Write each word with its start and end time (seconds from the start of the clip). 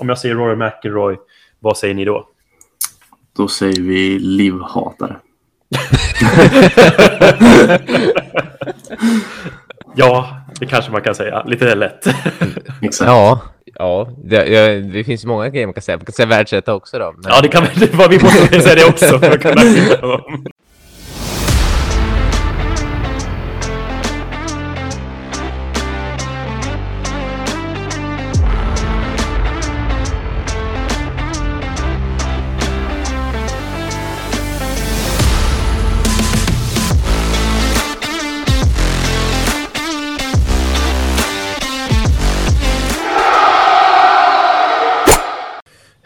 Om 0.00 0.08
jag 0.08 0.18
säger 0.18 0.34
Rory 0.34 0.56
McIlroy, 0.56 1.16
vad 1.58 1.76
säger 1.76 1.94
ni 1.94 2.04
då? 2.04 2.28
Då 3.36 3.48
säger 3.48 3.80
vi 3.80 4.18
livhatare. 4.18 5.16
ja, 9.96 10.36
det 10.60 10.66
kanske 10.66 10.92
man 10.92 11.02
kan 11.02 11.14
säga. 11.14 11.42
Lite 11.42 11.74
lätt. 11.74 12.06
Ja, 13.00 13.40
ja 13.64 14.08
det, 14.24 14.44
det, 14.44 14.80
det 14.80 15.04
finns 15.04 15.24
många 15.24 15.48
grejer 15.48 15.66
man 15.66 15.74
kan 15.74 15.82
säga. 15.82 15.96
Man 15.96 16.04
kan 16.04 16.12
säga 16.12 16.26
världsetta 16.26 16.74
också 16.74 16.98
då. 16.98 17.12
Men... 17.12 17.32
Ja, 17.32 17.40
det 17.40 17.48
kan 17.48 17.66
vi 18.10 18.22
måste 18.22 18.60
säga 18.60 18.74
det 18.74 18.84
också 18.84 19.18
för 19.18 19.30
att 19.30 19.42
kunna 19.42 19.62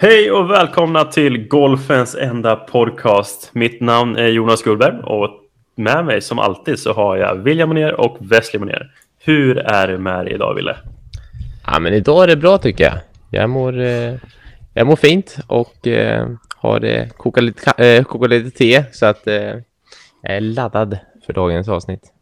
Hej 0.04 0.30
och 0.30 0.50
välkomna 0.50 1.04
till 1.04 1.48
Golfens 1.48 2.14
enda 2.14 2.56
podcast. 2.56 3.50
Mitt 3.54 3.80
namn 3.80 4.16
är 4.16 4.28
Jonas 4.28 4.62
Gullberg 4.62 5.00
och 5.02 5.30
med 5.74 6.04
mig 6.04 6.20
som 6.20 6.38
alltid 6.38 6.78
så 6.78 6.92
har 6.92 7.16
jag 7.16 7.36
William 7.36 7.68
Moner 7.68 8.00
och 8.00 8.16
Wesley 8.20 8.60
Moner. 8.60 8.90
Hur 9.18 9.58
är 9.58 9.88
det 9.88 9.98
med 9.98 10.24
dig 10.24 10.34
idag, 10.34 10.54
Wille? 10.54 10.76
Ja, 11.66 11.78
men 11.78 11.94
idag 11.94 12.22
är 12.22 12.26
det 12.26 12.36
bra 12.36 12.58
tycker 12.58 12.84
jag. 12.84 12.94
Jag 13.30 13.50
mår, 13.50 13.80
eh, 13.80 14.14
jag 14.74 14.86
mår 14.86 14.96
fint 14.96 15.36
och 15.46 15.86
eh, 15.86 16.28
har 16.56 16.84
eh, 16.84 17.08
kokat, 17.08 17.44
lite, 17.44 17.84
eh, 17.84 18.04
kokat 18.04 18.30
lite 18.30 18.58
te 18.58 18.84
så 18.92 19.06
att 19.06 19.26
eh, 19.26 19.34
jag 19.34 20.36
är 20.36 20.40
laddad 20.40 20.98
för 21.26 21.32
dagens 21.32 21.68
avsnitt. 21.68 22.12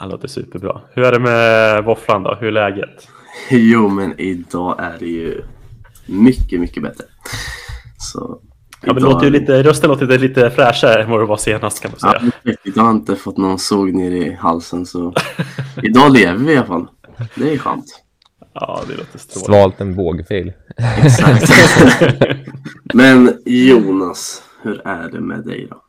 Det 0.00 0.06
låter 0.06 0.28
superbra. 0.28 0.80
Hur 0.92 1.04
är 1.04 1.12
det 1.12 1.20
med 1.20 1.84
våfflan 1.84 2.22
då? 2.22 2.36
Hur 2.40 2.48
är 2.48 2.52
läget? 2.52 3.08
Jo, 3.50 3.88
men 3.88 4.20
idag 4.20 4.76
är 4.78 4.98
det 4.98 5.06
ju 5.06 5.42
mycket, 6.06 6.60
mycket 6.60 6.82
bättre. 6.82 7.04
Så, 7.98 8.40
ja, 8.80 8.94
men 8.94 9.02
låter 9.02 9.24
ju 9.24 9.30
lite, 9.30 9.62
rösten 9.62 9.90
låter 9.90 10.18
lite 10.18 10.50
fräschare 10.50 11.02
än 11.02 11.10
vad 11.10 11.20
det 11.20 11.26
var 11.26 11.36
senast 11.36 11.80
kan 11.80 11.90
man 11.90 12.00
säga. 12.00 12.32
Ja, 12.42 12.52
jag 12.62 12.82
har 12.82 12.90
inte 12.90 13.16
fått 13.16 13.36
någon 13.36 13.58
såg 13.58 13.94
ner 13.94 14.10
i 14.10 14.32
halsen 14.32 14.86
så 14.86 15.14
idag 15.82 16.12
lever 16.12 16.44
vi 16.44 16.52
i 16.52 16.56
alla 16.56 16.66
fall. 16.66 16.88
Det 17.34 17.52
är 17.52 17.58
skönt. 17.58 18.04
Ja, 18.54 18.80
det 18.88 18.94
låter 18.94 19.18
strålande. 19.18 19.46
Svalt 19.46 19.80
en 19.80 19.94
vågfil. 19.94 20.52
Exakt. 21.04 21.52
men 22.94 23.38
Jonas, 23.44 24.42
hur 24.62 24.86
är 24.86 25.10
det 25.10 25.20
med 25.20 25.44
dig 25.44 25.66
då? 25.70 25.83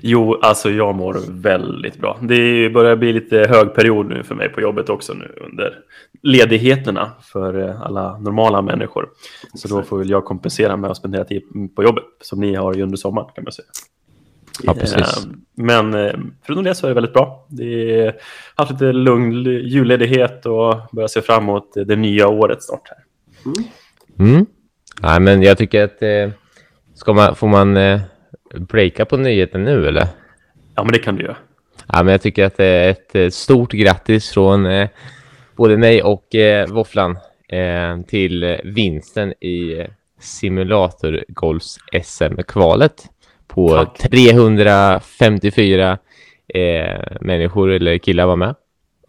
Jo, 0.00 0.38
alltså 0.42 0.70
jag 0.70 0.94
mår 0.94 1.16
väldigt 1.28 1.96
bra. 1.96 2.18
Det 2.20 2.70
börjar 2.70 2.96
bli 2.96 3.12
lite 3.12 3.38
hög 3.38 3.74
period 3.74 4.06
nu 4.06 4.22
för 4.22 4.34
mig 4.34 4.48
på 4.48 4.60
jobbet 4.60 4.88
också 4.88 5.12
nu 5.14 5.32
under 5.46 5.78
ledigheterna 6.22 7.12
för 7.20 7.68
eh, 7.68 7.82
alla 7.82 8.18
normala 8.18 8.62
människor. 8.62 9.08
Så 9.54 9.68
då 9.68 9.82
får 9.82 9.98
väl 9.98 10.10
jag 10.10 10.24
kompensera 10.24 10.76
med 10.76 10.90
att 10.90 10.96
spendera 10.96 11.24
tid 11.24 11.42
på 11.76 11.82
jobbet 11.82 12.04
som 12.20 12.40
ni 12.40 12.54
har 12.54 12.80
under 12.80 12.96
sommaren 12.96 13.28
kan 13.34 13.44
man 13.44 13.52
säga. 13.52 13.66
Ja, 14.62 14.74
precis. 14.74 14.98
Eh, 14.98 15.32
men 15.54 15.94
eh, 15.94 16.12
förutom 16.42 16.64
det 16.64 16.74
så 16.74 16.86
är 16.86 16.88
det 16.88 16.94
väldigt 16.94 17.12
bra. 17.12 17.46
Det 17.48 18.04
har 18.54 18.64
haft 18.64 18.72
lite 18.72 18.92
lugn 18.92 19.44
julledighet 19.44 20.46
och 20.46 20.76
börjar 20.92 21.08
se 21.08 21.22
fram 21.22 21.42
emot 21.42 21.72
det 21.86 21.96
nya 21.96 22.28
året 22.28 22.62
snart. 22.62 22.88
Här. 22.88 22.98
Mm. 23.46 24.34
Mm. 24.34 24.46
Nej, 25.02 25.20
men 25.20 25.42
jag 25.42 25.58
tycker 25.58 25.84
att 25.84 26.34
ska 26.94 27.12
man, 27.12 27.34
får 27.34 27.48
man 27.48 27.76
breaka 28.58 29.04
på 29.04 29.16
nyheten 29.16 29.64
nu 29.64 29.88
eller? 29.88 30.06
Ja, 30.74 30.84
men 30.84 30.92
det 30.92 30.98
kan 30.98 31.16
du 31.16 31.22
göra. 31.22 31.36
Ja, 31.86 32.02
men 32.02 32.12
jag 32.12 32.22
tycker 32.22 32.44
att 32.44 32.56
det 32.56 32.66
är 32.66 32.90
ett 32.90 33.14
eh, 33.14 33.28
stort 33.28 33.72
grattis 33.72 34.30
från 34.30 34.66
eh, 34.66 34.88
både 35.56 35.76
mig 35.76 36.02
och 36.02 36.34
eh, 36.34 36.68
Våfflan 36.68 37.18
eh, 37.48 38.00
till 38.08 38.60
vinsten 38.64 39.32
i 39.32 39.86
simulatorgolfs 40.20 41.78
SM-kvalet 42.04 43.04
på 43.46 43.68
Tack. 43.68 43.98
354 43.98 45.98
eh, 46.48 47.00
människor 47.20 47.70
eller 47.70 47.98
killar 47.98 48.26
var 48.26 48.36
med. 48.36 48.54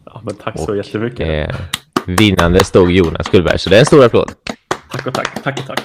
Ja, 0.06 0.22
men 0.24 0.36
tack 0.36 0.60
så 0.60 0.72
och, 0.72 0.78
jättemycket. 0.78 1.50
Eh, 1.50 1.56
vinnande 2.08 2.64
stod 2.64 2.92
Jonas 2.92 3.30
Gullberg, 3.30 3.60
så 3.60 3.70
det 3.70 3.76
är 3.76 3.80
en 3.80 3.86
stor 3.86 4.06
applåd. 4.06 4.32
Tack 4.92 5.08
och 5.08 5.14
tack, 5.14 5.44
tack 5.44 5.60
och 5.60 5.68
tack. 5.68 5.82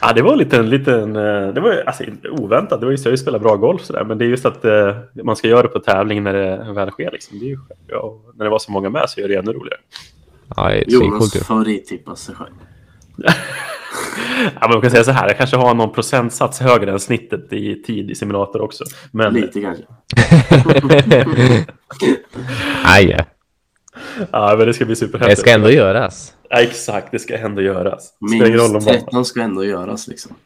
Ja, 0.00 0.12
det 0.12 0.22
var 0.22 0.36
lite 0.36 0.56
en 0.56 0.70
liten, 0.70 1.16
eh, 1.16 1.48
det 1.54 1.60
var 1.60 1.82
alltså, 1.86 2.04
oväntat. 2.30 2.80
Det 2.80 2.86
var 2.86 2.90
ju 2.90 2.98
så 2.98 3.08
jag 3.08 3.18
spelar 3.18 3.38
bra 3.38 3.56
golf 3.56 3.82
sådär, 3.84 4.04
men 4.04 4.18
det 4.18 4.24
är 4.24 4.28
just 4.28 4.46
att 4.46 4.64
eh, 4.64 4.96
man 5.24 5.36
ska 5.36 5.48
göra 5.48 5.62
det 5.62 5.68
på 5.68 5.78
tävling 5.78 6.22
när 6.22 6.32
det 6.32 6.72
väl 6.72 6.90
sker. 6.90 7.10
Liksom. 7.10 7.38
Det 7.38 7.44
är 7.44 7.48
ju, 7.48 7.58
ja, 7.86 8.18
när 8.34 8.44
det 8.44 8.50
var 8.50 8.58
så 8.58 8.72
många 8.72 8.90
med 8.90 9.10
så 9.10 9.20
är 9.20 9.28
det 9.28 9.34
ännu 9.34 9.52
roligare. 9.52 9.80
Ja, 10.56 10.74
Jonas 10.74 11.46
favorittipp 11.46 12.08
av 12.08 12.14
sig 12.14 12.34
själv. 12.34 12.50
ja, 14.60 14.60
men 14.60 14.70
man 14.70 14.80
kan 14.80 14.90
säga 14.90 15.04
så 15.04 15.10
här, 15.10 15.28
jag 15.28 15.38
kanske 15.38 15.56
har 15.56 15.74
någon 15.74 15.92
procentsats 15.92 16.60
högre 16.60 16.92
än 16.92 17.00
snittet 17.00 17.52
i 17.52 17.82
tid 17.82 18.10
i 18.10 18.14
simulator 18.14 18.60
också. 18.60 18.84
Men... 19.10 19.34
Lite 19.34 19.60
kanske. 19.60 19.84
Aj, 22.84 23.26
ja, 24.32 24.54
men 24.58 24.66
det 24.66 24.74
ska 24.74 24.84
bli 24.84 24.96
superhäftigt. 24.96 25.36
Det 25.36 25.42
ska 25.42 25.54
ändå 25.54 25.70
göras. 25.70 26.34
Ja, 26.48 26.60
exakt, 26.60 27.12
det 27.12 27.18
ska 27.18 27.38
ändå 27.38 27.62
göras. 27.62 28.12
Minst 28.20 28.88
13 28.88 29.24
ska 29.24 29.40
ändå 29.40 29.64
göras 29.64 30.08
liksom. 30.08 30.36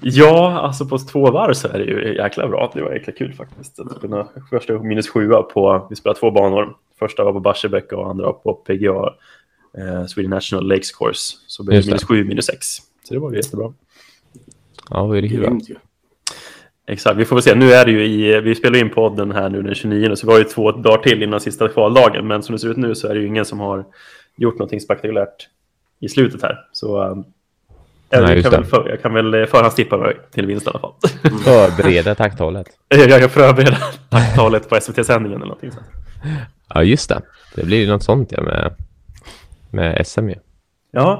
Ja, 0.00 0.60
alltså 0.60 0.86
på 0.86 0.98
två 0.98 1.30
varv 1.30 1.54
så 1.54 1.68
är 1.68 1.78
det 1.78 1.84
ju 1.84 2.14
jäkla 2.16 2.48
bra. 2.48 2.70
Det 2.74 2.82
var 2.82 2.92
jäkla 2.92 3.12
kul 3.12 3.32
faktiskt. 3.32 3.80
Att 3.80 4.00
kunna 4.00 4.28
första 4.50 4.78
minus 4.78 5.08
sjua 5.08 5.42
på, 5.42 5.86
vi 5.90 5.96
spelade 5.96 6.20
två 6.20 6.30
banor. 6.30 6.76
Första 6.98 7.24
var 7.24 7.32
på 7.32 7.40
Barsebäck 7.40 7.92
och 7.92 8.10
andra 8.10 8.32
på 8.32 8.54
PGA, 8.54 9.14
eh, 9.78 10.06
Sweden 10.06 10.30
National 10.30 10.68
Lakes 10.68 10.92
Course. 10.92 11.36
Så 11.46 11.64
blev 11.64 11.80
det 11.80 11.86
minus 11.86 12.04
sju, 12.04 12.24
minus 12.24 12.46
sex. 12.46 12.66
Så 13.08 13.14
det 13.14 13.20
var 13.20 13.30
ju 13.30 13.36
jättebra. 13.36 13.72
Ja, 14.90 15.02
det 15.06 15.18
är 15.18 15.40
bra. 15.40 15.58
Exakt, 16.86 17.16
vi 17.16 17.24
får 17.24 17.36
väl 17.36 17.42
se. 17.42 17.54
Nu 17.54 17.72
är 17.72 17.84
det 17.84 17.90
ju 17.90 18.04
i, 18.04 18.40
vi 18.40 18.54
spelar 18.54 18.78
in 18.78 18.90
podden 18.90 19.32
här 19.32 19.48
nu 19.48 19.62
den 19.62 19.74
29 19.74 20.16
så 20.16 20.26
vi 20.26 20.32
har 20.32 20.38
ju 20.38 20.44
två 20.44 20.72
dagar 20.72 21.02
till 21.02 21.22
innan 21.22 21.40
sista 21.40 21.68
kvaldagen. 21.68 22.26
Men 22.26 22.42
som 22.42 22.52
det 22.52 22.58
ser 22.58 22.68
ut 22.68 22.76
nu 22.76 22.94
så 22.94 23.08
är 23.08 23.14
det 23.14 23.20
ju 23.20 23.26
ingen 23.26 23.44
som 23.44 23.60
har 23.60 23.84
gjort 24.36 24.54
någonting 24.54 24.80
spektakulärt 24.80 25.48
i 26.00 26.08
slutet 26.08 26.42
här. 26.42 26.58
Så 26.72 27.02
um, 27.02 27.24
Nej, 28.20 28.34
jag, 28.34 28.42
kan 28.42 28.52
väl 28.52 28.64
för, 28.64 28.88
jag 28.88 29.02
kan 29.02 29.14
väl 29.14 29.46
förhandstippa 29.46 29.96
mig 29.96 30.16
till 30.30 30.46
vinst 30.46 30.66
i 30.66 30.70
alla 30.70 30.78
fall. 30.78 30.92
Förbereda 31.44 32.14
tacktalet. 32.14 32.66
jag 32.88 33.20
kan 33.20 33.30
förbereda 33.30 33.76
tacktalet 34.08 34.68
på 34.68 34.80
SVT-sändningen 34.80 35.36
eller 35.36 35.46
någonting 35.46 35.72
sånt. 35.72 35.86
Ja, 36.74 36.82
just 36.82 37.08
det. 37.08 37.22
Det 37.54 37.64
blir 37.64 37.80
ju 37.80 37.86
något 37.86 38.02
sånt 38.02 38.32
ja, 38.32 38.42
med, 38.42 38.74
med 39.70 40.06
SM 40.06 40.28
ju. 40.28 40.34
Ja, 40.34 40.40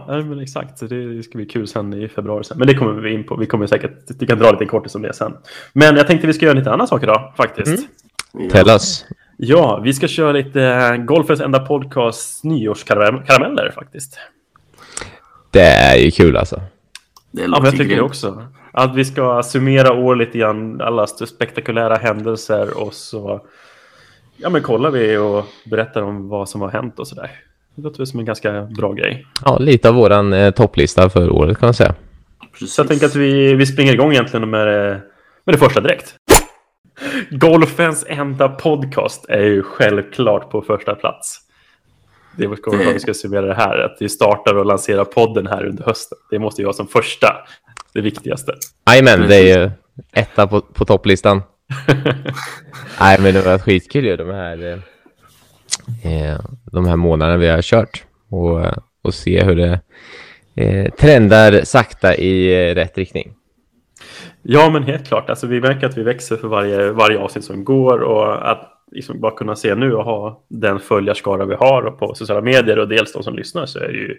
men 0.06 0.40
exakt. 0.40 0.78
Så 0.78 0.86
det 0.86 1.22
ska 1.22 1.38
bli 1.38 1.46
kul 1.46 1.68
sen 1.68 1.94
i 1.94 2.08
februari. 2.08 2.44
Sen. 2.44 2.58
Men 2.58 2.66
det 2.66 2.74
kommer 2.74 2.92
vi 2.92 3.12
in 3.12 3.24
på. 3.24 3.36
Vi 3.36 3.46
kommer 3.46 3.66
säkert, 3.66 4.10
vi 4.18 4.26
kan 4.26 4.38
dra 4.38 4.50
lite 4.52 4.66
kortis 4.66 4.94
om 4.94 5.02
det 5.02 5.14
sen. 5.14 5.36
Men 5.72 5.96
jag 5.96 6.06
tänkte 6.06 6.26
vi 6.26 6.32
ska 6.32 6.46
göra 6.46 6.58
lite 6.58 6.72
annan 6.72 6.88
sak 6.88 7.02
idag 7.02 7.32
faktiskt. 7.36 7.88
Mm. 8.34 8.50
Tell 8.50 8.68
us. 8.68 9.04
Ja, 9.36 9.80
vi 9.84 9.94
ska 9.94 10.08
köra 10.08 10.32
lite 10.32 10.96
Golfens 11.06 11.40
enda 11.40 11.58
podcast 11.58 12.44
nyårskarameller 12.44 13.72
faktiskt. 13.74 14.18
Det 15.50 15.60
är 15.60 15.96
ju 15.96 16.10
kul 16.10 16.36
alltså. 16.36 16.60
Det 17.30 17.42
ja, 17.42 17.60
jag 17.64 17.76
tycker 17.76 17.96
det 17.96 18.02
också. 18.02 18.46
Att 18.72 18.96
vi 18.96 19.04
ska 19.04 19.42
summera 19.42 19.92
år 19.92 20.16
lite 20.16 20.38
grann, 20.38 20.80
alla 20.80 21.06
spektakulära 21.06 21.96
händelser 21.96 22.82
och 22.82 22.94
så 22.94 23.46
ja, 24.36 24.50
men 24.50 24.62
kollar 24.62 24.90
vi 24.90 25.16
och 25.16 25.44
berättar 25.70 26.02
om 26.02 26.28
vad 26.28 26.48
som 26.48 26.60
har 26.60 26.68
hänt 26.68 26.98
och 26.98 27.08
sådär. 27.08 27.30
Det 27.74 27.82
låter 27.82 28.04
som 28.04 28.20
en 28.20 28.26
ganska 28.26 28.62
bra 28.62 28.92
grej. 28.92 29.26
Ja, 29.44 29.58
lite 29.58 29.88
av 29.88 29.94
våran 29.94 30.32
eh, 30.32 30.50
topplista 30.50 31.10
för 31.10 31.30
året 31.30 31.58
kan 31.58 31.66
man 31.66 31.74
säga. 31.74 31.94
Precis. 32.52 32.74
Så 32.74 32.80
jag 32.80 32.88
tänker 32.88 33.06
att 33.06 33.16
vi, 33.16 33.54
vi 33.54 33.66
springer 33.66 33.92
igång 33.92 34.12
egentligen 34.12 34.50
med, 34.50 34.66
med 35.44 35.54
det 35.54 35.58
första 35.58 35.80
direkt. 35.80 36.14
Golfens 37.30 38.04
enda 38.08 38.48
podcast 38.48 39.24
är 39.28 39.42
ju 39.42 39.62
självklart 39.62 40.50
på 40.50 40.62
första 40.62 40.94
plats. 40.94 41.38
Det 42.36 42.44
är 42.44 42.48
vad 42.48 42.94
vi 42.94 43.00
ska 43.00 43.14
summera 43.14 43.46
det 43.46 43.54
här. 43.54 43.78
Att 43.78 43.96
vi 44.00 44.08
startar 44.08 44.54
och 44.54 44.66
lanserar 44.66 45.04
podden 45.04 45.46
här 45.46 45.66
under 45.66 45.84
hösten. 45.84 46.18
Det 46.30 46.38
måste 46.38 46.62
ju 46.62 46.66
vara 46.66 46.74
som 46.74 46.88
första, 46.88 47.36
det 47.94 48.00
viktigaste. 48.00 48.54
Jajamän, 48.90 49.28
det 49.28 49.36
är 49.36 49.60
ju 49.60 49.70
etta 50.12 50.46
på, 50.46 50.60
på 50.60 50.84
topplistan. 50.84 51.42
Nej, 53.00 53.20
men 53.20 53.34
det 53.34 53.42
var 53.42 53.58
skitkul 53.58 54.04
ju 54.04 54.16
de 54.16 54.30
här, 54.30 54.72
eh, 54.72 54.78
de 56.72 56.86
här 56.86 56.96
månaderna 56.96 57.36
vi 57.38 57.48
har 57.48 57.62
kört. 57.62 58.04
Och, 58.28 58.60
och 59.02 59.14
se 59.14 59.44
hur 59.44 59.56
det 59.56 59.80
eh, 60.54 60.92
trendar 60.94 61.60
sakta 61.64 62.14
i 62.16 62.68
eh, 62.70 62.74
rätt 62.74 62.98
riktning. 62.98 63.32
Ja, 64.42 64.70
men 64.70 64.82
helt 64.82 65.06
klart. 65.06 65.30
Alltså, 65.30 65.46
vi 65.46 65.60
märker 65.60 65.86
att 65.86 65.98
vi 65.98 66.02
växer 66.02 66.36
för 66.36 66.48
varje, 66.48 66.90
varje 66.92 67.18
avsnitt 67.18 67.44
som 67.44 67.64
går 67.64 67.98
och 67.98 68.50
att 68.50 68.68
liksom 68.92 69.20
bara 69.20 69.32
kunna 69.36 69.56
se 69.56 69.74
nu 69.74 69.94
och 69.94 70.04
ha 70.04 70.44
den 70.48 70.80
följarskara 70.80 71.44
vi 71.44 71.54
har 71.54 71.90
på 71.90 72.14
sociala 72.14 72.40
medier 72.40 72.78
och 72.78 72.88
dels 72.88 73.12
de 73.12 73.22
som 73.22 73.34
lyssnar 73.36 73.66
så 73.66 73.78
är 73.78 73.88
det 73.88 73.98
ju 73.98 74.16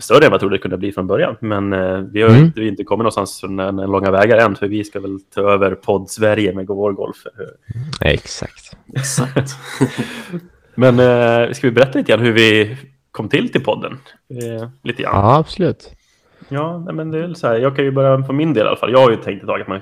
större 0.00 0.24
än 0.24 0.30
vad 0.30 0.32
jag 0.32 0.40
trodde 0.40 0.54
det 0.56 0.60
kunde 0.62 0.76
bli 0.78 0.92
från 0.92 1.06
början. 1.06 1.36
Men 1.40 1.72
eh, 1.72 1.98
vi 1.98 2.22
har 2.22 2.28
ju 2.28 2.34
Mm. 2.34 2.46
inte, 2.46 2.60
vi 2.60 2.68
inte 2.68 2.84
kommit 2.84 3.02
någonstans 3.02 3.40
från 3.40 3.56
den 3.56 3.76
den 3.76 3.90
långa 3.90 4.10
vägar 4.10 4.38
än, 4.38 4.56
för 4.56 4.68
vi 4.68 4.84
ska 4.84 5.00
väl 5.00 5.20
ta 5.34 5.40
över 5.40 5.74
podd-Sverige 5.74 6.54
med 6.54 6.66
vår 6.66 6.92
golf. 6.92 7.16
Exakt. 8.00 8.76
Exakt. 8.96 9.50
Men 10.74 10.98
eh, 10.98 11.52
ska 11.52 11.66
vi 11.66 11.70
berätta 11.70 11.98
lite 11.98 12.12
grann 12.12 12.20
hur 12.20 12.32
vi 12.32 12.76
kom 13.10 13.28
till 13.28 13.52
till 13.52 13.64
podden? 13.64 13.98
Eh, 14.30 14.68
lite 14.82 15.02
grann. 15.02 15.14
Ja, 15.14 15.36
absolut. 15.36 15.90
Ja, 16.48 16.78
nej, 16.78 16.94
men 16.94 17.10
det 17.10 17.24
är 17.24 17.34
så 17.34 17.46
här. 17.46 17.54
Jag 17.58 17.76
kan 17.76 17.84
ju 17.84 17.90
börja 17.90 18.18
på 18.18 18.32
min 18.32 18.54
del 18.54 18.64
i 18.64 18.68
alla 18.68 18.76
fall. 18.76 18.92
Jag 18.92 18.98
har 18.98 19.10
ju 19.10 19.16
tänkt 19.16 19.42
ett 19.42 19.48
tag 19.48 19.60
att 19.60 19.68
man 19.68 19.80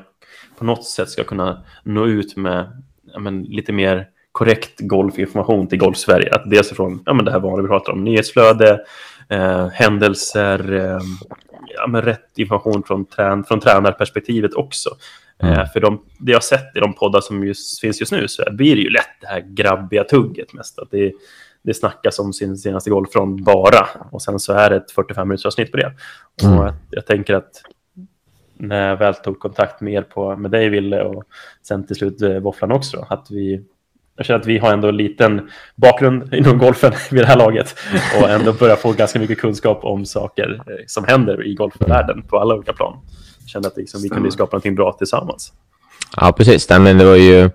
på 0.58 0.64
något 0.64 0.84
sätt 0.84 1.08
ska 1.08 1.24
kunna 1.24 1.62
nå 1.84 2.06
ut 2.06 2.36
med 2.36 2.82
ja, 3.12 3.18
men, 3.18 3.42
lite 3.42 3.72
mer 3.72 4.06
korrekt 4.32 4.80
golfinformation 4.80 5.66
till 5.66 5.78
Golf-Sverige. 5.78 6.34
Att 6.34 6.50
dels 6.50 6.70
från 6.70 7.02
ja, 7.06 7.14
men 7.14 7.24
det 7.24 7.32
här 7.32 7.40
vanliga 7.40 7.62
vi 7.62 7.68
pratar 7.68 7.92
om, 7.92 8.04
nyhetsflöde, 8.04 8.80
eh, 9.28 9.68
händelser, 9.68 10.72
eh, 10.72 11.00
ja, 11.82 11.88
men 11.88 12.02
rätt 12.02 12.38
information 12.38 12.82
från, 12.82 13.04
trän 13.04 13.44
från 13.44 13.60
tränarperspektivet 13.60 14.54
också. 14.54 14.90
Mm. 15.38 15.58
Eh, 15.58 15.66
för 15.72 15.80
de, 15.80 16.02
det 16.18 16.32
jag 16.32 16.44
sett 16.44 16.76
i 16.76 16.80
de 16.80 16.94
poddar 16.94 17.20
som 17.20 17.46
just, 17.46 17.80
finns 17.80 18.00
just 18.00 18.12
nu 18.12 18.28
så 18.28 18.42
blir 18.52 18.76
det 18.76 18.82
ju 18.82 18.90
lätt 18.90 19.20
det 19.20 19.26
här 19.26 19.40
grabbiga 19.40 20.04
tugget 20.04 20.52
mest. 20.52 20.78
Att 20.78 20.90
det, 20.90 21.12
det 21.62 21.74
snackas 21.74 22.18
om 22.18 22.32
sin 22.32 22.56
senaste 22.56 22.90
golfrond 22.90 23.44
bara 23.44 23.88
och 24.10 24.22
sen 24.22 24.38
så 24.38 24.52
är 24.52 24.70
det 24.70 24.76
ett 24.76 24.90
45 24.90 25.28
minuters 25.28 25.46
avsnitt 25.46 25.70
på 25.70 25.76
det. 25.76 25.92
Mm. 26.42 26.58
Och 26.58 26.66
jag, 26.66 26.74
jag 26.90 27.06
tänker 27.06 27.34
att 27.34 27.62
när 28.54 28.88
jag 28.88 28.96
väl 28.96 29.14
tog 29.14 29.38
kontakt 29.38 29.80
med 29.80 29.92
er 29.92 30.02
på, 30.02 30.36
med 30.36 30.50
dig 30.50 30.68
Ville 30.68 31.02
och 31.02 31.24
sen 31.62 31.86
till 31.86 31.96
slut 31.96 32.22
eh, 32.22 32.38
Våfflan 32.38 32.72
också, 32.72 32.96
då, 32.96 33.06
att 33.10 33.30
vi 33.30 33.64
jag 34.22 34.26
känner 34.26 34.40
att 34.40 34.46
vi 34.46 34.58
har 34.58 34.72
ändå 34.72 34.88
en 34.88 34.96
liten 34.96 35.50
bakgrund 35.76 36.34
inom 36.34 36.58
golfen 36.58 36.92
vid 37.10 37.22
det 37.22 37.26
här 37.26 37.36
laget 37.36 37.76
och 38.20 38.30
ändå 38.30 38.52
börjar 38.52 38.76
få 38.76 38.92
ganska 38.92 39.18
mycket 39.18 39.38
kunskap 39.38 39.84
om 39.84 40.06
saker 40.06 40.62
eh, 40.66 40.84
som 40.86 41.04
händer 41.04 41.46
i 41.46 41.54
golfvärlden 41.54 42.22
på 42.22 42.38
alla 42.38 42.54
olika 42.54 42.72
plan. 42.72 42.98
Jag 43.40 43.48
kände 43.48 43.68
att 43.68 43.76
liksom, 43.76 44.02
vi 44.02 44.08
kunde 44.08 44.30
skapa 44.30 44.56
någonting 44.56 44.74
bra 44.74 44.92
tillsammans. 44.92 45.52
Ja, 46.16 46.32
precis. 46.32 46.70
Men 46.70 46.98
det 46.98 47.04
var 47.04 47.16
ju 47.16 47.50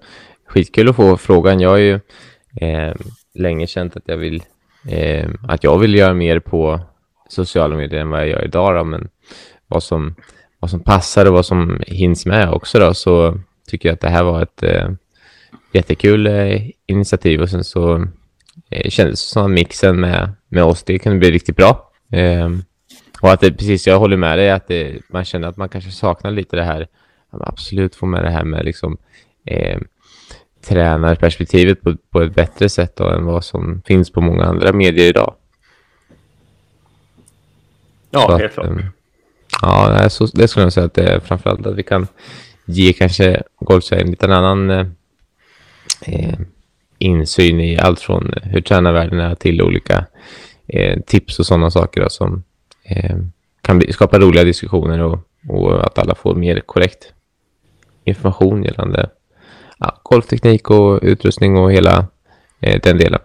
skitkul 0.47 0.89
att 0.89 0.95
få 0.95 1.17
frågan. 1.17 1.59
Jag 1.59 1.69
har 1.69 1.77
ju 1.77 1.93
eh, 2.61 2.93
länge 3.33 3.67
känt 3.67 3.97
att 3.97 4.03
jag 4.05 4.17
vill 4.17 4.43
eh, 4.89 5.29
att 5.47 5.63
jag 5.63 5.79
vill 5.79 5.95
göra 5.95 6.13
mer 6.13 6.39
på 6.39 6.79
sociala 7.29 7.75
medier 7.75 8.01
än 8.01 8.09
vad 8.09 8.21
jag 8.21 8.29
gör 8.29 8.43
idag. 8.43 8.75
Då, 8.75 8.83
men 8.83 9.09
vad 9.67 9.83
som, 9.83 10.15
vad 10.59 10.69
som 10.69 10.79
passar 10.79 11.25
och 11.25 11.33
vad 11.33 11.45
som 11.45 11.81
hinns 11.87 12.25
med 12.25 12.49
också 12.49 12.79
då, 12.79 12.93
så 12.93 13.39
tycker 13.67 13.89
jag 13.89 13.93
att 13.93 14.01
det 14.01 14.09
här 14.09 14.23
var 14.23 14.41
ett 14.41 14.63
eh, 14.63 14.89
jättekul 15.71 16.27
eh, 16.27 16.61
initiativ 16.85 17.41
och 17.41 17.49
sen 17.49 17.63
så 17.63 18.07
eh, 18.69 18.89
kändes 18.89 19.25
det 19.25 19.31
som 19.31 19.45
att 19.45 19.51
mixen 19.51 19.99
med, 19.99 20.31
med 20.49 20.63
oss 20.63 20.83
det 20.83 20.99
kunde 20.99 21.19
bli 21.19 21.31
riktigt 21.31 21.55
bra. 21.55 21.91
Eh, 22.11 22.49
och 23.21 23.31
att 23.31 23.39
det, 23.39 23.51
precis, 23.51 23.87
jag 23.87 23.99
håller 23.99 24.17
med 24.17 24.37
dig 24.37 24.51
att 24.51 24.67
det, 24.67 24.99
man 25.09 25.25
känner 25.25 25.47
att 25.47 25.57
man 25.57 25.69
kanske 25.69 25.91
saknar 25.91 26.31
lite 26.31 26.55
det 26.55 26.63
här 26.63 26.87
absolut 27.29 27.95
få 27.95 28.05
med 28.05 28.23
det 28.23 28.29
här 28.29 28.43
med 28.43 28.65
liksom, 28.65 28.97
eh, 29.45 29.79
tränarperspektivet 30.65 31.81
på, 31.81 31.95
på 32.09 32.21
ett 32.21 32.35
bättre 32.35 32.69
sätt 32.69 32.95
då, 32.95 33.09
än 33.09 33.25
vad 33.25 33.43
som 33.43 33.81
finns 33.85 34.11
på 34.11 34.21
många 34.21 34.43
andra 34.45 34.73
medier 34.73 35.09
idag. 35.09 35.33
Ja, 38.09 38.25
Så 38.27 38.37
helt 38.37 38.53
klart. 38.53 38.67
ehm, 38.67 38.81
Ja, 39.61 40.09
så, 40.09 40.25
det 40.25 40.47
skulle 40.47 40.65
jag 40.65 40.73
säga 40.73 40.85
att 40.85 40.93
det 40.93 41.03
är 41.03 41.19
framförallt 41.19 41.65
att 41.65 41.75
vi 41.75 41.83
kan 41.83 42.07
ge 42.65 42.93
kanske 42.93 43.43
Golfsverige 43.59 44.03
en 44.03 44.09
liten 44.09 44.31
annan 44.31 44.95
eh, 46.05 46.39
insyn 46.97 47.59
i 47.59 47.77
allt 47.79 47.99
från 47.99 48.31
hur 48.43 48.61
tränarvärlden 48.61 49.19
är 49.19 49.35
till 49.35 49.61
olika 49.61 50.05
eh, 50.67 50.99
tips 50.99 51.39
och 51.39 51.45
sådana 51.45 51.71
saker 51.71 52.01
då, 52.01 52.09
som 52.09 52.43
eh, 52.83 53.15
kan 53.61 53.79
bli, 53.79 53.93
skapa 53.93 54.19
roliga 54.19 54.43
diskussioner 54.43 55.03
och, 55.03 55.19
och 55.49 55.85
att 55.85 55.99
alla 55.99 56.15
får 56.15 56.35
mer 56.35 56.59
korrekt 56.59 57.13
information 58.03 58.63
gällande 58.63 59.09
ja, 59.77 59.99
golfteknik 60.03 60.69
och 60.69 60.99
utrustning 61.01 61.57
och 61.57 61.71
hela 61.71 62.07
eh, 62.59 62.79
den 62.83 62.97
delen. 62.97 63.19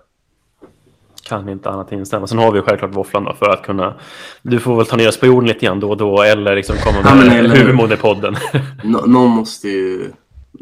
Kan 1.28 1.48
inte 1.48 1.70
annat 1.70 1.92
instämma. 1.92 2.26
Sen 2.26 2.38
har 2.38 2.52
vi 2.52 2.60
självklart 2.60 2.94
våfflan 2.94 3.36
för 3.38 3.48
att 3.50 3.62
kunna... 3.62 3.94
Du 4.42 4.60
får 4.60 4.76
väl 4.76 4.86
ta 4.86 4.96
ner 4.96 5.08
oss 5.08 5.20
på 5.20 5.26
jorden 5.26 5.48
lite 5.48 5.66
grann 5.66 5.80
då 5.80 5.90
och 5.90 5.96
då 5.96 6.22
eller 6.22 6.56
liksom 6.56 6.76
komma 6.76 6.98
Ja, 7.04 7.14
med 7.14 7.38
eller 7.38 7.48
hur? 7.48 7.56
huvudmodepodden. 7.56 8.36
Nå- 8.84 9.06
någon, 9.06 9.30
måste 9.30 9.68
ju, 9.68 10.10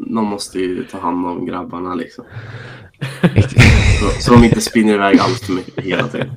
någon 0.07 0.25
måste 0.25 0.59
ju 0.59 0.83
ta 0.83 0.99
hand 0.99 1.27
om 1.27 1.45
grabbarna 1.45 1.95
liksom. 1.95 2.25
Så, 3.99 4.21
så 4.21 4.33
de 4.33 4.43
inte 4.43 4.61
spinner 4.61 4.93
iväg 4.93 5.19
allt 5.19 5.39
för 5.39 5.53
mycket 5.53 5.83
hela 5.83 6.07
tiden. 6.07 6.31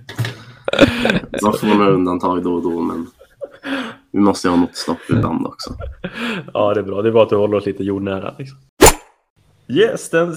De 1.41 1.53
får 1.53 1.67
några 1.67 1.91
undantag 1.91 2.43
då 2.45 2.55
och 2.55 2.63
då 2.63 2.81
men 2.81 3.07
vi 4.13 4.21
måste 4.21 4.49
ju 4.49 4.53
ha 4.53 4.61
något 4.61 4.77
stopp 4.77 5.11
ibland 5.11 5.47
också. 5.47 5.75
Ja, 6.55 6.75
det 6.75 6.81
är 6.81 6.85
bra. 6.85 7.03
Det 7.03 7.09
är 7.09 7.13
bra 7.13 7.23
att 7.23 7.29
du 7.29 7.37
håller 7.37 7.57
oss 7.57 7.67
lite 7.67 7.85
jordnära. 7.85 8.35
Liksom. 8.39 8.59
Yes, 9.69 10.11
den 10.11 10.35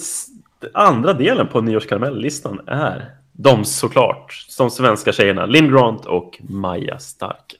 andra 0.74 1.14
delen 1.14 1.48
på 1.48 1.62
nyårskaramelllistan 1.62 2.62
är 2.68 3.12
de 3.40 3.66
såklart, 3.66 4.46
de 4.58 4.70
svenska 4.70 5.12
tjejerna 5.12 5.46
Linn 5.46 5.72
Grant 5.72 6.06
och 6.06 6.40
Maja 6.50 7.00
Stark. 7.00 7.56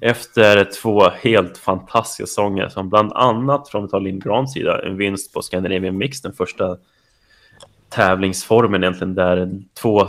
Efter 0.00 0.64
två 0.82 1.08
helt 1.08 1.58
fantastiska 1.58 2.26
säsonger 2.26 2.68
som 2.68 2.88
bland 2.88 3.12
annat 3.12 3.68
från 3.68 3.84
att 3.84 3.90
ta 3.90 3.98
Linn 3.98 4.18
Grants 4.18 4.52
sida 4.52 4.86
en 4.86 4.96
vinst 4.96 5.34
på 5.34 5.42
Scandinavian 5.42 5.96
Mix, 5.98 6.22
den 6.22 6.32
första 6.32 6.76
tävlingsformen 7.88 8.82
egentligen 8.82 9.14
där 9.14 9.50
två 9.82 10.08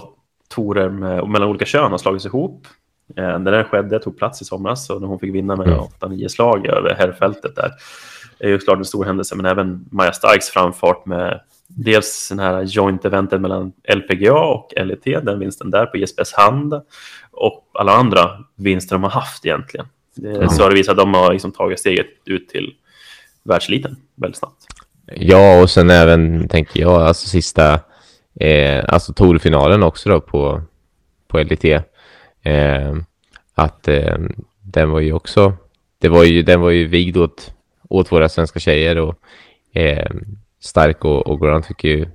torer 0.50 0.90
med, 0.90 1.28
mellan 1.28 1.50
olika 1.50 1.66
kön 1.66 1.92
har 1.92 1.98
slagits 1.98 2.26
ihop. 2.26 2.68
Eh, 3.18 3.40
När 3.40 3.52
det 3.52 3.64
skedde, 3.64 4.00
tog 4.00 4.18
plats 4.18 4.42
i 4.42 4.46
somras 4.46 4.90
och 4.90 5.02
när 5.02 5.08
hon 5.08 5.20
fick 5.20 5.36
vinna 5.36 5.56
med 5.56 5.68
Mm. 5.68 5.80
8-9 5.80 6.28
slag 6.28 6.66
över 6.68 6.96
herrfältet 6.96 7.56
där. 7.56 7.72
Det 8.40 8.46
är 8.46 8.50
ju 8.50 8.60
klart 8.60 8.78
en 8.78 8.86
stor 8.86 9.06
händelse, 9.06 9.36
men 9.36 9.46
även 9.46 9.86
Maja 9.92 10.14
Starks 10.14 10.50
framfart 10.50 11.06
med 11.06 11.42
dels 11.76 12.30
den 12.30 12.40
här 12.40 12.64
joint-eventet 12.64 13.42
mellan 13.42 13.74
LPGA 13.96 14.34
och 14.34 14.74
LET, 14.78 15.04
den 15.04 15.40
vinsten 15.40 15.72
där 15.72 15.86
på 15.86 15.98
ISPS 15.98 16.34
hand 16.34 16.74
och 17.32 17.70
alla 17.74 17.92
andra 17.92 18.30
vinster 18.56 18.96
de 18.96 19.04
har 19.04 19.10
haft 19.10 19.46
egentligen. 19.46 19.86
Det, 20.16 20.50
Så 20.50 20.64
har 20.64 20.70
det 20.70 20.76
visat 20.76 20.92
att 20.92 20.98
de 20.98 21.14
har 21.14 21.34
liksom 21.34 21.52
tagit 21.52 21.80
steget 21.80 22.08
ut 22.26 22.50
till 22.50 22.74
världseliten 23.44 23.96
väldigt 24.16 24.38
snabbt. 24.38 24.66
Ja, 25.16 25.62
och 25.62 25.70
sen 25.70 25.90
även 25.90 26.48
tänker 26.48 26.82
jag, 26.82 27.02
alltså 27.02 27.28
sista, 27.28 27.80
eh, 28.40 28.84
alltså 28.88 29.14
Torfinalen 29.14 29.84
också 29.84 30.10
då 30.10 30.22
på, 30.22 30.62
på 31.28 31.40
LIT. 31.40 31.66
Eh, 32.44 32.96
att 33.56 33.88
eh, 33.88 34.18
den 34.62 34.92
var 34.92 35.00
ju 35.00 35.14
också, 35.14 35.54
det 36.00 36.10
var 36.10 36.24
ju, 36.24 36.42
den 36.42 36.62
var 36.62 36.70
ju 36.70 36.88
vigd 36.88 37.18
åt, 37.18 37.54
åt 37.90 38.12
våra 38.12 38.30
svenska 38.30 38.60
tjejer 38.60 38.98
och 38.98 39.16
eh, 39.74 40.12
Stark 40.62 41.06
och, 41.06 41.28
och 41.28 41.42
Grant 41.42 41.66
fick 41.66 41.84
ju 41.84 42.08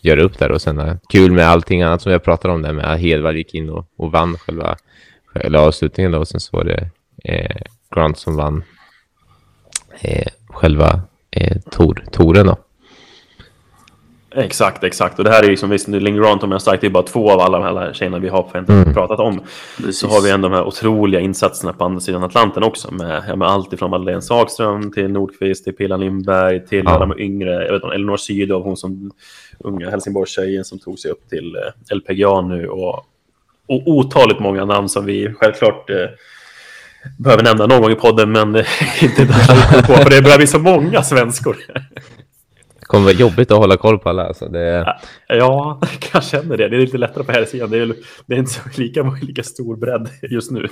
göra 0.00 0.22
upp 0.22 0.38
där 0.38 0.50
och 0.50 0.62
sen 0.62 0.78
eh, 0.78 0.96
kul 1.08 1.32
med 1.32 1.48
allting 1.48 1.82
annat 1.82 2.02
som 2.02 2.12
jag 2.12 2.24
pratade 2.24 2.54
om 2.54 2.62
där 2.62 2.72
med 2.72 2.92
att 2.92 3.00
Hedvall 3.00 3.36
gick 3.36 3.54
in 3.54 3.70
och, 3.70 3.86
och 3.96 4.12
vann 4.12 4.36
själva, 4.36 4.76
själva 5.26 5.60
avslutningen 5.60 6.12
då 6.12 6.18
och 6.18 6.28
sen 6.28 6.40
så 6.40 6.56
var 6.56 6.64
det 6.64 6.90
eh, 7.24 7.62
Grant 7.94 8.18
som 8.18 8.36
vann 8.36 8.64
eh, 10.00 10.28
själva 10.48 11.02
eh, 11.30 11.60
tor, 11.60 12.04
toren 12.12 12.46
då. 12.46 12.56
Exakt, 14.34 14.84
exakt. 14.84 15.18
Och 15.18 15.24
det 15.24 15.30
här 15.30 15.42
är 15.42 15.48
ju 15.48 15.56
som 15.56 15.70
visst, 15.70 15.88
Linn 15.88 16.16
Grant 16.16 16.42
om 16.42 16.52
jag 16.52 16.60
starkt, 16.62 16.80
det 16.80 16.86
är 16.86 16.90
bara 16.90 17.02
två 17.02 17.30
av 17.30 17.40
alla 17.40 17.58
de 17.58 17.64
här 17.78 17.92
tjejerna 17.92 18.18
vi 18.18 18.28
har 18.28 18.46
Mm. 18.68 18.94
pratat 18.94 19.20
om. 19.20 19.40
Precis. 19.76 19.98
Så 19.98 20.08
har 20.08 20.20
vi 20.22 20.30
ändå 20.30 20.48
de 20.48 20.54
här 20.54 20.64
otroliga 20.64 21.20
insatserna 21.20 21.72
på 21.72 21.84
andra 21.84 22.00
sidan 22.00 22.24
Atlanten 22.24 22.62
också. 22.62 22.94
Med, 22.94 23.22
ja, 23.28 23.36
med 23.36 23.48
allt 23.48 23.72
ifrån 23.72 23.90
Madeleine 23.90 24.22
Sagström 24.22 24.92
till 24.92 25.08
Nordqvist, 25.12 25.64
till 25.64 25.72
Pilla 25.76 25.96
Lindberg, 25.96 26.66
till 26.66 26.82
Ja. 26.84 26.90
alla 26.90 27.06
de 27.06 27.18
yngre, 27.20 27.50
jag 27.50 27.72
vet 27.72 27.82
inte, 27.82 27.94
Elinor 27.94 28.16
Sydov, 28.16 28.62
hon 28.62 28.76
som 28.76 29.10
unga 29.58 29.90
Helsingborgstjejen 29.90 30.64
som 30.64 30.78
tog 30.78 30.98
sig 30.98 31.10
upp 31.10 31.28
till 31.28 31.56
eh, 31.56 31.96
LPGA 31.96 32.40
nu. 32.40 32.68
Och, 32.68 32.94
och 33.68 33.82
otaligt 33.86 34.40
många 34.40 34.64
namn 34.64 34.88
som 34.88 35.04
vi 35.06 35.34
självklart 35.40 35.90
eh, 35.90 35.96
behöver 37.18 37.42
nämna 37.42 37.66
någon 37.66 37.82
gång 37.82 37.90
i 37.92 37.94
podden, 37.94 38.32
men 38.32 38.48
inte 39.02 39.24
där 39.24 39.82
på, 39.82 39.92
för 39.94 40.10
det 40.10 40.22
börjar 40.22 40.38
bli 40.38 40.46
så 40.46 40.58
många 40.58 41.02
svenskor. 41.02 41.56
Kommer 42.90 43.04
vara 43.04 43.14
jobbigt 43.14 43.50
att 43.50 43.58
hålla 43.58 43.76
koll 43.76 43.98
på 43.98 44.08
alla. 44.08 44.26
Alltså 44.26 44.48
det, 44.48 44.94
Ja, 45.28 45.80
jag 46.12 46.24
känner 46.24 46.56
det. 46.56 46.68
Det 46.68 46.76
är 46.76 46.80
lite 46.80 46.98
lättare 46.98 47.24
på 47.24 47.32
här 47.32 47.44
sidan. 47.44 47.70
Det 47.70 47.78
är, 47.78 47.94
det 48.26 48.34
är 48.34 48.38
inte 48.38 48.50
så 48.50 48.60
lika, 48.76 49.02
lika 49.22 49.42
stor 49.42 49.76
bredd 49.76 50.08
just 50.22 50.50
nu. 50.50 50.68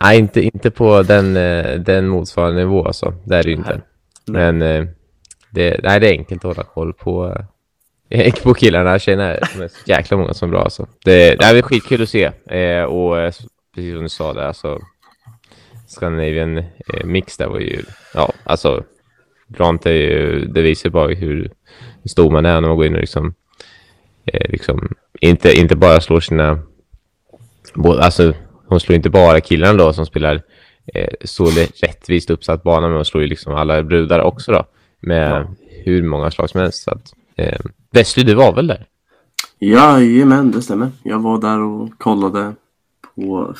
nej, 0.00 0.18
inte, 0.18 0.42
inte 0.42 0.70
på 0.70 1.02
den, 1.02 1.36
eh, 1.36 1.80
den 1.80 2.08
motsvarande 2.08 2.60
nivå 2.60 2.86
alltså. 2.86 3.14
Det 3.24 3.36
är 3.36 3.42
det 3.42 3.50
ju 3.50 3.56
inte. 3.56 3.80
Nej. 4.26 4.52
Men 4.52 4.62
eh, 4.62 4.86
det, 5.50 5.80
nej, 5.82 6.00
det 6.00 6.08
är 6.08 6.12
enkelt 6.12 6.44
att 6.44 6.56
hålla 6.56 6.62
koll 6.62 6.92
på, 6.92 7.44
eh, 8.10 8.34
på 8.42 8.54
killarna. 8.54 8.98
Tjejerna 8.98 9.34
är 9.34 9.68
så 9.68 9.76
jäkla 9.86 10.16
många 10.16 10.34
som 10.34 10.48
är 10.48 10.50
bra 10.50 10.62
alltså. 10.62 10.86
Det, 11.04 11.34
det 11.34 11.44
är 11.44 11.62
skitkul 11.62 12.02
att 12.02 12.08
se. 12.08 12.26
Och 12.84 13.14
precis 13.74 13.94
som 13.94 14.02
du 14.02 14.08
sa 14.08 14.32
där, 14.32 14.46
alltså 14.46 14.78
Scandinavian 15.86 16.64
Mix 17.04 17.36
där 17.36 17.48
var 17.48 17.58
ju, 17.58 17.82
ja, 18.14 18.32
alltså 18.44 18.84
Grant 19.56 19.86
är 19.86 19.92
ju, 19.92 20.44
det 20.44 20.62
visar 20.62 20.90
bara 20.90 21.14
hur 21.14 21.50
stor 22.04 22.30
man 22.30 22.46
är 22.46 22.60
när 22.60 22.68
man 22.68 22.76
går 22.76 22.86
in 22.86 22.94
och 22.94 23.00
liksom, 23.00 23.34
eh, 24.26 24.50
liksom 24.50 24.88
inte, 25.20 25.52
inte 25.52 25.76
bara 25.76 26.00
slår 26.00 26.20
sina, 26.20 26.58
både, 27.74 28.02
alltså 28.02 28.34
hon 28.66 28.80
slår 28.80 28.96
inte 28.96 29.10
bara 29.10 29.40
killarna 29.40 29.78
då 29.78 29.92
som 29.92 30.06
spelar 30.06 30.42
eh, 30.94 31.08
så 31.24 31.44
rättvist 31.82 32.30
uppsatt 32.30 32.62
bana, 32.62 32.86
men 32.86 32.96
hon 32.96 33.04
slår 33.04 33.22
ju 33.22 33.28
liksom 33.28 33.54
alla 33.54 33.82
brudar 33.82 34.20
också 34.20 34.52
då 34.52 34.64
med 35.00 35.30
ja. 35.30 35.54
hur 35.84 36.02
många 36.02 36.30
slag 36.30 36.50
som 36.50 36.60
helst. 36.60 36.82
Så 36.82 36.90
att, 36.90 37.12
eh, 37.36 37.60
Wesley, 37.90 38.26
du 38.26 38.34
var 38.34 38.54
väl 38.54 38.66
där? 38.66 38.86
Jajamän, 39.58 40.50
det 40.50 40.62
stämmer. 40.62 40.90
Jag 41.02 41.18
var 41.18 41.40
där 41.40 41.60
och 41.60 41.90
kollade 41.98 42.54
på 43.14 43.54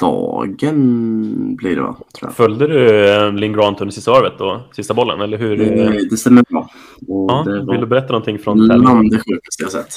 finaldagen 0.00 1.56
blir 1.56 1.76
det 1.76 1.82
va? 1.82 1.96
Följde 2.34 2.66
du 2.66 3.08
eh, 3.08 3.32
Lindgrant 3.32 3.80
under 3.80 3.92
sista 3.92 4.10
varvet 4.10 4.38
då? 4.38 4.62
Sista 4.72 4.94
bollen, 4.94 5.20
eller 5.20 5.38
hur? 5.38 5.56
Det, 5.56 6.08
det 6.10 6.16
stämmer 6.16 6.44
bra. 6.50 6.70
ja, 7.00 7.42
det 7.46 7.72
vill 7.72 7.80
du 7.80 7.86
berätta 7.86 8.12
någonting 8.12 8.38
från 8.38 8.66
Bland 8.66 9.10
det 9.10 9.18
sjukaste 9.18 9.62
jag 9.62 9.72
sett. 9.72 9.94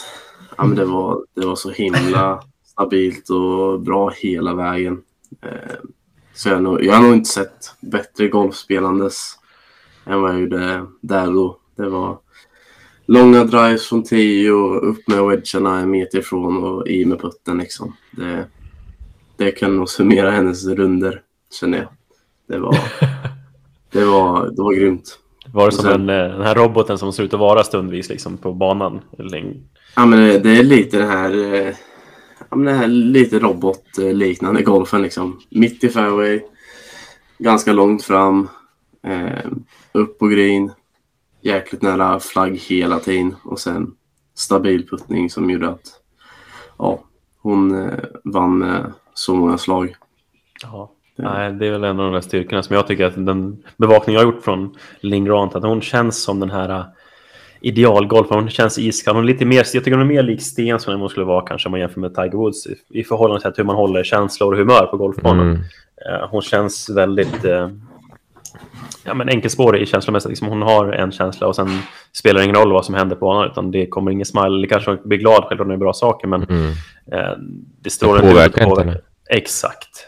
Ja, 0.57 0.65
men 0.65 0.77
det, 0.77 0.85
var, 0.85 1.19
det 1.35 1.45
var 1.45 1.55
så 1.55 1.69
himla 1.69 2.41
stabilt 2.65 3.29
och 3.29 3.81
bra 3.81 4.09
hela 4.09 4.53
vägen. 4.53 5.01
Eh, 5.41 5.75
så 6.33 6.49
jag, 6.49 6.63
nog, 6.63 6.83
jag 6.83 6.93
har 6.93 7.01
nog 7.01 7.13
inte 7.13 7.29
sett 7.29 7.71
bättre 7.81 8.27
golfspelandes 8.27 9.33
än 10.05 10.21
vad 10.21 10.33
jag 10.33 10.41
gjorde 10.41 10.85
där 11.01 11.25
då. 11.25 11.57
Det 11.77 11.89
var 11.89 12.17
långa 13.05 13.43
drives 13.43 13.87
från 13.87 14.03
10 14.03 14.51
och 14.51 14.89
upp 14.89 15.07
med 15.07 15.23
wedgarna 15.23 15.79
en 15.79 15.91
meter 15.91 16.19
ifrån 16.19 16.63
och 16.63 16.87
i 16.87 17.05
med 17.05 17.21
putten 17.21 17.57
liksom. 17.57 17.95
Det, 18.11 18.47
det 19.37 19.51
kan 19.51 19.75
nog 19.75 19.89
summera 19.89 20.31
hennes 20.31 20.65
runder 20.65 21.21
känner 21.59 21.77
jag. 21.77 21.87
Det 22.47 22.59
var, 22.59 22.77
det 23.91 24.05
var, 24.05 24.49
det 24.49 24.61
var 24.61 24.73
grymt. 24.73 25.19
Var 25.53 25.65
det 25.65 25.71
som 25.71 25.83
sen, 25.83 26.09
en, 26.09 26.09
eh, 26.09 26.37
den 26.37 26.45
här 26.47 26.55
roboten 26.55 26.97
som 26.97 27.13
ser 27.13 27.23
ut 27.23 27.33
att 27.33 27.39
vara 27.39 27.63
stundvis 27.63 28.09
liksom 28.09 28.37
på 28.37 28.53
banan? 28.53 29.01
Ja, 29.95 30.05
men 30.05 30.19
det 30.43 30.49
är 30.57 30.63
lite 30.63 30.97
det 30.97 31.05
här, 31.05 31.53
eh, 31.53 31.75
ja, 32.49 32.55
men 32.55 32.65
det 32.65 32.73
här 32.73 32.87
lite 32.87 33.39
robotliknande 33.39 34.61
golfen 34.61 35.01
liksom. 35.01 35.39
Mitt 35.49 35.83
i 35.83 35.89
fairway, 35.89 36.41
ganska 37.37 37.73
långt 37.73 38.03
fram, 38.03 38.47
eh, 39.03 39.51
upp 39.91 40.19
på 40.19 40.27
green, 40.27 40.71
jäkligt 41.41 41.81
nära 41.81 42.19
flagg 42.19 42.57
hela 42.57 42.99
tiden 42.99 43.35
och 43.43 43.59
sen 43.59 43.91
stabil 44.35 44.87
puttning 44.87 45.29
som 45.29 45.49
gjorde 45.49 45.69
att 45.69 46.01
ja, 46.77 47.03
hon 47.41 47.75
eh, 47.75 48.03
vann 48.23 48.57
med 48.57 48.93
så 49.17 49.35
många 49.35 49.57
slag. 49.57 49.95
Ja. 50.61 50.91
Nej, 51.15 51.53
det 51.53 51.67
är 51.67 51.71
väl 51.71 51.83
en 51.83 51.99
av 51.99 52.05
de 52.05 52.13
där 52.13 52.21
styrkorna 52.21 52.63
som 52.63 52.75
jag 52.75 52.87
tycker 52.87 53.05
att 53.05 53.25
den 53.25 53.63
bevakning 53.77 54.13
jag 54.13 54.21
har 54.21 54.33
gjort 54.33 54.43
från 54.43 54.75
Lynn 54.99 55.25
Grant, 55.25 55.55
att 55.55 55.63
hon 55.63 55.81
känns 55.81 56.23
som 56.23 56.39
den 56.39 56.51
här 56.51 56.85
idealgolfaren. 57.59 58.41
Hon 58.41 58.49
känns 58.49 58.79
iskall. 58.79 59.15
Hon 59.15 59.23
är 59.23 59.27
lite 59.27 59.45
mer, 59.45 59.57
jag 59.57 59.83
tycker 59.83 59.91
hon 59.91 60.01
är 60.01 60.05
mer 60.05 60.23
lik 60.23 60.41
Stensson 60.41 60.93
än 60.93 60.99
hon 60.99 61.09
skulle 61.09 61.25
vara 61.25 61.45
kanske 61.45 61.67
om 61.67 61.71
man 61.71 61.79
jämför 61.79 61.99
med 61.99 62.15
Tiger 62.15 62.31
Woods 62.37 62.67
i, 62.67 62.75
i 62.89 63.03
förhållande 63.03 63.41
till 63.41 63.53
hur 63.57 63.63
man 63.63 63.75
håller 63.75 64.03
känslor 64.03 64.53
och 64.53 64.59
humör 64.59 64.85
på 64.85 64.97
golfbanan. 64.97 65.49
Mm. 65.49 65.61
Uh, 66.21 66.27
hon 66.29 66.41
känns 66.41 66.89
väldigt 66.89 67.45
uh, 67.45 67.69
ja, 69.05 69.13
men 69.13 69.29
enkelspårig 69.29 69.87
känslomässigt. 69.87 70.29
Liksom 70.29 70.47
hon 70.47 70.61
har 70.61 70.91
en 70.91 71.11
känsla 71.11 71.47
och 71.47 71.55
sen 71.55 71.69
spelar 72.13 72.39
det 72.39 72.43
ingen 72.43 72.55
roll 72.55 72.71
vad 72.71 72.85
som 72.85 72.95
händer 72.95 73.15
på 73.15 73.25
banan 73.25 73.51
utan 73.51 73.71
det 73.71 73.87
kommer 73.87 74.11
ingen 74.11 74.25
smile. 74.25 74.45
Eller 74.47 74.67
kanske 74.67 74.91
hon 74.91 74.99
blir 75.03 75.17
glad 75.17 75.43
själv 75.43 75.61
om 75.61 75.67
det 75.67 75.73
är 75.73 75.77
bra 75.77 75.93
saker 75.93 76.27
men 76.27 76.43
mm. 76.43 76.67
uh, 76.67 77.37
det 77.81 77.89
står 77.89 78.15
inte 78.15 78.29
påverkar 78.29 79.01
Exakt. 79.29 80.07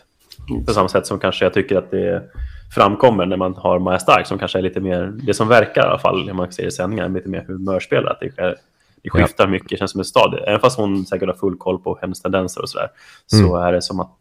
På 0.68 0.74
samma 0.74 0.90
sätt 0.90 1.08
som 1.08 1.20
kanske 1.20 1.46
jag 1.46 1.54
tycker 1.54 1.76
att 1.76 1.92
det 1.92 2.24
framkommer 2.76 3.26
när 3.26 3.38
man 3.38 3.56
har 3.56 3.80
Maja 3.80 4.00
Stark 4.00 4.28
som 4.28 4.40
kanske 4.40 4.58
är 4.58 4.62
lite 4.62 4.80
mer, 4.80 5.14
det 5.24 5.34
som 5.34 5.48
verkar 5.48 5.82
i 5.82 5.88
alla 5.88 6.00
fall, 6.00 6.26
när 6.26 6.34
man 6.34 6.52
ser 6.52 6.68
i 6.68 6.72
sändningar, 6.72 7.10
lite 7.10 7.30
mer 7.30 7.46
humörspelare. 7.48 8.12
Att 8.12 8.20
det, 8.20 8.56
det 9.04 9.10
skiftar 9.10 9.44
ja. 9.44 9.50
mycket, 9.50 9.80
känns 9.80 9.92
som 9.92 10.00
en 10.00 10.06
stad. 10.06 10.40
Även 10.48 10.60
fast 10.60 10.78
hon 10.78 11.06
säkert 11.06 11.28
har 11.28 11.36
full 11.36 11.58
koll 11.58 11.80
på 11.80 11.98
hennes 12.02 12.22
tendenser 12.22 12.62
och 12.62 12.70
sådär, 12.70 12.90
mm. 13.34 13.48
så 13.48 13.58
är 13.58 13.72
det 13.72 13.82
som 13.82 14.00
att 14.00 14.18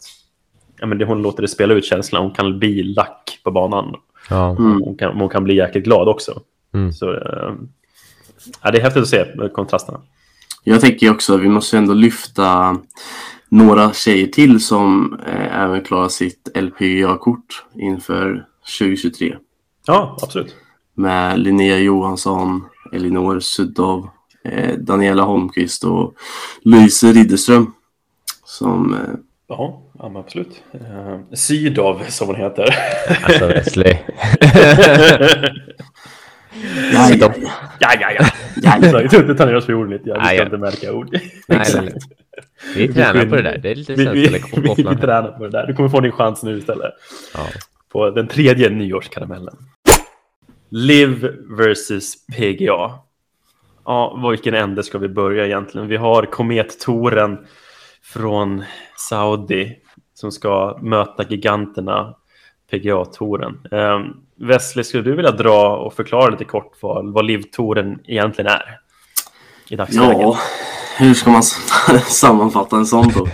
ja, 0.78 0.86
men 0.86 0.98
det, 0.98 1.04
hon 1.04 1.22
låter 1.22 1.42
det 1.42 1.48
spela 1.48 1.74
ut 1.74 1.84
känslan. 1.84 2.22
Hon 2.22 2.34
kan 2.34 2.58
bli 2.58 2.82
lack 2.82 3.40
på 3.44 3.50
banan. 3.50 3.94
Ja. 4.30 4.50
Mm. 4.50 4.82
Hon, 4.82 4.96
kan, 4.96 5.20
hon 5.20 5.28
kan 5.28 5.44
bli 5.44 5.54
jäkligt 5.56 5.84
glad 5.84 6.08
också. 6.08 6.40
Mm. 6.74 6.92
Så, 6.92 7.14
äh, 7.14 7.52
ja, 8.62 8.70
det 8.70 8.78
är 8.78 8.82
häftigt 8.82 9.02
att 9.02 9.08
se 9.08 9.48
kontrasterna. 9.54 10.00
Jag 10.64 10.80
tänker 10.80 11.10
också 11.10 11.34
att 11.34 11.40
vi 11.40 11.48
måste 11.48 11.78
ändå 11.78 11.94
lyfta 11.94 12.76
några 13.48 13.92
tjejer 13.92 14.26
till 14.26 14.60
som 14.60 15.18
eh, 15.26 15.62
även 15.62 15.84
klarar 15.84 16.08
sitt 16.08 16.48
LPGA-kort 16.54 17.64
inför 17.74 18.46
2023. 18.78 19.36
Ja, 19.86 20.16
absolut. 20.22 20.54
Med 20.94 21.38
Linnea 21.38 21.78
Johansson, 21.78 22.64
Elinor 22.92 23.40
Suddov, 23.40 24.08
eh, 24.44 24.78
Daniela 24.78 25.22
Holmqvist 25.22 25.84
och 25.84 26.14
Louise 26.62 27.06
Ridderström. 27.12 27.72
Som... 28.44 28.94
Eh, 28.94 29.00
ja, 29.48 29.82
ja 29.98 30.18
absolut. 30.18 30.62
Uh, 30.74 31.20
Sydov 31.32 32.02
som 32.08 32.26
hon 32.26 32.36
heter. 32.36 32.74
Alltså 33.22 33.46
Wesley. 33.46 33.96
ja, 36.92 37.10
ja, 37.10 37.16
ja. 37.20 37.30
ja, 37.80 37.94
ja. 38.00 38.10
ja, 38.56 38.78
ja. 38.82 39.00
Jag 39.00 39.10
tror 39.10 39.22
inte 39.22 39.34
ta 39.34 39.44
ner 39.46 39.56
oss 39.56 39.66
för 39.66 39.74
orden 39.74 39.92
lite. 39.92 40.08
Jag 40.08 40.26
ska 40.26 40.44
inte 40.44 40.58
märka 40.58 40.92
ord. 40.92 41.08
Nej, 41.12 41.66
nej, 41.74 41.92
vi 42.74 42.92
tränar 42.92 43.26
på 43.26 43.36
det 43.36 43.42
där. 43.42 43.58
Det 43.58 43.70
är 43.70 43.74
lite 43.74 43.94
vi, 43.94 44.04
vi, 44.04 44.28
vi, 44.52 44.74
vi 44.76 44.96
tränar 44.96 45.38
på 45.38 45.44
det 45.44 45.50
där. 45.50 45.66
Du 45.66 45.74
kommer 45.74 45.88
få 45.88 46.00
din 46.00 46.12
chans 46.12 46.42
nu 46.42 46.58
istället. 46.58 46.92
Ja. 47.34 47.46
På 47.92 48.10
den 48.10 48.28
tredje 48.28 48.70
nyårskaramellen. 48.70 49.56
Live 50.70 51.32
versus 51.58 52.26
PGA. 52.26 52.98
Ja, 53.84 54.28
vilken 54.30 54.54
ände 54.54 54.82
ska 54.82 54.98
vi 54.98 55.08
börja 55.08 55.46
egentligen? 55.46 55.88
Vi 55.88 55.96
har 55.96 56.22
komettoren 56.22 57.38
från 58.02 58.64
Saudi 58.96 59.78
som 60.14 60.32
ska 60.32 60.78
möta 60.82 61.24
giganterna 61.28 62.14
PGA-touren. 62.70 63.60
Um, 63.70 64.24
Wesley, 64.36 64.84
skulle 64.84 65.02
du 65.02 65.16
vilja 65.16 65.30
dra 65.30 65.76
och 65.76 65.94
förklara 65.94 66.30
lite 66.30 66.44
kort 66.44 66.72
vad, 66.80 67.12
vad 67.12 67.24
Live-touren 67.24 67.98
egentligen 68.04 68.50
är? 68.50 68.80
I 69.68 69.76
dagsläget? 69.76 70.18
Ja, 70.18 70.38
hur 70.98 71.14
ska 71.14 71.30
man 71.30 71.42
sammanfatta 72.08 72.76
en 72.76 72.86
sån 72.86 73.08
då? 73.08 73.28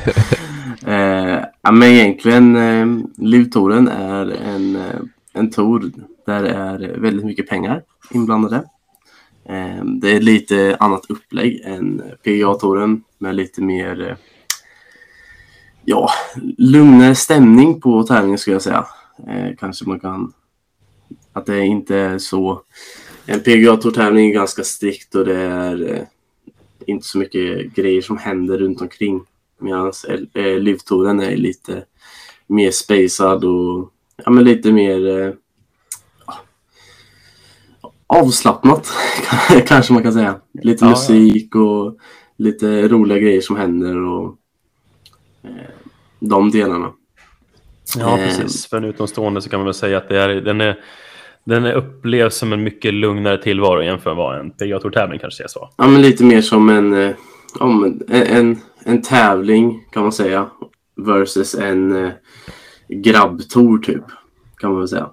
eh, 0.91 1.45
ja, 1.63 1.73
men 1.73 1.83
egentligen, 1.83 2.57
eh, 2.57 3.07
Livtouren 3.17 3.89
är 3.89 4.27
en, 4.31 4.77
eh, 4.77 5.01
en 5.33 5.51
tour 5.51 5.93
där 6.27 6.43
det 6.43 6.51
är 6.51 6.99
väldigt 6.99 7.27
mycket 7.27 7.49
pengar 7.49 7.83
inblandade. 8.11 8.57
Eh, 9.49 9.85
det 9.85 10.17
är 10.17 10.21
lite 10.21 10.77
annat 10.81 11.07
upplägg 11.09 11.61
än 11.65 12.03
PGA-touren 12.23 13.03
med 13.19 13.35
lite 13.35 13.63
mer 13.63 14.09
eh, 14.09 14.17
ja, 15.85 16.11
lugnare 16.59 17.15
stämning 17.15 17.81
på 17.81 18.03
tävlingen 18.03 18.39
skulle 18.39 18.55
jag 18.55 18.63
säga. 18.63 18.87
Eh, 19.29 19.57
kanske 19.59 19.89
man 19.89 20.01
kan... 20.01 20.33
Att 21.33 21.47
det 21.47 21.65
inte 21.65 21.97
är 21.97 22.19
så... 22.19 22.61
En 23.27 23.41
PGA-tourtävling 23.41 24.29
är 24.31 24.35
ganska 24.35 24.65
strikt 24.65 25.15
och 25.15 25.25
det 25.25 25.41
är 25.41 25.93
eh, 25.93 26.03
inte 26.87 27.07
så 27.07 27.19
mycket 27.19 27.75
grejer 27.75 28.03
som 28.03 28.19
händer 28.19 28.59
runt 28.59 28.81
omkring. 28.81 29.21
Medan 29.59 29.93
eh, 30.35 30.59
livtouren 30.59 31.21
är 31.21 31.37
lite 31.37 31.85
mer 32.47 32.71
spacad 32.71 33.45
och 33.45 33.91
ja, 34.25 34.31
men 34.31 34.45
lite 34.45 34.73
mer 34.73 35.21
eh, 35.21 35.33
avslappnat 38.07 38.93
kanske 39.67 39.93
man 39.93 40.03
kan 40.03 40.13
säga. 40.13 40.41
Lite 40.63 40.85
ja, 40.85 40.91
musik 40.91 41.49
ja. 41.55 41.61
och 41.61 41.99
lite 42.37 42.89
roliga 42.89 43.19
grejer 43.19 43.41
som 43.41 43.57
händer 43.57 43.97
och 43.97 44.37
eh, 45.43 45.51
de 46.21 46.51
delarna. 46.51 46.93
Ja, 47.97 48.19
eh, 48.19 48.27
precis. 48.27 48.67
För 48.67 48.77
en 48.77 48.85
utomstående 48.85 49.43
så 49.43 49.51
kan 49.51 49.59
man 49.61 49.65
väl 49.65 49.75
säga 49.75 49.99
att 49.99 50.09
det 50.09 50.19
är, 50.19 50.29
den, 50.29 50.61
är, 50.61 50.81
den 51.45 51.65
är 51.65 51.73
upplevs 51.73 52.37
som 52.37 52.53
en 52.53 52.63
mycket 52.63 52.95
lugnare 52.95 53.43
tillvaro 53.43 53.83
jämfört 53.83 54.05
med 54.05 54.17
vad 54.17 54.41
en 54.41 54.51
PGA 54.51 54.79
Tour-tävling 54.79 55.19
kanske 55.19 55.45
är 55.45 55.49
så. 55.49 55.71
Ja, 55.77 55.87
men 55.87 56.03
lite 56.03 56.25
mer 56.25 56.41
som 56.41 56.69
en, 56.69 56.95
eh, 56.95 57.15
en, 57.61 58.03
en, 58.09 58.59
en 58.85 59.03
tävling 59.03 59.85
kan 59.93 60.03
man 60.03 60.13
säga 60.13 60.51
versus 60.97 61.55
en 61.55 62.05
eh, 62.05 62.13
grabbtour 62.89 63.79
typ 63.79 64.05
kan 64.57 64.71
man 64.71 64.79
väl 64.79 64.89
säga. 64.89 65.11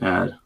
Är 0.00 0.36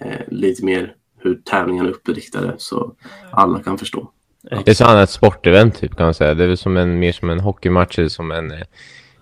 eh, 0.00 0.20
lite 0.28 0.64
mer 0.64 0.94
hur 1.18 1.34
tävlingarna 1.34 1.88
är 1.88 1.92
uppriktade 1.92 2.54
så 2.58 2.94
alla 3.30 3.62
kan 3.62 3.78
förstå. 3.78 4.10
Det 4.42 4.68
är 4.68 4.74
så 4.74 4.96
ett 4.96 5.10
sportevent 5.10 5.80
typ 5.80 5.96
kan 5.96 6.06
man 6.06 6.14
säga. 6.14 6.34
Det 6.34 6.44
är 6.44 6.48
väl 6.48 6.56
som 6.56 6.76
en, 6.76 6.98
mer 6.98 7.12
som 7.12 7.30
en 7.30 7.40
hockeymatch 7.40 7.98
eller 7.98 8.08
som 8.08 8.30
en 8.30 8.50
eh, 8.50 8.60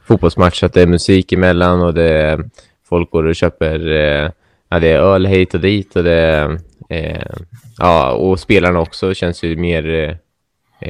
fotbollsmatch. 0.05 0.63
Att 0.63 0.73
det 0.73 0.83
är 0.83 0.87
musik 0.87 1.33
emellan 1.33 1.81
och 1.81 1.95
det 1.95 2.13
är, 2.13 2.51
folk 2.89 3.11
går 3.11 3.25
och 3.25 3.37
köper 3.37 3.91
eh, 3.91 4.31
ja, 4.69 4.79
det 4.79 4.89
är 4.89 4.99
öl 4.99 5.27
hit 5.27 5.55
och 5.55 5.61
dit 5.61 5.97
och 5.97 6.05
det 6.05 6.59
eh, 6.89 7.33
ja, 7.79 8.13
och 8.13 8.41
spelarna 8.41 8.81
också 8.81 9.15
känns 9.15 9.43
ju 9.43 9.57
mer 9.57 9.89
eh, 9.95 10.15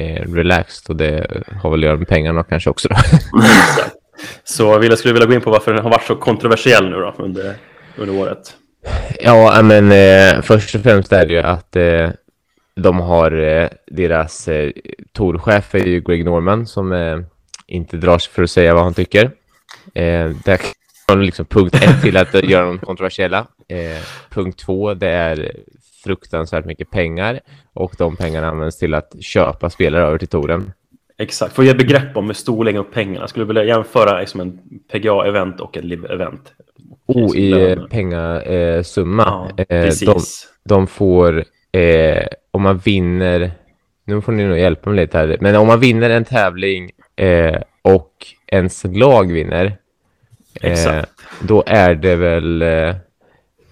eh, 0.01 0.33
relaxed 0.33 0.89
och 0.89 0.95
det 0.95 1.43
har 1.61 1.69
väl 1.69 1.79
att 1.79 1.85
göra 1.85 1.97
med 1.97 2.07
pengarna 2.07 2.43
kanske 2.43 2.69
också. 2.69 2.89
Så 4.43 4.79
Wille, 4.79 4.97
skulle 4.97 5.13
du 5.13 5.13
vilja 5.13 5.27
gå 5.27 5.33
in 5.33 5.41
på 5.41 5.51
varför 5.51 5.73
den 5.73 5.83
har 5.83 5.89
varit 5.89 6.05
så 6.05 6.15
kontroversiell 6.15 6.89
nu 6.89 6.95
då 6.95 7.15
under, 7.17 7.55
under 7.97 8.15
året? 8.15 8.53
Ja, 9.19 9.61
men 9.63 9.91
eh, 9.91 10.41
först 10.41 10.75
och 10.75 10.81
främst 10.81 11.13
är 11.13 11.25
det 11.25 11.33
ju 11.33 11.39
att 11.39 11.75
eh, 11.75 12.09
de 12.75 12.99
har 12.99 13.31
eh, 13.31 13.69
deras 13.87 14.47
eh, 14.47 14.71
torchef 15.13 15.75
är 15.75 15.85
ju 15.85 16.01
Greg 16.01 16.25
Norman 16.25 16.67
som 16.67 16.91
eh, 16.91 17.17
inte 17.67 17.97
drar 17.97 18.17
sig 18.17 18.33
för 18.33 18.43
att 18.43 18.51
säga 18.51 18.73
vad 18.73 18.83
han 18.83 18.93
tycker. 18.93 19.31
Eh, 19.93 20.29
där 20.45 20.59
kan 21.09 21.25
liksom 21.25 21.45
punkt 21.45 21.75
ett 21.75 22.01
till 22.01 22.17
att 22.17 22.43
göra 22.43 22.71
något 22.71 22.81
kontroversiella. 22.81 23.47
Eh, 23.67 24.03
punkt 24.29 24.59
två, 24.59 24.93
det 24.93 25.09
är 25.09 25.51
fruktansvärt 26.03 26.65
mycket 26.65 26.91
pengar 26.91 27.39
och 27.73 27.95
de 27.97 28.15
pengarna 28.15 28.47
används 28.47 28.77
till 28.77 28.93
att 28.93 29.23
köpa 29.23 29.69
spelare 29.69 30.03
över 30.03 30.17
till 30.17 30.27
touren. 30.27 30.71
Exakt, 31.17 31.55
för 31.55 31.61
att 31.61 31.67
ge 31.67 31.73
begrepp 31.73 32.17
om 32.17 32.27
med 32.27 32.35
storleken 32.35 32.81
och 32.81 32.91
pengarna. 32.91 33.27
Skulle 33.27 33.45
du 33.45 33.47
vilja 33.47 33.63
jämföra 33.63 34.19
liksom 34.19 34.41
en 34.41 34.59
PGA-event 34.91 35.59
och 35.59 35.77
ett 35.77 35.83
LIV-event? 35.83 36.41
Oh, 37.05 37.37
i 37.37 37.77
pengasumma. 37.89 39.51
Ja, 39.57 39.63
eh, 39.69 39.93
de, 40.05 40.19
de 40.65 40.87
får, 40.87 41.43
eh, 41.71 42.27
om 42.51 42.61
man 42.61 42.77
vinner, 42.77 43.51
nu 44.05 44.21
får 44.21 44.31
ni 44.31 44.43
nog 44.43 44.57
hjälpa 44.57 44.89
mig 44.89 44.99
lite 44.99 45.17
här, 45.17 45.37
men 45.41 45.55
om 45.55 45.67
man 45.67 45.79
vinner 45.79 46.09
en 46.09 46.25
tävling 46.25 46.91
eh, 47.15 47.61
och 47.81 48.13
ens 48.47 48.83
lag 48.83 49.31
vinner, 49.31 49.77
eh, 50.61 51.03
då 51.41 51.63
är 51.65 51.95
det 51.95 52.15
väl, 52.15 52.61
eh, 52.61 52.95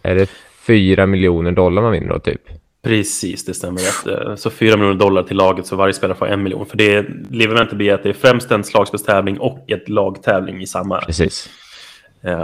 är 0.01 0.15
det 0.15 0.29
fyra 0.67 1.05
miljoner 1.05 1.51
dollar 1.51 1.81
man 1.81 1.91
vinner 1.91 2.09
då 2.09 2.19
typ? 2.19 2.41
Precis, 2.83 3.45
det 3.45 3.53
stämmer 3.53 3.79
rätt. 3.79 4.39
Så 4.39 4.49
4 4.49 4.77
miljoner 4.77 4.99
dollar 4.99 5.23
till 5.23 5.37
laget 5.37 5.65
så 5.65 5.75
varje 5.75 5.93
spelare 5.93 6.17
får 6.17 6.27
en 6.27 6.43
miljon. 6.43 6.65
För 6.65 6.77
det 6.77 7.05
Livementet 7.31 7.77
blir 7.77 7.93
att 7.93 8.03
det 8.03 8.09
är 8.09 8.13
främst 8.13 8.51
en 8.51 8.63
slagspelstävling 8.63 9.39
och 9.39 9.71
ett 9.71 9.89
lagtävling 9.89 10.61
i 10.61 10.67
samma. 10.67 11.01
Precis. 11.01 11.49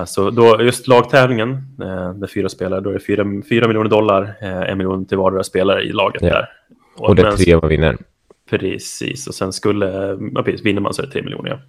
Så 0.06 0.30
då 0.30 0.62
just 0.62 0.88
lagtävlingen, 0.88 1.76
där 2.16 2.28
fyra 2.28 2.50
spelare, 2.50 2.82
då 2.82 2.90
är 2.90 2.94
det 2.94 3.00
4, 3.00 3.26
4 3.50 3.68
miljoner 3.68 3.90
dollar, 3.90 4.34
en 4.42 4.78
miljon 4.78 5.06
till 5.06 5.18
vardera 5.18 5.44
spelare 5.44 5.84
i 5.84 5.92
laget 5.92 6.22
ja. 6.22 6.30
där. 6.30 6.50
Och, 6.98 7.10
och 7.10 7.16
det 7.16 7.22
är 7.22 7.32
tre 7.32 7.58
man 7.58 7.70
vinner. 7.70 7.98
Precis, 8.50 9.28
och 9.28 9.36
sen 9.36 9.54
skulle, 9.54 10.18
ja, 10.34 10.44
precis, 10.44 10.66
vinner 10.66 10.82
man 10.82 10.94
så 10.94 11.02
är 11.02 11.06
det 11.06 11.12
3 11.12 11.22
miljoner 11.22 11.50
ja, 11.50 11.60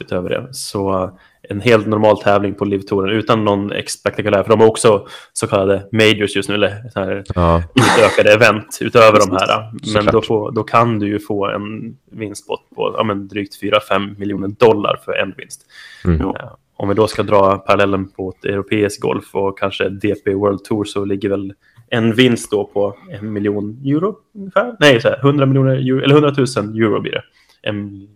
utöver 0.00 0.30
det. 0.30 0.48
Så 0.54 1.10
en 1.48 1.60
helt 1.60 1.86
normal 1.86 2.22
tävling 2.22 2.54
på 2.54 2.64
Livtouren 2.64 3.16
utan 3.16 3.44
någon 3.44 3.72
spektakulär, 3.86 4.42
för 4.42 4.50
de 4.50 4.60
har 4.60 4.66
också 4.66 5.06
så 5.32 5.46
kallade 5.46 5.88
majors 5.92 6.36
just 6.36 6.48
nu, 6.48 6.54
eller 6.54 6.90
så 6.92 7.00
här 7.00 7.24
ja. 7.34 7.62
utökade 7.74 8.34
event 8.34 8.78
utöver 8.80 9.18
de 9.18 9.36
här. 9.36 9.72
Men 9.94 10.06
då, 10.06 10.22
får, 10.22 10.50
då 10.50 10.62
kan 10.62 10.98
du 10.98 11.08
ju 11.08 11.18
få 11.18 11.46
en 11.46 11.96
vinstpott 12.10 12.70
på 12.76 12.94
ja, 12.96 13.04
men 13.04 13.28
drygt 13.28 13.62
4-5 13.62 14.18
miljoner 14.18 14.48
dollar 14.48 15.00
för 15.04 15.12
en 15.12 15.34
vinst. 15.36 15.66
Mm. 16.04 16.20
Ja, 16.20 16.58
om 16.76 16.88
vi 16.88 16.94
då 16.94 17.06
ska 17.06 17.22
dra 17.22 17.58
parallellen 17.58 18.08
på 18.08 18.30
ett 18.30 18.44
europeisk 18.44 19.00
golf 19.00 19.34
och 19.34 19.58
kanske 19.58 19.88
DP 19.88 20.34
World 20.34 20.64
Tour 20.64 20.84
så 20.84 21.04
ligger 21.04 21.28
väl 21.28 21.54
en 21.88 22.14
vinst 22.14 22.50
då 22.50 22.64
på 22.64 22.96
en 23.10 23.32
miljon 23.32 23.82
euro 23.84 24.16
ungefär. 24.34 24.76
Nej, 24.80 25.00
så 25.00 25.08
här, 25.08 25.18
100 25.18 25.46
miljoner 25.46 25.72
euro, 25.72 26.02
eller 26.02 26.14
100 26.14 26.34
000 26.56 26.76
euro 26.76 27.00
blir 27.00 27.12
det. 27.12 27.22
En, 27.62 28.08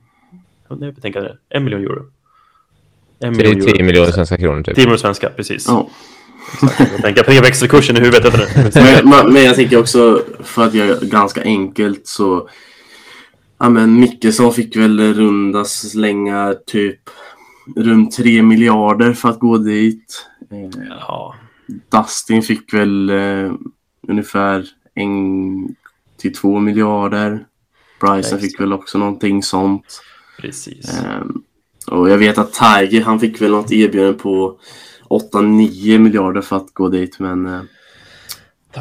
jag 0.69 1.03
tänker 1.03 1.21
det, 1.21 1.37
en 1.49 1.65
miljon 1.65 1.83
euro. 1.83 2.07
En 3.19 3.35
det 3.35 3.47
är 3.47 3.55
10 3.55 3.83
miljoner 3.83 4.13
svenska 4.13 4.37
kronor 4.37 4.63
typ. 4.63 4.75
10 4.75 4.83
miljoner 4.83 4.97
svenska, 4.97 5.29
precis. 5.29 5.69
Oh. 5.69 5.87
Jag 6.79 7.03
tänker 7.03 7.23
på 7.23 7.43
växelkursen 7.43 7.97
i 7.97 8.01
huvudet. 8.01 8.35
men, 9.05 9.33
men 9.33 9.45
jag 9.45 9.57
tänker 9.57 9.79
också, 9.79 10.23
för 10.41 10.65
att 10.65 10.75
göra 10.75 11.01
det 11.01 11.07
ganska 11.07 11.43
enkelt 11.43 12.07
så... 12.07 12.49
Ja, 13.59 13.69
men 13.69 14.01
Mickelson 14.01 14.53
fick 14.53 14.77
väl 14.77 15.15
runda 15.15 15.65
slänga 15.65 16.55
typ 16.67 17.01
runt 17.77 18.17
3 18.17 18.43
miljarder 18.43 19.13
för 19.13 19.29
att 19.29 19.39
gå 19.39 19.59
dit. 19.59 20.27
Ja. 20.89 21.35
Dustin 21.67 22.43
fick 22.43 22.75
väl 22.75 23.11
eh, 23.11 23.53
ungefär 24.09 24.67
en 24.95 25.77
till 26.19 26.35
två 26.35 26.59
miljarder. 26.59 27.47
Bryson 28.01 28.41
fick 28.41 28.61
väl 28.61 28.73
också 28.73 28.99
någonting 28.99 29.43
sånt. 29.43 30.03
Precis. 30.41 30.99
Eh, 30.99 31.25
och 31.91 32.11
jag 32.11 32.19
vet 32.19 32.39
att 32.39 32.53
Tiger, 32.53 33.03
han 33.03 33.21
fick 33.21 33.43
väl 33.43 33.51
något 33.51 33.73
erbjudande 33.73 34.19
på 34.19 34.59
8-9 35.09 35.99
miljarder 35.99 36.41
för 36.41 36.57
att 36.57 36.75
gå 36.75 36.89
dit. 36.89 37.19
Men 37.19 37.47
eh, 37.47 37.61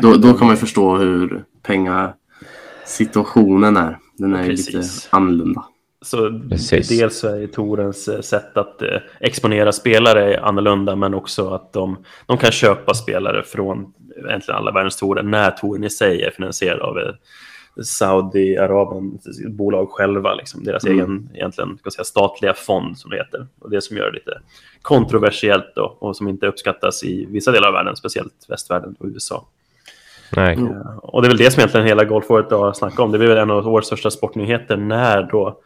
då, 0.02 0.14
då 0.14 0.34
kan 0.34 0.48
man 0.48 0.58
förstå 0.58 0.98
hur 0.98 1.44
pengasituationen 1.64 3.78
är. 3.78 4.00
Den 4.18 4.34
är 4.34 4.46
Precis. 4.46 4.74
lite 4.74 4.88
annorlunda. 5.10 5.66
Så 6.02 6.42
Precis. 6.50 6.88
dels 6.88 7.24
är 7.24 7.48
Torens 7.48 8.08
eh, 8.08 8.22
sätt 8.22 8.58
att 8.58 8.82
eh, 8.82 8.98
exponera 9.20 9.72
spelare 9.72 10.40
annorlunda, 10.40 10.96
men 10.96 11.14
också 11.14 11.50
att 11.50 11.74
de, 11.74 11.98
de 12.26 12.38
kan 12.38 12.52
köpa 12.52 12.94
spelare 12.94 13.44
från 13.44 13.94
egentligen 14.30 14.58
alla 14.58 14.72
världens 14.72 14.98
torer 14.98 15.24
när 15.24 15.52
touren 15.52 15.84
i 15.84 15.90
sig 15.90 16.22
är 16.22 16.32
finansierad 16.32 16.82
av 16.82 16.98
Saudiarabien 17.84 19.20
bolag 19.48 19.90
själva, 19.92 20.34
liksom, 20.34 20.64
deras 20.64 20.86
mm. 20.86 20.98
egen 20.98 21.30
egentligen, 21.34 21.78
ska 21.78 21.92
säga, 21.92 22.04
statliga 22.04 22.54
fond 22.54 22.98
som 22.98 23.12
det 23.12 23.18
heter. 23.18 23.48
Och 23.60 23.70
det 23.70 23.82
som 23.82 23.98
gör 23.98 24.06
det 24.06 24.12
lite 24.12 24.40
kontroversiellt 24.82 25.76
då, 25.76 25.98
och 26.00 26.18
som 26.18 26.28
inte 26.28 26.48
uppskattas 26.48 27.04
i 27.04 27.26
vissa 27.26 27.52
delar 27.52 27.68
av 27.68 27.74
världen, 27.74 27.96
speciellt 27.96 28.46
västvärlden 28.50 28.96
och 29.00 29.06
USA. 29.06 29.48
Nej. 30.36 30.58
Och 31.02 31.22
det 31.22 31.28
är 31.28 31.30
väl 31.30 31.38
det 31.38 31.52
som 31.52 31.60
egentligen 31.60 31.88
hela 31.88 32.04
golfåret 32.04 32.52
har 32.52 32.74
snackat 32.74 33.00
om. 33.00 33.12
Det 33.12 33.18
blir 33.18 33.28
väl 33.28 33.38
en 33.38 33.52
av 33.52 33.68
årets 33.68 33.88
största 33.88 34.12
sportnyheter 34.12 34.78
när 34.78 35.24
då 35.24 35.62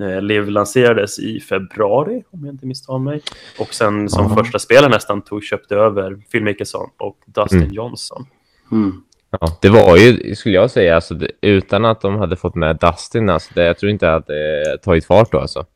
Eh, 0.00 0.22
Liv 0.22 0.48
lanserades 0.48 1.18
i 1.18 1.40
februari, 1.40 2.22
om 2.30 2.44
jag 2.44 2.54
inte 2.54 2.66
misstar 2.66 2.98
mig. 2.98 3.22
Och 3.60 3.74
sen 3.74 4.08
som 4.08 4.26
Aha. 4.26 4.36
första 4.36 4.58
spelare 4.58 4.90
nästan 4.90 5.22
tog, 5.22 5.44
köpte 5.44 5.76
över 5.76 6.22
Phil 6.32 6.42
Mickelson 6.42 6.90
och 6.96 7.18
Dustin 7.26 7.62
mm. 7.62 7.72
Johnson. 7.72 8.26
Mm. 8.72 9.02
Ja, 9.40 9.58
det 9.62 9.68
var 9.68 9.96
ju, 9.96 10.34
skulle 10.34 10.54
jag 10.54 10.70
säga, 10.70 10.94
alltså, 10.94 11.18
utan 11.40 11.84
att 11.84 12.00
de 12.00 12.16
hade 12.16 12.36
fått 12.36 12.54
med 12.54 12.76
Dustin, 12.76 13.30
alltså, 13.30 13.50
det, 13.54 13.64
jag 13.64 13.78
tror 13.78 13.90
inte 13.90 14.14
att 14.14 14.26
det 14.26 14.72
eh, 14.72 14.76
tagit 14.76 15.06
fart 15.06 15.32
då. 15.32 15.38
Alltså. 15.38 15.66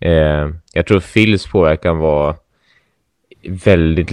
Eh, 0.00 0.48
jag 0.72 0.86
tror 0.86 1.00
Phils 1.00 1.46
påverkan 1.46 1.98
var 1.98 2.36
väldigt, 3.48 4.10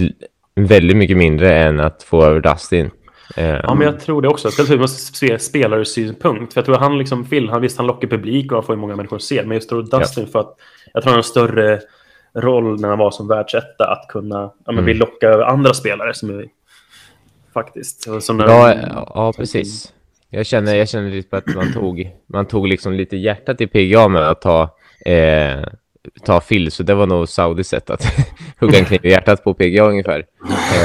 väldigt 0.54 0.96
mycket 0.96 1.16
mindre 1.16 1.58
än 1.58 1.80
att 1.80 2.02
få 2.02 2.24
över 2.24 2.40
Dustin. 2.40 2.90
Ja, 3.36 3.74
men 3.74 3.86
jag 3.86 4.00
tror 4.00 4.22
det 4.22 4.28
också. 4.28 4.50
Speciellt 4.50 5.22
ur 5.22 5.38
spelarsynpunkt. 5.38 6.52
För 6.52 6.60
jag 6.60 6.64
tror 6.64 6.74
att 6.74 6.82
han 6.82 6.98
liksom 6.98 7.22
vill, 7.22 7.48
han, 7.48 7.60
visst 7.60 7.78
han 7.78 7.86
lockar 7.86 8.08
publik 8.08 8.52
och 8.52 8.56
han 8.56 8.64
får 8.64 8.74
ju 8.74 8.80
många 8.80 8.96
människor 8.96 9.18
se. 9.18 9.42
Men 9.42 9.54
just 9.54 9.70
då 9.70 9.82
Dustin 9.82 10.24
ja. 10.24 10.30
för 10.32 10.40
att 10.40 10.56
jag 10.92 11.02
tror 11.02 11.10
han 11.10 11.12
har 11.12 11.18
en 11.18 11.22
större 11.22 11.80
roll 12.34 12.80
när 12.80 12.88
han 12.88 12.98
var 12.98 13.10
som 13.10 13.28
världsetta 13.28 13.90
att 13.90 14.08
kunna 14.08 14.52
ja, 14.64 14.72
men, 14.72 14.78
mm. 14.78 14.96
locka 14.96 15.28
över 15.28 15.44
andra 15.44 15.74
spelare 15.74 16.14
som 16.14 16.30
är 16.30 16.46
faktiskt. 17.54 18.22
Som 18.22 18.40
ja, 18.40 18.74
ja, 19.14 19.32
precis. 19.36 19.92
Jag 20.30 20.46
känner, 20.46 20.74
jag 20.74 20.88
känner 20.88 21.10
lite 21.10 21.28
på 21.28 21.36
att 21.36 21.54
man 21.54 21.72
tog, 21.72 22.10
man 22.26 22.46
tog 22.46 22.68
liksom 22.68 22.92
lite 22.92 23.16
hjärtat 23.16 23.60
i 23.60 23.66
PGA 23.66 24.08
med 24.08 24.28
att 24.28 24.40
ta 24.40 24.76
eh, 25.06 25.64
ta 26.24 26.40
Phil, 26.40 26.70
så 26.70 26.82
det 26.82 26.94
var 26.94 27.06
nog 27.06 27.28
Saudis 27.28 27.68
sätt 27.68 27.90
att 27.90 28.04
hugga 28.60 28.78
en 28.78 28.84
kniv 28.84 29.06
i 29.06 29.10
hjärtat 29.10 29.44
på 29.44 29.54
PGA 29.54 29.84
ungefär. 29.84 30.26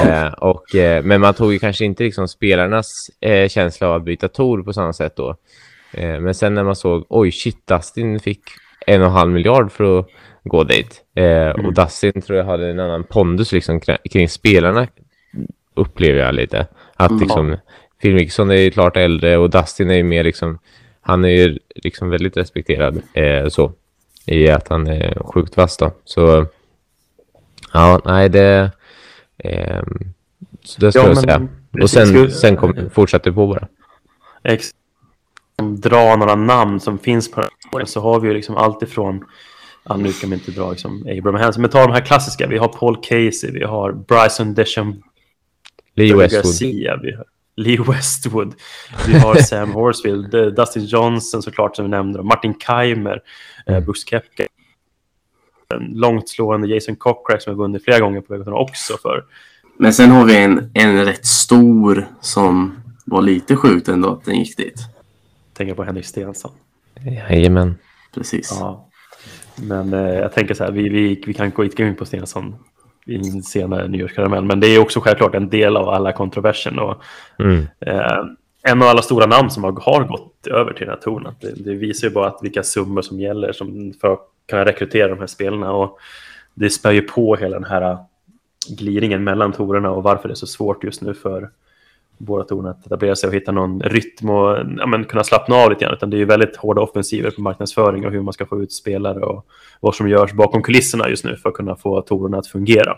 Eh, 0.06 0.28
och, 0.28 0.76
eh, 0.76 1.04
men 1.04 1.22
man 1.22 1.34
tog 1.34 1.54
ju 1.54 1.60
kanske 1.60 1.86
inte 1.86 2.04
liksom 2.04 2.28
spelarnas 2.28 3.10
eh, 3.22 3.50
känsla 3.50 3.88
av 3.88 3.96
att 3.96 4.04
byta 4.04 4.28
tor 4.28 4.64
på 4.64 4.74
samma 4.74 4.94
sätt 4.94 5.16
då. 5.16 5.36
Eh, 5.94 6.20
men 6.20 6.34
sen 6.34 6.54
när 6.54 6.64
man 6.64 6.76
såg, 6.76 7.06
oj 7.10 7.32
shit, 7.32 7.68
Dustin 7.68 8.20
fick 8.20 8.42
en 8.88 9.02
och 9.02 9.08
en 9.08 9.14
halv 9.14 9.32
miljard 9.32 9.72
för 9.72 10.00
att 10.00 10.08
gå 10.44 10.64
dit. 10.64 11.02
Eh, 11.16 11.26
mm. 11.26 11.66
Och 11.66 11.74
Dustin 11.74 12.22
tror 12.22 12.38
jag 12.38 12.46
hade 12.46 12.70
en 12.70 12.80
annan 12.80 13.04
pondus 13.04 13.52
liksom 13.52 13.82
kring 14.12 14.30
spelarna, 14.30 14.88
upplever 15.74 16.20
jag 16.20 16.36
lite. 16.36 16.68
Att 16.96 17.12
mm. 17.12 17.24
liksom, 17.24 17.58
Phil 18.02 18.16
Mickelson 18.16 18.52
är 18.52 18.56
ju 18.56 18.72
klart 18.72 18.98
äldre 18.98 19.38
och 19.38 19.50
Dustin 19.50 19.90
är 19.90 19.96
ju 19.96 20.04
mer 20.04 20.24
liksom, 20.24 20.60
han 21.02 21.26
är 21.26 21.30
ju 21.30 21.60
liksom 21.76 22.10
väldigt 22.10 22.38
respekterad 22.38 23.02
eh, 23.14 23.48
så 23.48 23.72
i 24.26 24.50
att 24.50 24.68
han 24.68 24.88
är 24.88 25.18
sjukt 25.34 25.58
vass 25.58 25.78
då. 25.78 25.92
Så 26.06 26.46
ja, 27.74 28.02
nej 28.06 28.30
det... 28.30 28.72
Eh, 29.38 29.82
så 30.64 30.82
det 30.82 30.92
ska 30.92 31.02
ja, 31.02 31.08
jag 31.08 31.18
säga. 31.18 31.48
Och 31.82 31.90
sen, 31.90 32.32
sen 32.32 32.58
kom, 32.58 32.90
fortsätter 32.94 33.32
på 33.32 33.48
bara. 33.48 33.68
Ex 34.44 34.72
dra 35.62 36.16
några 36.16 36.36
namn 36.36 36.80
som 36.80 37.00
finns 37.00 37.32
på 37.32 37.44
den 37.78 37.88
så 37.88 38.02
har 38.02 38.20
vi 38.20 38.28
ju 38.28 38.34
liksom 38.34 38.58
allt 38.58 38.84
ifrån 38.84 39.26
ja, 39.84 39.96
nu 39.96 40.12
kan 40.12 40.30
vi 40.30 40.36
inte 40.36 40.52
dra 40.52 40.72
liksom 40.72 41.08
Abraham 41.18 41.42
Hansen, 41.42 41.62
men 41.62 41.72
ta 41.72 41.88
de 41.88 41.92
här 41.92 42.06
klassiska. 42.06 42.48
Vi 42.48 42.58
har 42.58 42.68
Paul 42.68 42.98
Casey, 43.02 43.52
vi 43.52 43.64
har 43.64 43.92
Bryson 43.92 44.54
DeChambeau, 44.54 45.02
Lee 45.96 46.14
Westwood. 46.14 46.44
Garcia, 46.46 47.00
vi 47.04 47.12
har 47.12 47.26
Lee 47.56 47.82
Westwood, 47.88 48.54
vi 49.08 49.14
har 49.14 49.36
Sam 49.42 49.72
Horsfield, 49.72 50.56
Dustin 50.56 50.86
Johnson 50.86 51.42
såklart 51.44 51.76
som 51.76 51.86
vi 51.86 51.92
nämnde, 51.92 52.24
Martin 52.24 52.54
Keimer, 52.60 53.22
eh, 53.68 53.74
mm. 53.74 53.84
Brooks 53.84 54.04
Koepka. 54.04 54.48
En 55.76 55.92
långt 55.94 56.30
slående 56.30 56.68
Jason 56.68 56.96
Cochrack 56.96 57.42
som 57.42 57.52
har 57.54 57.58
vunnit 57.58 57.84
flera 57.84 58.00
gånger 58.00 58.22
på 58.22 58.38
vägen 58.38 58.54
också 58.54 58.98
för. 58.98 59.26
Men 59.78 59.94
sen 59.94 60.12
har 60.12 60.26
vi 60.26 60.38
en, 60.38 60.72
en 60.74 61.06
rätt 61.06 61.26
stor 61.26 62.08
som 62.22 62.76
var 63.06 63.22
lite 63.22 63.56
sjukt 63.56 63.88
ändå 63.88 64.10
att 64.10 64.26
den 64.26 64.36
gick 64.36 64.58
dit. 64.58 64.80
Tänker 65.54 65.76
på 65.76 65.84
Henrik 65.84 66.06
Stensson. 66.06 66.52
Jajamän. 67.30 67.76
Precis. 68.14 68.58
Ja. 68.60 68.90
Men 69.56 69.94
eh, 69.94 70.00
jag 70.00 70.34
tänker 70.34 70.54
så 70.54 70.64
här, 70.64 70.72
vi, 70.72 70.90
vi, 70.90 71.24
vi 71.28 71.34
kan 71.34 71.52
gå 71.52 71.64
in 71.64 71.96
på 71.96 72.06
Stensson 72.06 72.56
i 73.06 73.16
en 73.16 73.44
senare 73.44 73.88
nyårskaramell. 73.88 74.46
Men 74.46 74.60
det 74.60 74.68
är 74.68 74.80
också 74.80 75.00
självklart 75.00 75.36
en 75.36 75.50
del 75.50 75.78
av 75.78 75.90
alla 75.90 76.12
kontroversen. 76.12 76.80
Och, 76.80 77.04
mm. 77.40 77.68
eh, 77.80 78.24
en 78.64 78.82
av 78.82 78.88
alla 78.88 79.02
stora 79.02 79.26
namn 79.26 79.50
som 79.50 79.64
har, 79.64 79.72
har 79.72 80.04
gått 80.04 80.48
över 80.48 80.74
till 80.74 80.86
den 80.86 80.96
här 80.96 81.02
touren. 81.02 81.36
Det, 81.42 81.52
det, 81.64 81.76
visar 81.76 82.08
ju 82.08 82.14
bara 82.14 82.28
att 82.28 82.40
vilka 82.42 82.64
summor 82.64 83.02
som 83.02 83.20
gäller 83.20 83.52
som 83.52 83.94
för 84.02 84.18
kunna 84.50 84.66
rekrytera 84.66 85.08
de 85.08 85.20
här 85.20 85.28
spelarna. 85.28 85.72
Och 85.72 86.00
det 86.54 86.70
spär 86.70 86.92
ju 86.92 87.02
på 87.02 87.36
hela 87.36 87.60
den 87.60 87.70
här 87.70 87.98
gliringen 88.70 89.24
mellan 89.24 89.52
torerna 89.52 89.92
och 89.92 90.04
varför 90.04 90.28
det 90.28 90.34
är 90.34 90.36
så 90.36 90.48
svårt 90.48 90.84
just 90.84 91.02
nu 91.02 91.14
för 91.14 91.50
att 92.30 92.86
etablera 92.86 93.16
sig 93.16 93.28
och 93.28 93.34
hitta 93.34 93.52
någon 93.52 93.82
rytm 93.82 94.30
och 94.30 94.58
ja, 94.78 94.86
men, 94.86 95.04
kunna 95.04 95.24
slappna 95.24 95.56
av 95.56 95.70
lite 95.70 95.86
grann. 95.86 95.94
Utan 95.94 96.10
det 96.10 96.18
är 96.18 96.20
ju 96.20 96.26
väldigt 96.26 96.56
hårda 96.56 96.82
offensiver 96.82 97.32
på 97.32 97.42
marknadsföring 97.42 98.06
och 98.06 98.12
hur 98.12 98.22
man 98.22 98.34
ska 98.34 98.46
få 98.46 98.62
ut 98.62 98.74
spelare 98.74 99.20
och 99.20 99.46
vad 99.80 99.96
som 99.96 100.10
görs 100.10 100.34
bakom 100.34 100.64
kulisserna 100.64 101.10
just 101.10 101.26
nu 101.26 101.36
för 101.36 101.50
att 101.50 101.56
kunna 101.56 101.76
få 101.76 102.02
torerna 102.02 102.38
att 102.38 102.48
fungera. 102.48 102.98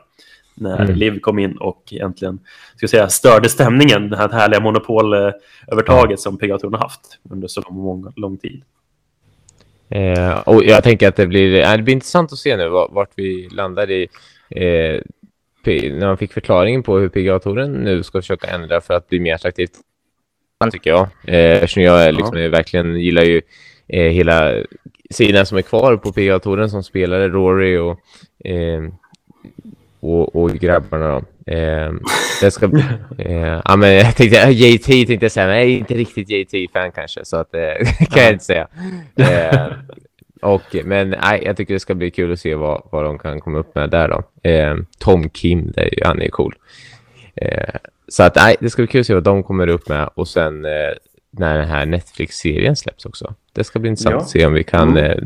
När 0.55 0.81
mm. 0.81 0.95
Liv 0.95 1.19
kom 1.19 1.39
in 1.39 1.57
och 1.57 1.83
egentligen 1.91 2.39
ska 2.75 2.87
säga, 2.87 3.09
störde 3.09 3.49
stämningen, 3.49 4.09
det 4.09 4.17
här 4.17 4.29
härliga 4.29 4.59
monopolövertaget 4.59 6.19
som 6.19 6.37
PGA-torerna 6.37 6.77
haft 6.77 7.19
under 7.29 7.47
så 7.47 7.61
lång, 7.61 8.13
lång 8.15 8.37
tid. 8.37 8.63
Eh, 9.89 10.37
och 10.37 10.63
jag 10.63 10.83
tänker 10.83 11.07
att 11.07 11.15
det 11.15 11.27
blir, 11.27 11.77
det 11.77 11.83
blir 11.83 11.93
intressant 11.93 12.33
att 12.33 12.39
se 12.39 12.57
nu 12.57 12.69
vart 12.69 13.11
vi 13.15 13.49
landar 13.51 13.91
i 13.91 14.07
eh, 14.49 15.01
när 15.67 16.07
man 16.07 16.17
fick 16.17 16.33
förklaringen 16.33 16.83
på 16.83 16.97
hur 16.97 17.09
PGA-touren 17.09 17.73
nu 17.73 18.03
ska 18.03 18.21
försöka 18.21 18.47
ändra 18.47 18.81
för 18.81 18.93
att 18.93 19.09
bli 19.09 19.19
mer 19.19 19.35
attraktivt. 19.35 19.71
tycker 20.71 20.89
jag. 20.89 21.07
Eh, 21.27 21.63
eftersom 21.63 21.83
jag 21.83 22.15
liksom, 22.15 22.37
ja. 22.37 22.49
verkligen 22.49 22.99
gillar 22.99 23.23
ju 23.23 23.41
eh, 23.87 24.11
hela 24.11 24.63
sidan 25.09 25.45
som 25.45 25.57
är 25.57 25.61
kvar 25.61 25.97
på 25.97 26.11
PGA-touren 26.11 26.69
som 26.69 26.83
spelare, 26.83 27.27
Rory 27.27 27.77
och, 27.77 27.99
eh, 28.47 28.83
och, 29.99 30.35
och 30.35 30.51
grabbarna. 30.51 31.07
Då. 31.07 31.51
Eh, 31.51 31.93
det 32.41 32.51
ska, 32.51 32.65
eh, 33.17 33.61
ja, 33.65 33.75
men 33.75 33.93
jag 33.93 34.15
tänkte, 34.15 34.37
JT 34.37 34.85
tänkte 35.07 35.25
jag 35.25 35.31
säga, 35.31 35.47
men 35.47 35.55
jag 35.55 35.65
är 35.65 35.69
inte 35.69 35.93
riktigt 35.93 36.29
JT-fan 36.29 36.91
kanske, 36.91 37.25
så 37.25 37.37
att, 37.37 37.53
eh, 37.53 38.05
kan 38.11 38.23
jag 38.23 38.31
inte 38.31 38.45
säga. 38.45 38.67
Och, 40.41 40.75
men 40.83 41.09
nej, 41.09 41.41
jag 41.45 41.57
tycker 41.57 41.73
det 41.73 41.79
ska 41.79 41.95
bli 41.95 42.11
kul 42.11 42.33
att 42.33 42.39
se 42.39 42.55
vad, 42.55 42.81
vad 42.91 43.03
de 43.03 43.19
kan 43.19 43.41
komma 43.41 43.57
upp 43.57 43.75
med 43.75 43.89
där 43.89 44.07
då. 44.07 44.49
Eh, 44.49 44.75
Tom 44.99 45.29
Kim, 45.29 45.71
det 45.71 45.81
är 45.81 45.89
ju, 45.93 46.05
han 46.05 46.21
är 46.21 46.29
cool. 46.29 46.55
Eh, 47.35 47.75
så 48.07 48.23
att 48.23 48.35
nej, 48.35 48.55
det 48.59 48.69
ska 48.69 48.81
bli 48.81 48.87
kul 48.87 49.01
att 49.01 49.07
se 49.07 49.13
vad 49.13 49.23
de 49.23 49.43
kommer 49.43 49.67
upp 49.67 49.89
med 49.89 50.09
och 50.13 50.27
sen 50.27 50.65
eh, 50.65 50.71
när 51.31 51.57
den 51.57 51.67
här 51.67 51.85
Netflix-serien 51.85 52.75
släpps 52.75 53.05
också. 53.05 53.33
Det 53.53 53.63
ska 53.63 53.79
bli 53.79 53.89
intressant 53.89 54.13
ja. 54.13 54.21
att 54.21 54.29
se 54.29 54.45
om 54.45 54.53
vi 54.53 54.63
kan, 54.63 54.89
mm. 54.89 55.11
Eh, 55.11 55.17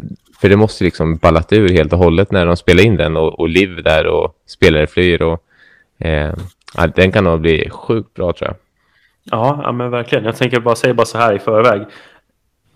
för 0.42 0.50
det 0.50 0.56
måste 0.56 0.84
liksom 0.84 1.16
ballat 1.16 1.54
ur 1.54 1.70
helt 1.70 1.94
och 1.94 2.00
hållet 2.00 2.32
när 2.32 2.46
de 2.46 2.58
spelar 2.58 2.84
in 2.84 2.98
den 2.98 3.18
och, 3.18 3.40
och 3.40 3.50
Liv 3.50 3.84
där 3.84 4.08
och 4.08 4.36
spelare 4.48 4.88
flyr 4.88 5.22
och 5.22 5.44
eh, 5.98 6.34
den 6.96 7.12
kan 7.12 7.24
nog 7.24 7.42
bli 7.42 7.70
sjukt 7.70 8.14
bra 8.14 8.34
tror 8.34 8.48
jag. 8.48 8.56
Ja, 9.24 9.62
ja, 9.64 9.72
men 9.72 9.92
verkligen. 9.92 10.26
Jag 10.26 10.36
tänker 10.36 10.60
bara 10.60 10.76
säga 10.76 10.94
bara 10.94 11.06
så 11.06 11.18
här 11.18 11.34
i 11.34 11.40
förväg 11.40 11.82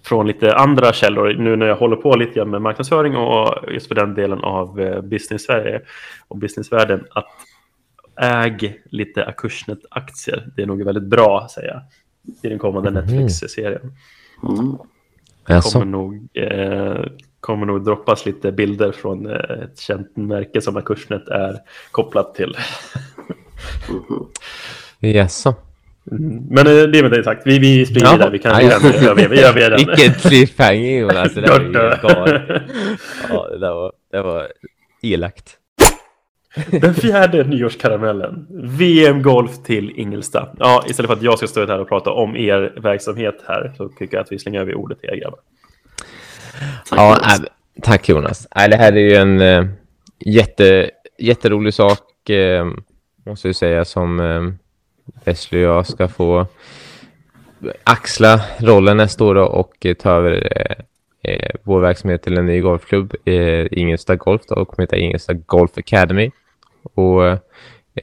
från 0.05 0.27
lite 0.27 0.55
andra 0.55 0.93
källor 0.93 1.33
nu 1.33 1.55
när 1.55 1.65
jag 1.65 1.75
håller 1.75 1.95
på 1.95 2.15
lite 2.15 2.33
grann 2.33 2.49
med 2.49 2.61
marknadsföring 2.61 3.15
och 3.15 3.71
just 3.71 3.87
för 3.87 3.95
den 3.95 4.13
delen 4.13 4.39
av 4.39 4.79
eh, 4.79 5.01
business 5.01 5.43
Sverige 5.43 5.81
och 6.27 6.37
businessvärlden 6.37 7.05
att 7.11 7.27
äg 8.21 8.81
lite 8.85 9.25
Acushnet-aktier. 9.25 10.51
Det 10.55 10.61
är 10.61 10.65
nog 10.65 10.83
väldigt 10.83 11.03
bra, 11.03 11.47
säger 11.49 11.67
jag, 11.67 11.81
i 12.43 12.49
den 12.49 12.59
kommande 12.59 12.89
mm. 12.89 13.03
Netflix-serien. 13.03 13.93
Mm. 14.43 14.77
Kommer, 15.61 15.85
nog, 15.85 16.29
eh, 16.33 17.05
kommer 17.39 17.65
nog 17.65 17.85
droppas 17.85 18.25
lite 18.25 18.51
bilder 18.51 18.91
från 18.91 19.25
eh, 19.25 19.63
ett 19.63 19.79
känt 19.79 20.17
märke 20.17 20.61
som 20.61 20.77
Acushnet 20.77 21.27
är 21.27 21.57
kopplat 21.91 22.35
till. 22.35 22.57
mm. 23.89 24.25
Jaså? 24.99 25.49
Mm. 25.49 25.72
Men 26.49 26.67
eh, 26.67 26.83
det 26.83 27.01
med 27.01 27.11
det 27.11 27.23
sagt, 27.23 27.41
vi, 27.45 27.59
vi 27.59 27.85
springer 27.85 28.07
ja. 28.07 28.17
där, 28.17 28.29
vi 28.29 28.39
kan 28.39 28.65
ja, 28.65 28.79
ja. 29.01 29.13
vi, 29.13 29.27
vi 29.27 29.41
gör 29.41 29.53
vi 29.53 29.85
Vilken 29.85 30.13
cliffhanger 30.13 30.99
Jonas, 30.99 31.33
det 31.33 31.41
där 31.41 31.59
var 32.01 32.59
Ja, 33.29 33.47
det 33.49 33.59
där 33.59 33.73
var, 33.73 33.91
det 34.11 34.21
var 34.21 34.47
elakt. 35.01 35.57
Den 36.81 36.93
fjärde 36.93 37.43
nyårskaramellen. 37.43 38.47
VM-golf 38.49 39.63
till 39.63 39.91
Ingelsta. 39.95 40.49
Ja, 40.59 40.83
istället 40.87 41.09
för 41.09 41.15
att 41.15 41.23
jag 41.23 41.37
ska 41.37 41.47
stå 41.47 41.65
här 41.67 41.79
och 41.79 41.89
prata 41.89 42.11
om 42.11 42.35
er 42.35 42.73
verksamhet 42.81 43.43
här 43.47 43.73
så 43.77 43.89
tycker 43.89 44.17
jag 44.17 44.23
att 44.23 44.31
vi 44.31 44.39
slänger 44.39 44.61
över 44.61 44.75
ordet 44.75 44.99
till 44.99 45.09
er 45.09 45.15
grabbar. 45.15 45.39
Tack, 46.89 46.99
ja, 46.99 47.07
Jonas. 47.07 47.39
Äh, 47.39 47.45
tack 47.81 48.09
Jonas. 48.09 48.47
Äh, 48.55 48.69
det 48.69 48.75
här 48.75 48.93
är 48.93 48.97
ju 48.97 49.15
en 49.15 49.41
äh, 49.41 49.65
jätte, 50.25 50.91
jätterolig 51.17 51.73
sak, 51.73 52.29
äh, 52.29 52.65
måste 53.25 53.47
jag 53.47 53.55
säga, 53.55 53.85
som 53.85 54.19
äh, 54.19 54.41
Wesley 55.25 55.65
och 55.65 55.75
jag 55.75 55.87
ska 55.87 56.07
få 56.07 56.47
axla 57.83 58.41
rollen 58.59 58.97
nästa 58.97 59.23
år 59.23 59.35
och 59.35 59.85
eh, 59.85 59.93
ta 59.93 60.11
över 60.11 60.49
eh, 60.55 60.75
eh, 61.33 61.49
vår 61.63 61.79
verksamhet 61.81 62.23
till 62.23 62.37
en 62.37 62.45
ny 62.45 62.61
golfklubb, 62.61 63.13
eh, 63.25 63.67
Ingelstad 63.71 64.15
Golf 64.15 64.41
då, 64.47 64.55
och 64.55 64.67
kommer 64.67 64.83
heta 64.83 64.97
Ingelstad 64.97 65.33
Golf 65.33 65.77
Academy 65.77 66.31
och 66.93 67.27
eh, 67.27 67.37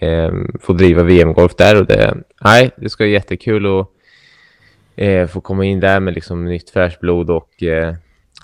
ehm, 0.01 0.59
få 0.61 0.73
driva 0.73 1.03
VM-golf 1.03 1.55
där 1.57 1.81
och 1.81 1.87
det, 1.87 2.15
nej, 2.45 2.71
det 2.77 2.91
ska 2.91 3.05
bli 3.05 3.13
jättekul 3.13 3.81
att 3.81 3.89
eh, 4.97 5.27
få 5.27 5.41
komma 5.41 5.65
in 5.65 5.81
där 5.81 6.01
med 6.01 6.15
liksom 6.15 6.45
nytt 6.45 6.71
färskt 6.71 7.01
blod 7.01 7.31
och 7.31 7.63
eh, 7.63 7.95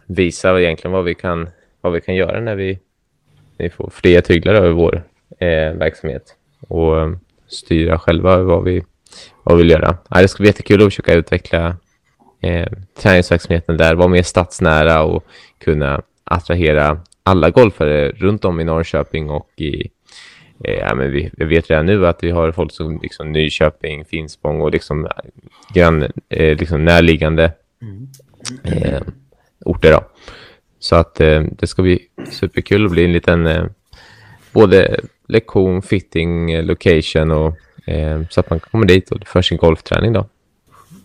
visa 0.07 0.61
egentligen 0.61 0.93
vad 0.93 1.05
vi 1.05 1.15
kan 1.15 1.51
vad 1.81 1.93
vi 1.93 2.01
kan 2.01 2.15
göra 2.15 2.41
när 2.41 2.57
vi, 2.57 2.79
när 3.57 3.65
vi 3.67 3.71
får 3.71 3.91
fria 3.91 4.23
tyglar 4.23 4.55
över 4.55 4.71
vår 4.71 5.03
eh, 5.39 5.73
verksamhet. 5.73 6.37
Och 6.69 7.01
ehm, 7.01 7.19
styra 7.49 7.99
själva 7.99 8.43
vad 8.43 8.65
vi, 8.65 8.85
vad 9.43 9.57
vi 9.57 9.63
vill 9.63 9.71
göra. 9.71 9.97
Ja, 10.11 10.21
det 10.21 10.29
ska 10.29 10.43
bli 10.43 10.49
jättekul 10.49 10.83
att 10.83 10.87
försöka 10.87 11.15
utveckla 11.15 11.77
eh, 12.41 12.67
träningsverksamheten 12.99 13.77
där, 13.77 13.95
vara 13.95 14.09
mer 14.09 14.23
stadsnära 14.23 15.03
och 15.03 15.25
kunna 15.59 16.03
attrahera 16.25 17.01
alla 17.23 17.51
golfare 17.51 18.11
runt 18.11 18.45
om 18.45 18.61
i 18.61 18.65
Norrköping 18.65 19.31
och 19.31 19.51
i 19.57 19.91
eh, 20.65 20.75
ja, 20.75 20.95
men 20.95 21.11
vi, 21.11 21.31
vi 21.33 21.45
vet 21.45 21.71
redan 21.71 21.87
nu 21.87 22.07
att 22.07 22.23
vi 22.23 22.31
har 22.31 22.53
folk 22.53 22.73
som 22.73 23.01
liksom 23.03 23.33
Nyköping, 23.33 24.05
Finspång 24.05 24.61
och 24.61 24.71
liksom, 24.71 25.09
grann, 25.75 26.03
eh, 26.29 26.57
liksom 26.57 26.85
närliggande 26.85 27.53
eh, 28.65 29.03
orter. 29.65 29.93
Då. 29.93 30.01
Så 30.79 30.97
att 30.97 31.21
eh, 31.21 31.41
det 31.41 31.67
ska 31.67 31.83
bli 31.83 31.99
superkul 32.31 32.87
att 32.87 32.93
bli 32.93 33.05
en 33.05 33.13
liten 33.13 33.47
eh, 33.47 33.65
både 34.53 35.01
lektion, 35.29 35.83
fitting, 35.83 36.63
location 36.63 37.31
och 37.31 37.57
eh, 37.89 38.23
så 38.31 38.41
att 38.41 38.51
man 38.51 38.61
kommer 38.61 38.87
dit 38.87 39.11
och 39.11 39.29
för 39.29 39.43
sin 39.43 39.59
golfträning 39.59 40.13
då. 40.13 40.27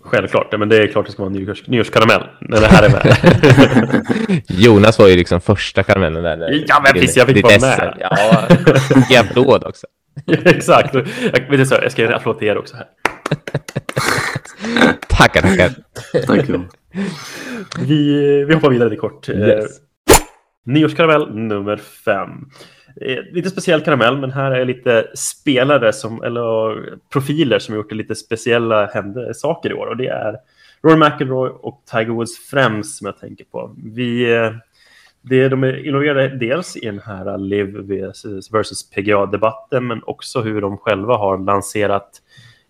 Självklart, 0.04 0.60
men 0.60 0.70
det 0.70 0.78
är 0.78 0.88
klart 0.88 1.06
det 1.06 1.12
ska 1.12 1.24
vara 1.24 1.34
en 1.34 1.40
nyårs, 1.40 1.68
nyårskaramell 1.68 2.24
när 2.42 2.62
det 2.62 2.68
här 2.68 2.84
är 2.84 2.90
med. 2.90 4.42
Jonas 4.48 5.00
var 5.00 5.08
ju 5.08 5.16
liksom 5.16 5.42
första 5.42 5.84
karamellen 5.84 6.24
där. 6.24 6.64
ja, 6.68 6.82
men 6.84 6.94
precis, 6.94 7.18
jag 7.18 7.28
fick 7.28 7.44
vara 7.44 7.60
med. 7.60 7.98
Ja, 8.00 8.48
ge 9.10 9.18
applåd 9.18 9.64
också. 9.64 9.88
exakt. 10.46 10.94
Jag, 10.94 11.58
vet 11.58 11.68
så, 11.68 11.76
jag 11.82 11.92
ska 11.92 12.02
ge 12.02 12.08
en 12.08 12.14
applåd 12.14 12.40
till 12.40 12.48
er 12.48 12.58
också 12.58 12.76
här. 12.76 12.88
tackar, 15.08 15.42
tackar. 15.42 15.74
Tack. 16.26 16.50
Vi, 17.80 18.44
vi 18.46 18.54
hoppar 18.54 18.70
vidare 18.70 18.90
till 18.90 19.00
kort. 19.00 19.30
Yes. 19.30 19.66
Eh, 19.66 19.70
nyårskaramell 20.66 21.36
nummer 21.36 21.78
fem. 21.78 22.30
Eh, 22.96 23.18
lite 23.32 23.50
speciell 23.50 23.82
karamell, 23.82 24.18
men 24.18 24.32
här 24.32 24.52
är 24.52 24.66
lite 24.66 25.08
spelare 25.16 25.94
som, 25.94 26.24
eller 26.24 26.90
profiler 27.10 27.60
som 27.60 27.76
gjort 27.76 27.92
lite 27.92 28.16
speciella 28.16 28.86
hände, 28.86 29.34
saker 29.34 29.70
i 29.70 29.74
år. 29.74 29.88
Och 29.88 29.98
det 29.98 30.08
är 30.08 30.38
Rory 30.84 30.98
McIlroy 30.98 31.50
och 31.50 31.84
Tiger 31.92 32.12
Woods 32.12 32.50
främst 32.50 32.98
som 32.98 33.06
jag 33.06 33.20
tänker 33.20 33.46
på. 33.46 33.76
Vi, 33.84 34.34
eh, 34.34 34.52
det, 35.22 35.50
de 35.50 35.64
är 35.64 35.86
involverade 35.86 36.38
dels 36.38 36.78
i 36.78 36.86
den 36.86 37.00
här 37.00 37.38
Live 37.38 37.82
versus 38.52 38.90
PGA-debatten, 38.90 39.88
men 39.88 40.04
också 40.04 40.42
hur 40.42 40.62
de 40.62 40.78
själva 40.78 41.18
har 41.18 41.38
lanserat 41.38 42.21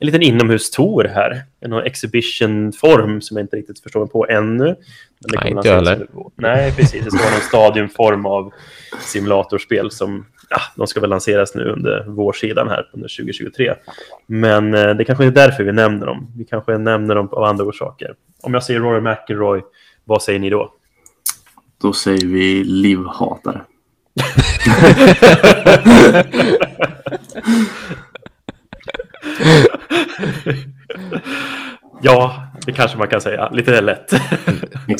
en 0.02 0.06
liten 0.06 0.22
inomhustour 0.22 1.04
här. 1.04 1.42
En 1.60 1.74
exhibition-form 1.74 3.22
som 3.22 3.38
jag 3.38 3.44
inte 3.44 3.56
riktigt 3.56 3.80
förstår 3.80 4.00
mig 4.00 4.10
på 4.10 4.28
ännu. 4.30 4.66
Men 4.66 4.76
det 5.20 5.40
Nej, 5.42 5.52
inte 5.52 5.68
jag 5.68 5.76
heller. 5.76 6.08
Nej, 6.36 6.74
precis. 6.76 7.06
Det 7.06 7.12
ska 7.12 7.24
vara 7.24 7.32
någon 7.32 7.42
stadiumform 7.42 8.26
av 8.26 8.54
simulatorspel 9.00 9.92
som 9.92 10.26
ja, 10.50 10.58
de 10.76 10.88
ska 10.88 11.00
väl 11.00 11.10
lanseras 11.10 11.56
nu 11.56 11.64
under 11.64 12.06
vårsidan 12.08 12.68
här 12.68 12.90
under 12.94 13.18
2023. 13.18 13.74
Men 14.28 14.74
eh, 14.74 14.90
det 14.90 15.06
kanske 15.06 15.26
är 15.26 15.32
därför 15.32 15.64
vi 15.64 15.72
nämner 15.72 16.06
dem. 16.06 16.34
Vi 16.38 16.46
kanske 16.46 16.78
nämner 16.78 17.16
dem 17.16 17.30
av 17.32 17.44
andra 17.44 17.66
orsaker. 17.66 18.16
Om 18.44 18.54
jag 18.54 18.64
säger 18.64 18.80
Rory 18.80 19.02
McIlroy, 19.02 19.62
vad 20.04 20.22
säger 20.22 20.40
ni 20.40 20.50
då? 20.50 20.74
Då 21.82 21.94
säger 21.94 22.28
vi 22.28 22.64
livhatare. 22.64 23.62
ja, 32.02 32.48
det 32.66 32.71
kanske 32.82 32.98
man 32.98 33.08
kan 33.08 33.22
säga. 33.22 33.50
Lite 33.50 33.82
lätt. 33.82 34.12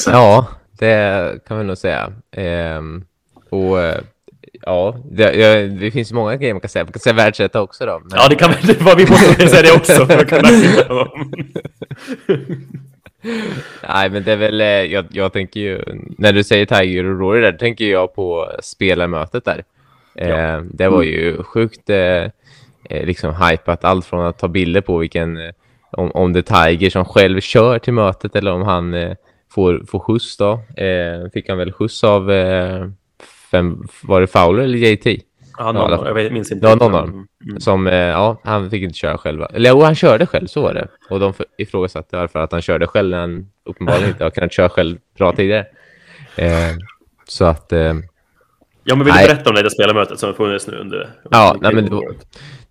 ja, 0.06 0.48
det 0.80 1.46
kan 1.48 1.58
vi 1.58 1.64
nog 1.64 1.78
säga. 1.78 2.14
Ehm, 2.32 3.04
och 3.50 3.78
ja, 4.62 4.96
det, 5.12 5.68
det, 5.68 5.92
finns 5.92 6.12
många 6.12 6.36
grejer 6.36 6.54
man 6.54 6.62
kan 6.62 6.70
säga. 6.70 6.84
Man 6.84 6.92
kan 6.92 7.00
säga 7.00 7.14
världsetta 7.14 7.62
också 7.62 7.86
då. 7.86 8.00
Men... 8.00 8.12
Ja, 8.20 8.28
det 8.30 8.36
kan 8.36 8.52
vi. 8.62 8.74
Vi 8.98 9.10
måste 9.12 9.48
säga 9.48 9.62
det 9.62 9.72
också 9.72 10.06
för 10.06 10.18
att 10.18 10.30
kunna 10.30 10.50
Nej, 13.90 14.10
men 14.10 14.24
det 14.24 14.32
är 14.32 14.38
väl, 14.38 14.62
eh, 14.62 14.68
jag, 14.68 15.06
jag 15.10 15.34
tänker 15.34 15.60
ju, 15.60 15.84
när 16.18 16.34
du 16.34 16.44
säger 16.44 16.66
Tiger 16.66 17.06
och 17.06 17.20
Rory 17.20 17.42
där, 17.42 17.52
tänker 17.52 17.86
jag 17.86 18.16
på 18.16 18.52
spelarmötet 18.60 19.46
där. 19.46 19.64
Ja. 20.14 20.26
Eh, 20.26 20.62
det 20.62 20.90
var 20.90 21.04
ju 21.04 21.44
sjukt 21.44 21.90
eh, 21.90 21.98
eh, 21.98 23.06
liksom 23.06 23.36
hypat, 23.36 23.84
allt 23.84 24.06
från 24.06 24.26
att 24.26 24.40
ta 24.40 24.48
bilder 24.48 24.82
på 24.82 24.98
vilken, 24.98 25.38
eh, 25.38 25.52
om, 25.92 26.12
om 26.12 26.34
det 26.34 26.40
är 26.52 26.66
Tiger 26.70 26.90
som 26.90 27.06
själv 27.06 27.42
kör 27.42 27.80
till 27.80 27.94
mötet 27.94 28.36
eller 28.36 28.52
om 28.52 28.62
han 28.62 28.94
eh, 28.94 29.14
får, 29.52 29.84
får 29.88 30.00
skjuts 30.00 30.38
då. 30.38 30.52
Eh, 30.84 31.30
fick 31.34 31.50
han 31.50 31.58
väl 31.58 31.72
skjuts 31.72 32.04
av, 32.04 32.32
eh, 32.32 32.88
fem, 33.52 33.84
var 34.04 34.22
det 34.22 34.28
Fowler 34.28 34.64
eller 34.64 34.78
JT? 34.78 35.22
Ja, 35.58 35.72
någon, 35.72 35.94
alla- 35.94 36.22
jag 36.22 36.32
minns 36.34 36.52
inte. 36.52 36.68
Ja, 36.68 36.76
någon 36.76 36.96
av 36.96 37.02
dem. 37.08 37.28
Mm. 37.50 37.60
Som, 37.60 37.88
eh, 37.88 37.94
ja, 37.96 38.42
han 38.44 38.70
fick 38.70 38.84
inte 38.84 38.98
köra 38.98 39.18
själv. 39.18 39.42
Eller 39.54 39.70
jo, 39.70 39.82
han 39.82 39.96
körde 39.96 40.26
själv, 40.26 40.48
så 40.48 40.62
var 40.62 40.74
det. 40.74 40.88
Och 41.10 41.20
de 41.20 41.34
ifrågasatte 41.58 42.18
varför 42.18 42.40
att 42.40 42.52
han 42.52 42.62
körde 42.62 42.88
själv 42.88 43.10
när 43.10 43.20
han 43.20 43.48
uppenbarligen 43.66 44.10
inte 44.10 44.24
har 44.24 44.32
kunnat 44.32 44.54
köra 44.54 44.70
själv 44.70 44.98
bra 45.18 45.32
tidigare. 45.34 45.66
Eh, 46.36 46.50
så 47.28 47.46
att, 47.46 47.74
eh, 47.74 47.94
Ja, 48.84 48.96
men 48.96 49.06
vill 49.06 49.14
du 49.16 49.28
berätta 49.28 49.50
om 49.50 49.56
det 49.56 49.62
där 49.62 49.70
spelarmötet 49.70 50.20
som 50.20 50.28
har 50.28 50.34
funnits 50.34 50.68
nu 50.68 50.78
under... 50.78 51.10
Ja, 51.32 51.58
nej, 51.62 51.74
men 51.76 51.86
det 51.86 51.92
var-? 51.92 52.16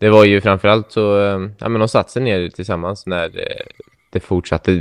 Det 0.00 0.10
var 0.10 0.24
ju 0.24 0.40
framförallt 0.40 0.92
så, 0.92 1.20
eh, 1.20 1.50
ja 1.58 1.68
men 1.68 1.78
de 1.78 1.88
satte 1.88 2.12
sig 2.12 2.22
ner 2.22 2.48
tillsammans 2.48 3.06
när 3.06 3.24
eh, 3.24 3.66
det 4.10 4.20
fortsatte. 4.20 4.80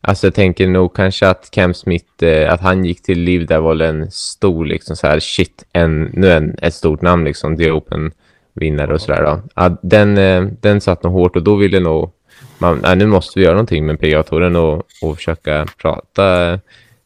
Alltså 0.00 0.26
jag 0.26 0.34
tänker 0.34 0.66
nog 0.66 0.94
kanske 0.94 1.28
att 1.28 1.50
Cam 1.50 1.74
Smith, 1.74 2.24
eh, 2.24 2.52
att 2.52 2.60
han 2.60 2.84
gick 2.84 3.02
till 3.02 3.20
Liv 3.20 3.46
där 3.46 3.58
var 3.58 3.70
väl 3.70 3.80
en 3.80 4.10
stor 4.10 4.66
liksom 4.66 4.96
så 4.96 5.06
här 5.06 5.20
shit, 5.20 5.64
en, 5.72 6.02
nu 6.02 6.32
en, 6.32 6.56
ett 6.62 6.74
stort 6.74 7.02
namn 7.02 7.24
liksom, 7.24 7.56
The 7.56 7.70
Open 7.70 8.12
vinnare 8.54 8.94
och 8.94 9.00
sådär 9.00 9.22
då. 9.22 9.40
Ja, 9.54 9.76
den, 9.82 10.14
den 10.60 10.80
satt 10.80 11.02
nog 11.02 11.12
hårt 11.12 11.36
och 11.36 11.42
då 11.42 11.56
ville 11.56 11.80
nog 11.80 12.12
man, 12.58 12.80
ja, 12.82 12.94
nu 12.94 13.06
måste 13.06 13.38
vi 13.38 13.44
göra 13.44 13.54
någonting 13.54 13.86
med 13.86 14.00
PGA-touren 14.00 14.56
och, 14.56 14.82
och 15.02 15.16
försöka 15.16 15.66
prata 15.78 16.58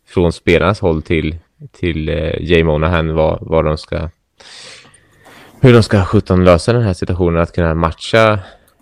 från 0.09 0.33
spelarnas 0.33 0.81
håll 0.81 1.03
till, 1.03 1.37
till 1.73 2.09
eh, 2.09 2.35
Jay 2.41 2.65
Monahan 2.65 3.15
vad, 3.15 3.39
vad 3.41 3.65
de 3.65 3.79
ska 3.79 4.09
hur 5.61 5.73
de 5.73 5.83
ska 5.83 6.05
17 6.05 6.45
lösa 6.45 6.73
den 6.73 6.83
här 6.83 6.93
situationen 6.93 7.43
att 7.43 7.53
kunna 7.55 7.75
matcha 7.75 8.39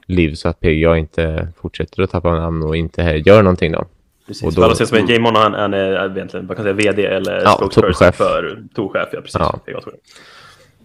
Liv 0.09 0.35
så 0.35 0.49
att 0.49 0.61
PGA 0.61 0.97
inte 0.97 1.49
fortsätter 1.61 2.03
att 2.03 2.11
tappa 2.11 2.35
namn 2.35 2.63
och 2.63 2.77
inte 2.77 3.03
gör 3.03 3.43
någonting 3.43 3.73
då. 3.73 3.87
Precis. 4.27 4.43
och 4.45 4.53
då- 4.55 4.65
alla 4.65 4.75
ser 4.75 4.85
som 4.85 4.99
en 4.99 5.07
Jay 5.07 5.19
Monahan 5.19 5.55
han 5.55 5.75
är 5.75 6.17
egentligen, 6.17 6.47
vad 6.47 6.57
kan 6.57 6.67
jag 6.67 6.77
säga, 6.81 6.93
vd 6.93 7.07
eller 7.07 7.43
Ja, 7.45 7.53
spokesperson 7.57 8.13
för 8.13 8.63
tourchef. 8.75 9.09
Ja, 9.13 9.21
precis. 9.21 9.37
Ja. 9.39 9.61
Jag 9.67 9.83
tror 9.83 9.95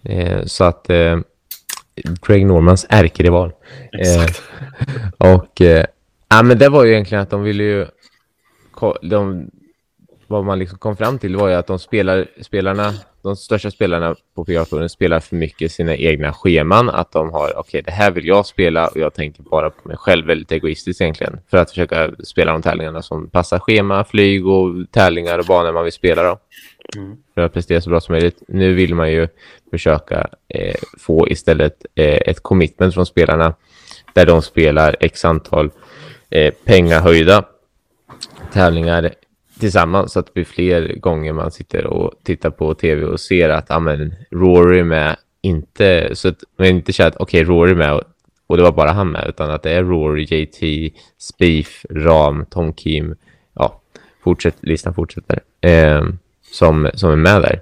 det. 0.02 0.14
Eh, 0.14 0.46
så 0.46 0.64
att 0.64 0.90
eh, 0.90 1.20
Greg 2.28 2.46
Normans 2.46 2.86
ärkerival. 2.90 3.52
Exakt. 3.92 4.42
Och 5.18 5.62
eh, 5.62 5.86
ja, 6.30 6.44
men 6.44 6.58
det 6.58 6.70
var 6.70 6.84
ju 6.86 6.92
egentligen 6.92 7.22
att 7.22 7.30
de 7.30 7.44
ville 7.44 7.64
ju 7.64 7.86
de, 9.02 9.50
vad 10.28 10.46
man 10.46 10.60
liksom 10.60 10.78
kom 10.78 10.98
fram 10.98 11.20
till 11.20 11.36
var 11.36 11.48
ju 11.48 11.54
att 11.56 11.68
de 11.68 11.80
spelar, 11.80 12.26
spelarna, 12.42 12.94
de 13.24 13.36
största 13.36 13.72
spelarna 13.72 14.16
på 14.36 14.46
PGA-touren 14.46 14.90
spelar 14.90 15.20
för 15.20 15.36
mycket 15.36 15.72
sina 15.72 15.96
egna 15.96 16.34
scheman. 16.34 16.90
Att 16.90 17.12
de 17.12 17.30
har, 17.30 17.58
okej, 17.58 17.82
det 17.82 17.92
här 17.92 18.12
vill 18.12 18.28
jag 18.28 18.46
spela 18.46 18.88
och 18.88 18.98
jag 18.98 19.14
tänker 19.14 19.44
bara 19.44 19.70
på 19.70 19.88
mig 19.88 19.98
själv, 19.98 20.28
väldigt 20.28 20.52
egoistiskt 20.52 21.02
egentligen. 21.02 21.40
För 21.50 21.58
att 21.58 21.70
försöka 21.70 22.12
spela 22.24 22.52
de 22.52 22.62
tävlingarna 22.62 23.02
som 23.02 23.30
passar 23.30 23.60
schema, 23.60 24.04
flyg 24.04 24.48
och 24.48 24.92
tävlingar 24.92 25.40
och 25.40 25.46
banor 25.46 25.72
man 25.72 25.84
vill 25.84 25.94
spela 25.94 26.24
då. 26.24 26.40
Mm. 26.98 27.18
För 27.34 27.42
att 27.42 27.54
prestera 27.54 27.82
så 27.82 27.90
bra 27.90 28.02
som 28.02 28.14
möjligt. 28.14 28.44
Nu 28.48 28.74
vill 28.74 28.96
man 28.96 29.12
ju 29.12 29.28
försöka 29.72 30.28
eh, 30.48 30.76
få 31.00 31.30
istället 31.30 31.86
eh, 31.96 32.20
ett 32.26 32.44
commitment 32.44 32.94
från 32.94 33.06
spelarna 33.06 33.54
där 34.14 34.26
de 34.26 34.42
spelar 34.42 34.96
x 35.00 35.26
antal 35.26 35.70
eh, 36.30 36.54
pengahöjda 36.66 37.46
tävlingar 38.54 39.14
tillsammans 39.62 40.14
så 40.14 40.20
att 40.20 40.26
det 40.26 40.34
blir 40.34 40.46
fler 40.46 40.96
gånger 40.96 41.34
man 41.34 41.52
sitter 41.52 41.86
och 41.86 42.14
tittar 42.24 42.50
på 42.50 42.74
tv 42.74 43.06
och 43.06 43.20
ser 43.20 43.50
att 43.50 43.72
amen, 43.72 44.16
Rory 44.32 44.80
är 44.80 44.84
med, 44.84 45.16
inte 45.42 46.10
så 46.16 46.28
att 46.28 46.44
man 46.58 46.68
inte 46.68 46.94
känner 46.94 47.10
att 47.10 47.18
okej, 47.18 47.44
Rory 47.44 47.72
är 47.72 47.76
med 47.76 47.94
och, 47.94 48.04
och 48.48 48.58
det 48.58 48.64
var 48.64 48.72
bara 48.72 48.92
han 48.92 49.12
med, 49.12 49.26
utan 49.28 49.52
att 49.52 49.64
det 49.64 49.72
är 49.72 49.84
Rory, 49.84 50.24
JT, 50.24 50.94
Spieth, 51.18 51.72
Ram, 51.90 52.46
Tom 52.46 52.74
Kim, 52.74 53.16
ja, 53.54 53.82
fortsätt, 54.24 54.56
listan 54.60 54.94
fortsätter, 54.94 55.40
eh, 55.62 56.04
som, 56.52 56.90
som 56.94 57.12
är 57.12 57.16
med 57.16 57.42
där. 57.42 57.62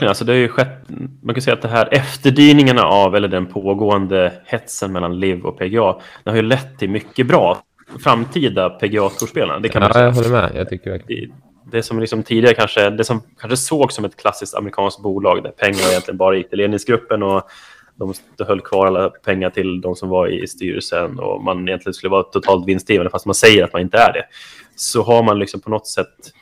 Alltså 0.00 0.24
det 0.24 0.32
har 0.32 0.38
ju 0.38 0.48
skett, 0.48 0.88
man 1.22 1.34
kan 1.34 1.42
säga 1.42 1.54
att 1.54 1.62
det 1.62 1.68
här 1.68 1.88
efterdyningarna 1.94 2.82
av, 2.82 3.16
eller 3.16 3.28
den 3.28 3.46
pågående 3.46 4.32
hetsen 4.44 4.92
mellan 4.92 5.20
LIV 5.20 5.46
och 5.46 5.58
PGA, 5.58 5.96
det 6.24 6.30
har 6.30 6.36
ju 6.36 6.42
lett 6.42 6.78
till 6.78 6.90
mycket 6.90 7.26
bra 7.26 7.62
framtida 8.00 8.70
PGA-torspelarna. 8.70 9.60
Det 9.60 9.68
kan 9.68 9.82
man 9.82 9.90
Ja, 9.94 10.00
jag 10.00 10.12
håller 10.12 10.30
med. 10.30 10.52
Jag 10.54 10.68
tycker 10.68 10.90
verkligen. 10.90 11.32
det, 11.72 11.82
som 11.82 12.00
liksom 12.00 12.22
tidigare 12.22 12.54
kanske, 12.54 12.90
det 12.90 13.04
som 13.04 13.22
kanske 13.40 13.56
såg 13.56 13.92
som 13.92 14.04
ett 14.04 14.16
klassiskt 14.16 14.54
amerikanskt 14.54 15.02
bolag 15.02 15.42
där 15.42 15.50
pengar 15.50 15.90
egentligen 15.90 16.18
bara 16.18 16.36
gick 16.36 16.48
till 16.48 16.58
ledningsgruppen 16.58 17.22
och 17.22 17.42
de 17.96 18.14
höll 18.46 18.60
kvar 18.60 18.86
alla 18.86 19.08
pengar 19.10 19.50
till 19.50 19.80
de 19.80 19.96
som 19.96 20.08
var 20.08 20.28
i 20.28 20.46
styrelsen 20.46 21.18
och 21.18 21.44
man 21.44 21.68
egentligen 21.68 21.94
skulle 21.94 22.10
vara 22.10 22.22
totalt 22.22 22.68
vinstdrivande 22.68 23.10
fast 23.10 23.26
man 23.26 23.34
säger 23.34 23.64
att 23.64 23.72
man 23.72 23.82
inte 23.82 23.98
är 23.98 24.12
det. 24.12 24.24
Så 24.76 25.02
har 25.02 25.22
man 25.22 25.38
liksom 25.38 25.60
på 25.60 25.70
något 25.70 25.86
sätt 25.86 26.32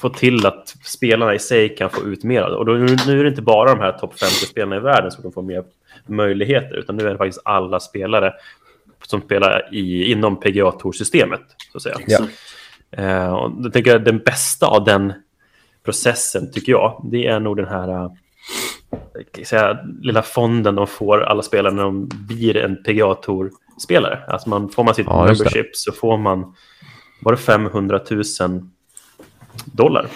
fått 0.00 0.16
till 0.16 0.46
att 0.46 0.68
spelarna 0.84 1.34
i 1.34 1.38
sig 1.38 1.76
kan 1.76 1.90
få 1.90 2.02
ut 2.02 2.24
mer. 2.24 2.56
Och 2.56 2.66
då, 2.66 2.72
nu, 2.72 2.96
nu 3.06 3.20
är 3.20 3.24
det 3.24 3.30
inte 3.30 3.42
bara 3.42 3.74
de 3.74 3.80
här 3.80 3.92
topp 3.92 4.14
50-spelarna 4.14 4.76
i 4.76 4.80
världen 4.80 5.10
som 5.10 5.22
kan 5.22 5.32
få 5.32 5.42
mer 5.42 5.64
möjligheter, 6.06 6.76
utan 6.76 6.96
nu 6.96 7.06
är 7.06 7.10
det 7.10 7.18
faktiskt 7.18 7.40
alla 7.44 7.80
spelare 7.80 8.32
som 9.06 9.20
spelar 9.20 9.74
i, 9.74 10.12
inom 10.12 10.40
PGA 10.40 10.72
Tour-systemet. 10.72 11.42
Så 11.72 11.78
att 11.78 11.82
säga. 11.82 11.96
Exakt. 12.00 12.32
Eh, 12.90 13.32
och 13.32 13.62
då 13.62 13.70
tänker 13.70 13.90
jag 13.90 14.04
den 14.04 14.18
bästa 14.18 14.66
av 14.66 14.84
den 14.84 15.12
processen, 15.84 16.52
tycker 16.52 16.72
jag, 16.72 17.00
det 17.10 17.26
är 17.26 17.40
nog 17.40 17.56
den 17.56 17.68
här 17.68 17.88
eh, 17.88 18.10
jag 19.36 19.46
säga, 19.46 19.78
lilla 20.00 20.22
fonden 20.22 20.74
de 20.74 20.86
får, 20.86 21.22
alla 21.22 21.42
spelare, 21.42 21.74
när 21.74 21.82
de 21.82 22.08
blir 22.08 22.56
en 22.56 22.82
PGA 22.82 23.14
Tour-spelare. 23.14 24.20
Alltså 24.28 24.48
man, 24.48 24.68
får 24.68 24.84
man 24.84 24.94
sitt 24.94 25.06
Ja, 25.06 25.24
membership 25.24 25.76
så 25.76 25.92
får 25.92 26.18
man, 26.18 26.54
var 27.22 27.32
det 27.32 27.38
500 27.38 28.00
000 28.10 28.22
dollar? 29.64 30.06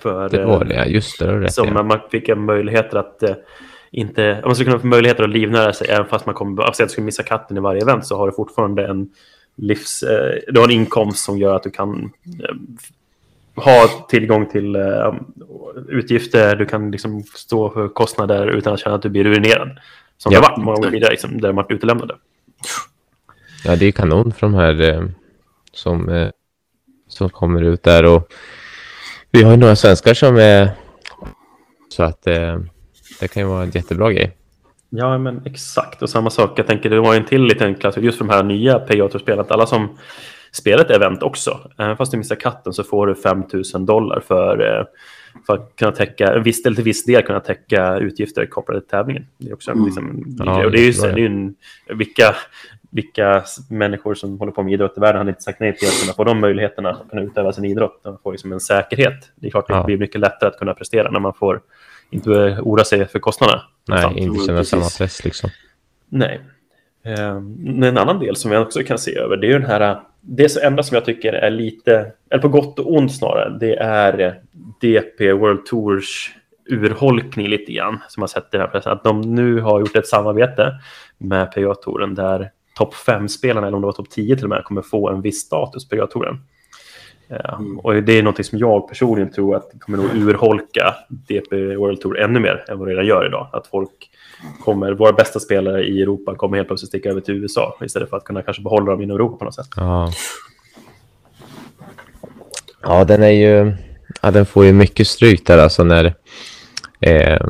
För, 0.00 0.28
Det 0.28 0.40
eh, 0.42 0.48
var 0.48 0.64
det, 0.64 0.74
ja. 0.74 0.84
Just 0.84 1.18
det. 1.18 1.40
det 1.40 1.50
som 1.50 1.68
ja. 1.68 1.82
man 1.82 2.00
fick 2.10 2.36
möjligheter 2.36 2.98
att 2.98 3.22
eh, 3.22 3.34
inte, 3.90 4.40
man 4.44 4.54
skulle 4.54 4.70
kunna 4.70 4.80
få 4.80 4.86
möjligheter 4.86 5.24
att 5.24 5.30
livnära 5.30 5.72
sig 5.72 5.88
även 5.90 6.06
fast 6.06 6.26
man 6.26 6.34
kommer, 6.34 6.62
alltså 6.62 6.82
att 6.82 6.88
du 6.88 6.92
skulle 6.92 7.04
missa 7.04 7.22
katten 7.22 7.56
i 7.56 7.60
varje 7.60 7.82
event 7.82 8.06
så 8.06 8.16
har 8.16 8.26
du 8.26 8.32
fortfarande 8.32 8.86
en 8.86 9.10
livs, 9.56 10.02
eh, 10.02 10.38
du 10.48 10.60
har 10.60 10.66
en 10.66 10.72
inkomst 10.72 11.24
som 11.24 11.38
gör 11.38 11.56
att 11.56 11.62
du 11.62 11.70
kan 11.70 12.10
eh, 12.42 12.54
ha 13.54 13.88
tillgång 14.08 14.46
till 14.46 14.76
eh, 14.76 15.14
utgifter, 15.88 16.56
du 16.56 16.66
kan 16.66 16.90
liksom 16.90 17.22
stå 17.22 17.70
för 17.70 17.88
kostnader 17.88 18.46
utan 18.46 18.74
att 18.74 18.80
känna 18.80 18.94
att 18.94 19.02
du 19.02 19.08
blir 19.08 19.24
ruinerad. 19.24 19.78
Som 20.18 20.32
Ja. 20.32 20.40
det 20.40 20.46
har 20.46 20.50
varit 20.50 20.64
många 20.64 20.76
gånger 20.76 20.90
tidigare, 20.90 21.10
liksom, 21.10 21.40
där 21.40 21.48
de 21.48 21.56
varit 21.56 21.70
utelämnade. 21.70 22.14
Ja, 23.64 23.76
det 23.76 23.86
är 23.86 23.92
kanon 23.92 24.32
för 24.32 24.46
de 24.46 24.54
här 24.54 24.80
eh, 24.80 25.04
som, 25.72 26.08
eh, 26.08 26.28
som 27.08 27.30
kommer 27.30 27.62
ut 27.62 27.82
där. 27.82 28.04
Och 28.04 28.32
vi 29.30 29.42
har 29.42 29.50
ju 29.50 29.56
några 29.56 29.76
svenskar 29.76 30.14
som 30.14 30.36
är... 30.36 30.70
Så 31.88 32.02
att 32.02 32.26
eh, 32.26 32.58
det 33.20 33.28
kan 33.28 33.42
ju 33.42 33.48
vara 33.48 33.62
en 33.62 33.70
jättebra 33.70 34.12
grej. 34.12 34.36
Ja, 34.90 35.18
men 35.18 35.42
exakt. 35.44 36.02
Och 36.02 36.10
samma 36.10 36.30
sak, 36.30 36.58
jag 36.58 36.66
tänker 36.66 36.90
det 36.90 37.00
var 37.00 37.14
en 37.14 37.24
till 37.24 37.42
liten 37.44 37.74
klass, 37.74 37.96
just 37.96 38.18
för 38.18 38.24
de 38.24 38.32
här 38.34 38.42
nya 38.42 38.76
att 39.40 39.50
alla 39.50 39.66
som 39.66 39.98
spelar 40.52 40.84
ett 40.84 40.90
event 40.90 41.22
också, 41.22 41.58
även 41.78 41.96
fast 41.96 42.12
du 42.12 42.18
missar 42.18 42.36
katten 42.36 42.72
så 42.72 42.84
får 42.84 43.06
du 43.06 43.14
5 43.14 43.42
000 43.74 43.86
dollar 43.86 44.20
för, 44.20 44.78
eh, 44.78 44.84
för 45.46 45.54
att 45.54 45.72
kunna 45.76 45.92
täcka, 45.92 46.32
en 46.34 46.42
viss, 46.42 46.66
eller 46.66 46.74
till 46.74 46.84
viss 46.84 47.04
del 47.04 47.22
kunna 47.22 47.40
täcka 47.40 47.96
utgifter 47.98 48.46
kopplade 48.46 48.80
till 48.80 48.90
tävlingen. 48.90 49.26
Det 49.38 49.50
är 49.50 49.54
också 49.54 49.70
en, 49.70 49.76
Mm. 49.76 49.86
liksom, 49.86 50.08
en 50.40 50.46
Ja, 50.46 50.56
grej. 50.56 50.66
och 50.66 50.72
det 50.72 50.78
är 50.78 50.82
ju, 50.86 50.92
det 50.92 51.08
är 51.08 51.16
ju 51.16 51.26
en, 51.26 51.54
vilka, 51.98 52.34
vilka 52.90 53.44
människor 53.70 54.14
som 54.14 54.38
håller 54.38 54.52
på 54.52 54.62
med 54.62 54.72
idrott 54.72 54.94
i 54.96 55.00
världen 55.00 55.18
hade 55.18 55.30
inte 55.30 55.42
sagt 55.42 55.60
nej 55.60 55.76
till 55.76 55.88
att 55.88 56.00
kunna 56.00 56.12
få 56.12 56.24
de 56.24 56.40
möjligheterna 56.40 56.90
att 56.90 57.10
kunna 57.10 57.22
utöva 57.22 57.52
sin 57.52 57.64
idrott. 57.64 58.00
Man 58.04 58.18
får 58.22 58.32
liksom 58.32 58.52
en 58.52 58.60
säkerhet. 58.60 59.30
Det 59.34 59.46
är 59.46 59.50
klart 59.50 59.68
det 59.68 59.74
Ja. 59.74 59.84
blir 59.84 59.98
mycket 59.98 60.20
lättare 60.20 60.48
att 60.50 60.58
kunna 60.58 60.74
prestera 60.74 61.10
när 61.10 61.20
man 61.20 61.34
får 61.34 61.60
inte 62.10 62.30
oroa 62.62 62.84
sig 62.84 63.08
för 63.08 63.18
kostnaderna. 63.18 63.62
Nej, 63.88 64.02
Sant. 64.02 64.16
inte 64.16 64.36
men 64.36 64.46
känna 64.46 64.64
samma 64.64 64.88
press 64.98 65.24
liksom. 65.24 65.50
Nej. 66.08 66.40
Eh, 67.04 67.36
en 67.88 67.98
annan 67.98 68.18
del 68.18 68.36
som 68.36 68.52
jag 68.52 68.62
också 68.62 68.82
kan 68.82 68.98
se 68.98 69.16
över, 69.18 69.36
det 69.36 69.46
är 69.46 69.48
ju 69.48 69.58
den 69.58 69.70
här... 69.70 70.00
Det 70.20 70.56
enda 70.62 70.82
som 70.82 70.94
jag 70.94 71.04
tycker 71.04 71.32
är 71.32 71.50
lite, 71.50 72.12
eller 72.30 72.42
på 72.42 72.48
gott 72.48 72.78
och 72.78 72.92
ont 72.92 73.14
snarare, 73.16 73.58
det 73.60 73.76
är 73.76 74.40
DP 74.80 75.32
World 75.32 75.66
Tours 75.66 76.34
urholkning 76.68 77.48
lite 77.48 77.72
grann, 77.72 77.98
som 78.08 78.22
har 78.22 78.28
sett 78.28 78.44
i 78.44 78.48
den 78.50 78.60
här 78.60 78.68
pressen. 78.68 78.92
Att 78.92 79.04
de 79.04 79.20
nu 79.20 79.60
har 79.60 79.80
gjort 79.80 79.96
ett 79.96 80.06
samarbete 80.06 80.72
med 81.18 81.52
PGA-touren 81.52 82.14
där 82.14 82.50
topp 82.74 82.94
5-spelarna, 82.94 83.66
eller 83.66 83.76
om 83.76 83.82
det 83.82 83.86
var 83.86 83.92
topp 83.92 84.10
10 84.10 84.36
till 84.36 84.44
och 84.44 84.50
med, 84.50 84.64
kommer 84.64 84.82
få 84.82 85.08
en 85.08 85.20
viss 85.20 85.40
status 85.40 85.88
på 85.88 85.96
PGA-touren. 85.96 86.40
Eh, 87.30 87.54
Mm. 87.58 87.78
Och 87.78 88.02
det 88.02 88.18
är 88.18 88.22
något 88.22 88.46
som 88.46 88.58
jag 88.58 88.88
personligen 88.88 89.32
tror 89.32 89.56
att 89.56 89.70
kommer 89.78 89.98
nog 89.98 90.14
urholka 90.14 90.94
DP 91.08 91.76
World 91.76 92.00
Tour 92.00 92.18
ännu 92.18 92.40
mer 92.40 92.64
än 92.68 92.78
vad 92.78 92.88
det 92.88 92.92
redan 92.92 93.06
gör 93.06 93.26
idag. 93.26 93.48
Att 93.52 93.66
folk 93.66 94.10
kommer, 94.64 94.92
våra 94.92 95.12
bästa 95.12 95.40
spelare 95.40 95.84
i 95.84 96.02
Europa 96.02 96.34
kommer 96.34 96.56
helt 96.56 96.68
plötsligt 96.68 96.88
sticka 96.88 97.10
över 97.10 97.20
till 97.20 97.34
USA 97.34 97.76
istället 97.84 98.10
för 98.10 98.16
att 98.16 98.24
kunna 98.24 98.42
kanske 98.42 98.62
behålla 98.62 98.90
dem 98.90 99.02
inom 99.02 99.16
Europa 99.16 99.36
på 99.36 99.44
något 99.44 99.54
sätt. 99.54 99.68
Ja, 99.76 100.12
Ja, 102.82 103.04
den 103.04 103.22
är 103.22 103.30
ju... 103.30 103.72
Ja, 104.22 104.30
den 104.30 104.46
får 104.46 104.64
ju 104.64 104.72
mycket 104.72 105.06
stryk 105.06 105.46
där 105.46 105.58
alltså 105.58 105.84
när... 105.84 106.14
Eh, 107.00 107.46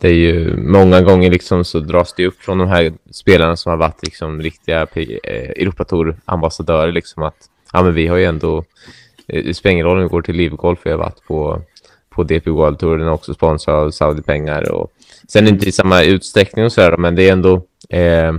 det 0.00 0.08
är 0.08 0.14
ju 0.14 0.56
många 0.56 1.00
gånger 1.00 1.30
liksom 1.30 1.64
så 1.64 1.80
dras 1.80 2.14
det 2.16 2.26
upp 2.26 2.42
från 2.42 2.58
de 2.58 2.68
här 2.68 2.92
spelarna 3.10 3.56
som 3.56 3.70
har 3.70 3.76
varit 3.76 4.02
liksom 4.02 4.42
riktiga 4.42 4.82
eh, 4.82 5.50
Europatour-ambassadörer 5.50 6.92
liksom 6.92 7.22
att 7.22 7.50
ja, 7.74 7.82
men 7.82 7.94
vi 7.94 8.06
har 8.06 8.16
ju 8.16 8.24
ändå... 8.24 8.64
Eh, 9.28 9.44
det 9.44 9.54
spelar 9.54 9.72
ingen 9.72 9.86
roll 9.86 9.96
om 9.96 10.02
vi 10.02 10.08
går 10.08 10.22
till 10.22 10.36
Livgolf, 10.36 10.78
vi 10.82 10.90
har 10.90 10.98
varit 10.98 11.24
på, 11.26 11.62
på 12.10 12.22
DP 12.22 12.50
World 12.50 12.78
Tour, 12.78 12.98
den 12.98 13.06
är 13.06 13.12
också 13.12 13.34
sponsrad 13.34 13.76
av 13.76 13.90
Saudi-pengar 13.90 14.72
och 14.72 14.92
sen 15.28 15.48
inte 15.48 15.68
i 15.68 15.72
samma 15.72 16.02
utsträckning 16.02 16.64
och 16.64 16.72
sådär, 16.72 16.96
men 16.96 17.14
det 17.14 17.28
är 17.28 17.32
ändå 17.32 17.62
eh, 17.88 18.32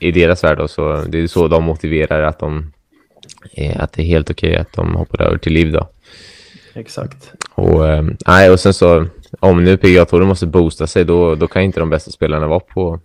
i 0.00 0.12
deras 0.12 0.44
värld 0.44 0.58
då, 0.58 0.68
så 0.68 1.04
det 1.08 1.18
är 1.18 1.26
så 1.26 1.48
de 1.48 1.64
motiverar 1.64 2.22
att 2.22 2.38
de 2.38 2.72
eh, 3.52 3.80
att 3.80 3.92
det 3.92 4.02
är 4.02 4.06
helt 4.06 4.30
okej 4.30 4.56
att 4.56 4.72
de 4.72 4.94
hoppar 4.94 5.22
över 5.22 5.38
till 5.38 5.52
Liv 5.52 5.72
då. 5.72 5.88
Exakt. 6.74 7.32
Och, 7.54 7.88
eh, 7.88 8.04
nej, 8.26 8.50
och 8.50 8.60
sen 8.60 8.74
så 8.74 9.06
om 9.40 9.64
nu 9.64 9.76
PGA-touren 9.76 10.28
måste 10.28 10.46
boosta 10.46 10.86
sig 10.86 11.04
då, 11.04 11.34
då 11.34 11.46
kan 11.46 11.62
inte 11.62 11.80
de 11.80 11.90
bästa 11.90 12.10
spelarna 12.10 12.46
vara 12.46 12.60
på 12.60 13.00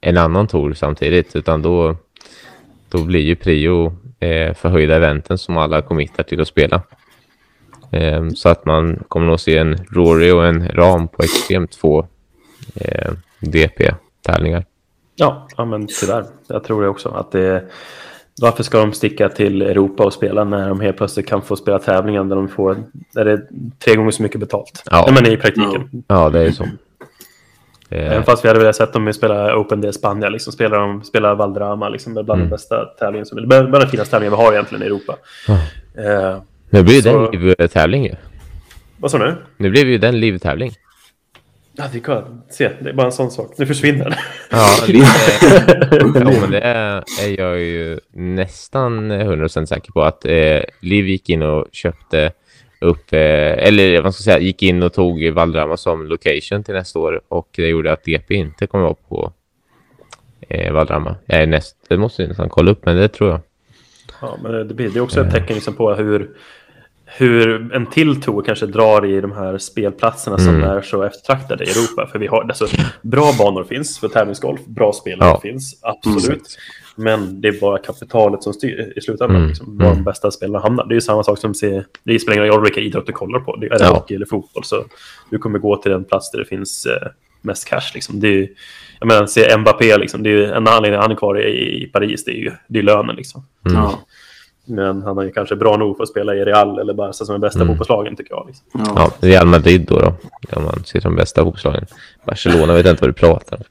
en 0.00 0.16
annan 0.16 0.46
tour 0.46 0.74
samtidigt 0.74 1.36
utan 1.36 1.62
då, 1.62 1.96
då 2.88 3.04
blir 3.04 3.20
ju 3.20 3.36
prio 3.36 3.96
eh, 4.20 4.54
förhöjda 4.54 4.96
eventen 4.96 5.38
som 5.38 5.56
alla 5.56 5.82
committar 5.82 6.22
till 6.22 6.40
att 6.40 6.48
spela. 6.48 6.82
Eh, 7.90 8.28
så 8.28 8.48
att 8.48 8.64
man 8.64 9.04
kommer 9.08 9.32
att 9.32 9.40
se 9.40 9.58
en 9.58 9.76
Rory 9.90 10.30
och 10.30 10.46
en 10.46 10.68
Ram 10.68 11.08
på 11.08 11.22
extremt 11.22 11.74
få 11.74 12.06
eh, 12.74 13.12
DP-tävlingar. 13.40 14.64
Ja, 15.14 15.48
ja, 15.56 15.64
men 15.64 15.86
tyvärr. 16.00 16.24
Jag 16.48 16.64
tror 16.64 16.82
det 16.82 16.88
också. 16.88 17.08
Att 17.08 17.32
det, 17.32 17.64
varför 18.40 18.62
ska 18.62 18.78
de 18.78 18.92
sticka 18.92 19.28
till 19.28 19.62
Europa 19.62 20.04
och 20.04 20.12
spela 20.12 20.44
när 20.44 20.68
de 20.68 20.80
helt 20.80 20.96
plötsligt 20.96 21.26
kan 21.26 21.42
få 21.42 21.56
spela 21.56 21.78
tävlingar 21.78 22.24
där 22.24 22.36
de 22.36 22.48
får 22.48 22.76
där 23.12 23.24
det 23.24 23.32
är 23.32 23.46
tre 23.84 23.96
gånger 23.96 24.10
så 24.10 24.22
mycket 24.22 24.40
betalt? 24.40 24.82
Ja. 24.90 25.08
men 25.14 25.32
i 25.32 25.36
praktiken. 25.36 26.04
Ja, 26.08 26.30
det 26.30 26.40
är 26.40 26.50
så. 26.50 26.64
Även 27.90 28.12
Eh, 28.12 28.22
fast 28.24 28.44
vi 28.44 28.48
hade 28.48 28.60
velat 28.60 28.76
sett 28.76 28.92
dem 28.92 29.12
spela 29.12 29.56
Open 29.56 29.80
de 29.80 29.92
Spanien, 29.92 30.32
liksom 30.32 30.52
spelar 30.52 30.78
de 30.78 31.04
spelar 31.04 31.34
Valderrama, 31.34 31.88
liksom 31.88 32.12
bland 32.14 32.30
Mm. 32.30 32.40
de 32.40 32.50
bästa 32.50 32.84
tävlingarna 32.84 33.24
som, 33.24 33.48
bland 33.48 33.72
de 33.72 33.86
finaste 33.88 34.10
tävlingarna 34.10 34.36
vi 34.36 34.42
har 34.44 34.52
egentligen 34.52 34.82
i 34.82 34.86
Europa. 34.86 35.16
Ja. 35.48 35.54
Eh, 36.02 36.38
nu 36.70 36.82
blir 36.82 36.96
det 36.96 37.02
så- 37.02 37.26
en 37.32 37.40
liv-tävling 37.40 38.04
ju. 38.04 38.14
vad 38.98 39.10
sa 39.10 39.18
du? 39.18 39.34
Nu 39.56 39.70
blev 39.70 39.88
ju 39.88 39.98
den 39.98 40.20
liv-tävling. 40.20 40.72
Ja, 41.78 41.84
det 41.92 42.00
kan 42.00 42.42
se. 42.50 42.70
Det 42.80 42.88
är 42.90 42.94
bara 42.94 43.06
en 43.06 43.12
sån 43.12 43.30
sak. 43.30 43.54
Nu 43.58 43.66
försvinner 43.66 44.04
den. 44.04 44.14
Ja, 44.50 44.66
lite. 44.86 45.06
ja, 46.14 46.40
men 46.40 46.50
det 46.50 46.60
är, 46.60 46.96
är 47.22 47.40
jag 47.40 47.58
ju 47.60 47.98
nästan 48.12 49.12
100% 49.12 49.66
säker 49.66 49.92
på 49.92 50.02
att 50.02 50.24
eh, 50.24 50.60
Liv 50.80 51.06
gick 51.08 51.28
in 51.28 51.42
och 51.42 51.66
köpte 51.72 52.32
upp, 52.78 53.12
eh, 53.12 53.20
eller 53.66 54.02
vad 54.02 54.14
ska 54.14 54.20
jag 54.30 54.34
säga, 54.36 54.46
gick 54.46 54.62
in 54.62 54.82
och 54.82 54.92
tog 54.92 55.30
Valderrama 55.30 55.76
som 55.76 56.06
location 56.06 56.64
till 56.64 56.74
nästa 56.74 56.98
år 56.98 57.20
och 57.28 57.48
det 57.56 57.66
gjorde 57.68 57.92
att 57.92 58.04
DP 58.04 58.34
inte 58.34 58.66
kommer 58.66 58.84
vara 58.84 58.94
på 59.08 59.32
eh, 60.48 60.72
Valderrama. 60.72 61.16
Är 61.26 61.46
näst, 61.46 61.76
det 61.88 61.96
måste 61.96 62.22
jag 62.22 62.28
nästan 62.28 62.48
kolla 62.48 62.70
upp, 62.70 62.86
men 62.86 62.96
det 62.96 63.08
tror 63.08 63.30
jag. 63.30 63.40
Ja, 64.20 64.38
men 64.42 64.68
det, 64.68 64.74
blir, 64.74 64.90
det 64.90 64.98
är 64.98 65.02
också 65.02 65.20
ett 65.20 65.32
tecken 65.32 65.54
liksom 65.54 65.74
på 65.74 65.94
hur, 65.94 66.30
hur 67.04 67.72
en 67.74 67.86
till 67.86 68.22
tour 68.22 68.42
kanske 68.42 68.66
drar 68.66 69.06
i 69.06 69.20
de 69.20 69.32
här 69.32 69.58
spelplatserna 69.58 70.38
som 70.38 70.48
Mm. 70.54 70.70
är 70.70 70.82
så 70.82 71.02
eftertraktade 71.02 71.64
i 71.64 71.70
Europa. 71.70 72.06
För 72.12 72.18
vi 72.18 72.26
har, 72.26 72.42
alltså, 72.42 72.66
bra 73.02 73.32
banor 73.38 73.64
finns 73.64 73.98
för 73.98 74.08
tävlingsgolf, 74.08 74.60
bra 74.66 74.92
spelare 74.92 75.28
Ja. 75.28 75.40
finns, 75.40 75.78
absolut. 75.82 76.58
Men 76.96 77.40
det 77.40 77.48
är 77.48 77.60
bara 77.60 77.78
kapitalet 77.78 78.42
som 78.42 78.52
styr 78.52 78.92
i 78.96 79.00
slutändan. 79.00 79.36
Mm. 79.36 79.48
Liksom, 79.48 79.78
var 79.78 79.84
de 79.86 79.92
Mm. 79.92 80.04
bästa 80.04 80.30
spelarna 80.30 80.58
hamnar. 80.58 80.84
Det 80.86 80.92
är 80.92 80.94
ju 80.96 81.00
samma 81.00 81.22
sak 81.22 81.38
som 81.38 81.54
se, 81.54 81.82
det 82.02 82.18
spelar 82.18 82.36
ingen 82.38 82.52
roll 82.52 82.62
vilka 82.62 82.80
idrott 82.80 83.06
du 83.06 83.12
kollar 83.12 83.40
på. 83.40 83.56
Det 83.56 83.66
är 83.66 83.80
Ja. 83.80 83.88
hockey 83.94 84.14
eller 84.14 84.26
fotboll. 84.26 84.64
Så 84.64 84.84
du 85.30 85.38
kommer 85.38 85.58
gå 85.58 85.76
till 85.76 85.90
den 85.92 86.04
plats 86.04 86.30
där 86.30 86.38
det 86.38 86.44
finns 86.44 86.86
eh, 86.86 87.08
mest 87.42 87.68
cash. 87.68 87.90
Liksom. 87.94 88.20
Det 88.20 88.28
är, 88.28 88.32
ju- 88.32 88.54
jag 89.00 89.06
menar, 89.06 89.26
se 89.26 89.56
Mbappé, 89.58 89.96
liksom, 89.98 90.22
det 90.22 90.30
är 90.30 90.34
ju 90.34 90.44
en 90.44 90.68
anledning 90.68 91.00
han 91.00 91.10
är 91.10 91.14
kvar 91.16 91.40
i, 91.40 91.82
i 91.82 91.86
Paris. 91.86 92.24
Det 92.24 92.30
är 92.30 92.34
ju 92.40 92.50
det 92.68 92.78
är 92.78 92.82
lönen. 92.82 93.16
Liksom. 93.16 93.46
Mm. 93.70 93.78
Ja. 93.82 93.98
Men 94.68 95.02
han 95.02 95.18
är 95.18 95.22
ju 95.22 95.30
kanske 95.32 95.56
bra 95.56 95.76
nog 95.76 95.96
för 95.96 96.02
att 96.02 96.08
spela 96.08 96.34
i 96.34 96.44
Real 96.44 96.78
eller 96.78 96.94
Barca 96.94 97.12
som 97.12 97.34
är 97.34 97.38
bästa 97.38 97.60
Mm. 97.60 97.68
fotbollslagen 97.68 98.16
tycker 98.16 98.34
jag. 98.34 98.44
Liksom. 98.46 98.66
Ja. 98.72 99.12
Ja, 99.20 99.28
Real 99.28 99.46
Madrid 99.46 99.86
då, 99.88 99.98
då 99.98 100.14
om 100.56 100.64
man 100.64 100.84
ser 100.84 101.00
som 101.00 101.16
bästa 101.16 101.42
fotbollslagen. 101.44 101.86
Barcelona 102.26 102.74
vet 102.74 102.84
jag 102.86 102.92
inte 102.92 103.02
vad 103.04 103.08
du 103.08 103.14
pratar 103.14 103.56
om. 103.56 103.62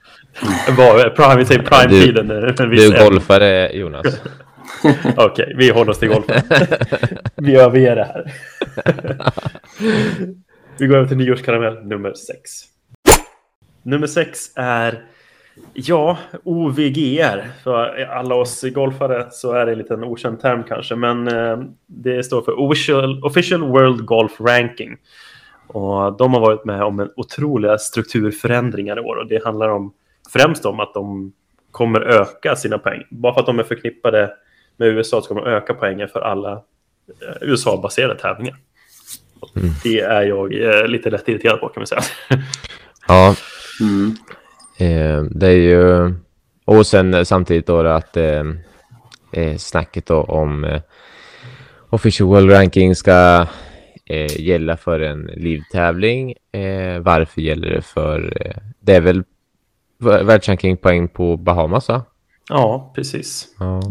Var, 0.78 1.10
prime, 1.10 1.36
vi 1.38 1.46
säger 1.46 1.62
prime-tiden. 1.64 2.28
Du- 2.28 2.76
Du 2.76 2.90
golfare, 3.10 3.72
Jonas. 3.78 4.22
Okej, 5.18 5.54
vi 5.58 5.70
håller 5.70 5.92
oss 5.92 6.00
till 6.00 6.08
golfen. 6.10 6.42
vi 7.36 7.56
överger 7.56 7.96
det 7.96 8.04
här. 8.04 8.32
vi 10.80 10.88
går 10.88 10.96
över 10.98 11.08
till 11.08 11.18
nyårskaramell 11.18 11.86
nummer 11.86 12.14
sex. 12.14 12.52
Nummer 13.84 14.08
sex 14.08 14.40
är, 14.56 15.04
ja, 15.74 16.18
OVGR. 16.44 17.52
För 17.64 18.06
alla 18.06 18.36
oss 18.36 18.62
golfare 18.74 19.28
så 19.32 19.54
är 19.54 19.66
det 19.66 19.72
en 19.72 19.78
liten 19.78 20.04
okänd 20.04 20.42
term 20.42 20.64
kanske, 20.64 20.96
men 20.96 21.28
eh, 21.28 21.58
det 21.88 22.24
står 22.24 22.42
för 22.42 22.60
Official, 22.60 23.24
Official 23.24 23.62
World 23.64 24.06
Golf 24.06 24.42
Ranking. 24.42 24.98
Och 25.68 26.18
de 26.18 26.34
har 26.34 26.42
varit 26.42 26.66
med 26.66 26.82
om 26.84 27.00
en 27.00 27.10
otroliga 27.16 27.78
strukturförändringar 27.78 28.98
i 28.98 29.02
år 29.02 29.16
och 29.16 29.28
det 29.28 29.44
handlar 29.46 29.70
om 29.70 29.94
främst 30.34 30.66
om 30.66 30.80
att 30.80 30.94
de 30.94 31.34
kommer 31.72 32.02
öka 32.02 32.56
sina 32.56 32.78
poäng. 32.78 33.04
Bara 33.10 33.34
för 33.34 33.40
att 33.40 33.46
de 33.46 33.60
är 33.60 33.64
förknippade 33.64 34.34
med 34.78 34.88
USA 34.88 35.22
så 35.22 35.28
kommer 35.28 35.42
de 35.42 35.52
öka 35.52 35.74
poängen 35.74 36.08
för 36.08 36.20
alla 36.20 36.52
eh, 36.52 37.38
USA-baserade 37.42 38.20
tävlingar. 38.20 38.56
Mm. 39.56 39.70
Det 39.84 40.00
är 40.00 40.22
jag 40.22 40.54
eh, 40.54 40.88
lite 40.88 41.10
lätt 41.10 41.30
irriterad 41.30 41.60
på 41.60 41.70
kan 41.70 41.82
man 41.82 41.88
säga. 41.88 42.02
Ja, 43.08 43.36
Mm. 43.82 44.16
Eh, 44.78 45.24
det 45.24 45.48
är 45.48 45.58
ju... 45.58 46.14
Och 46.66 46.88
sen 46.88 47.14
eh, 47.14 47.24
samtidigt 47.24 47.68
då 47.68 47.80
att 47.80 48.18
eh, 48.18 49.58
snacket 49.58 50.06
då 50.06 50.24
om 50.24 50.64
eh, 50.64 50.82
official 51.90 52.50
ranking 52.50 52.96
ska 52.96 53.48
eh, 54.06 54.42
gälla 54.42 54.78
för 54.78 55.00
en 55.00 55.26
livtävling. 55.26 56.34
Varför 57.02 57.42
gäller 57.42 57.70
det 57.70 57.82
för... 57.82 58.34
Det 58.80 58.96
är 58.96 59.02
väl 59.02 59.24
världsrankingpoäng 60.06 61.08
på 61.08 61.38
Bahamas 61.38 61.90
va? 61.90 62.04
ja, 62.50 62.92
precis. 62.96 63.48
Ja, 63.60 63.82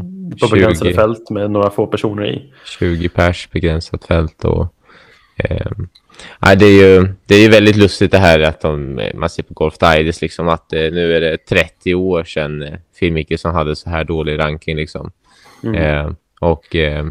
På 0.41 0.49
begränsade 0.49 0.91
20. 0.91 0.97
fält 0.97 1.31
med 1.31 1.51
några 1.51 1.71
få 1.71 1.87
personer 1.87 2.27
i. 2.27 2.53
20 2.79 3.09
pers 3.09 3.49
begränsat 3.51 4.05
fält 4.05 4.45
och 4.45 4.75
eh, 5.37 5.71
nej, 6.39 6.57
det 6.57 6.67
är 6.67 6.83
ju 6.83 7.09
det 7.27 7.35
är 7.35 7.43
ju 7.43 7.49
väldigt 7.49 7.77
lustigt 7.77 8.11
det 8.11 8.19
här 8.19 8.41
att 8.41 8.61
de, 8.61 9.01
man 9.15 9.31
ser 9.31 9.43
på 9.43 9.55
Golf 9.55 9.79
Digest 9.79 10.23
liksom 10.23 10.49
att 10.49 10.73
eh, 10.73 10.81
nu 10.81 11.17
är 11.17 11.21
det 11.21 11.37
30 11.37 11.95
år 11.95 12.25
sedan 12.25 12.63
eh, 12.63 12.75
Phil 13.01 13.13
Mickelson 13.13 13.55
hade 13.55 13.77
så 13.77 13.91
här 13.91 14.05
dålig 14.05 14.39
ranking 14.39 14.77
liksom. 14.77 15.11
Mm. 15.65 15.75
Eh, 15.75 16.13
och, 16.41 16.77
eh, 16.77 17.05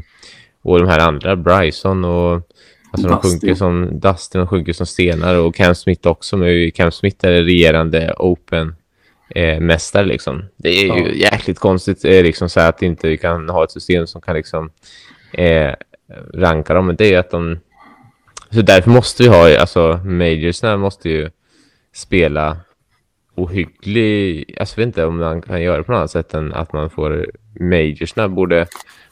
och 0.61 0.79
de 0.79 0.87
här 0.87 0.99
andra, 0.99 1.35
Bryson 1.35 2.05
och 2.05 2.49
alltså 2.91 3.07
de 3.07 3.17
sjunker 3.17 3.55
som 3.55 3.99
Dustin 3.99 4.41
och 4.41 4.49
sjunker 4.49 4.73
som 4.73 4.85
stenar 4.85 5.35
och 5.35 5.55
Cam 5.55 5.75
Smith 5.75 6.07
också. 6.07 6.37
Men 6.37 6.71
Cam 6.71 6.91
Smith 6.91 7.25
är 7.25 7.31
regerande 7.31 8.13
Open 8.17 8.75
eh, 9.35 9.59
mästare 9.59 10.05
liksom. 10.05 10.43
Det 10.57 10.69
är 10.69 10.95
ju 10.95 11.03
Ja. 11.07 11.29
jäkligt 11.31 11.59
konstigt 11.59 12.05
eh, 12.05 12.23
liksom 12.23 12.49
så 12.49 12.59
att 12.59 12.81
inte 12.81 13.07
vi 13.07 13.17
kan 13.17 13.49
ha 13.49 13.63
ett 13.63 13.71
system 13.71 14.07
som 14.07 14.21
kan 14.21 14.35
liksom 14.35 14.71
eh, 15.33 15.73
ranka 16.33 16.73
dem. 16.73 16.87
Men 16.87 16.95
det 16.95 17.13
är 17.13 17.19
att 17.19 17.31
de... 17.31 17.59
Så 18.51 18.61
därför 18.61 18.89
måste 18.89 19.23
vi 19.23 19.29
ha, 19.29 19.59
alltså 19.59 19.99
majorsna 20.05 20.77
måste 20.77 21.09
ju 21.09 21.29
spela 21.93 22.57
ohygglig... 23.35 24.55
Alltså 24.59 24.79
jag 24.81 24.85
vet 24.85 24.87
inte 24.87 25.05
om 25.05 25.17
man 25.17 25.41
kan 25.41 25.61
göra 25.61 25.77
det 25.77 25.83
på 25.83 25.91
något 25.91 25.97
annat 25.97 26.11
sätt 26.11 26.33
än 26.33 26.53
att 26.53 26.73
man 26.73 26.89
får... 26.89 27.25
Majorsna 27.59 28.27
borde 28.27 28.67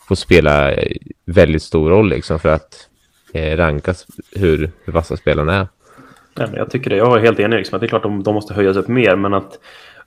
få 0.07 0.15
spela 0.15 0.71
eh, 0.71 0.95
väldigt 1.25 1.63
stor 1.63 1.89
roll 1.89 2.09
liksom 2.09 2.39
för 2.39 2.49
att 2.49 2.87
eh, 3.33 3.57
rankas 3.57 4.07
hur, 4.35 4.71
hur 4.83 4.93
vassa 4.93 5.17
spelarna 5.17 5.53
är. 5.55 5.67
Nej, 6.35 6.47
men 6.47 6.57
jag 6.57 6.69
tycker 6.71 6.89
det. 6.89 6.95
Jag 6.95 7.17
är 7.17 7.21
helt 7.21 7.39
enig. 7.39 7.57
Liksom, 7.57 7.75
att 7.75 7.81
det 7.81 7.85
är 7.85 7.89
klart 7.89 8.05
att 8.05 8.11
de, 8.11 8.23
de 8.23 8.35
måste 8.35 8.53
höjas 8.53 8.77
upp 8.77 8.87
mer, 8.87 9.15
men 9.15 9.33
att 9.33 9.59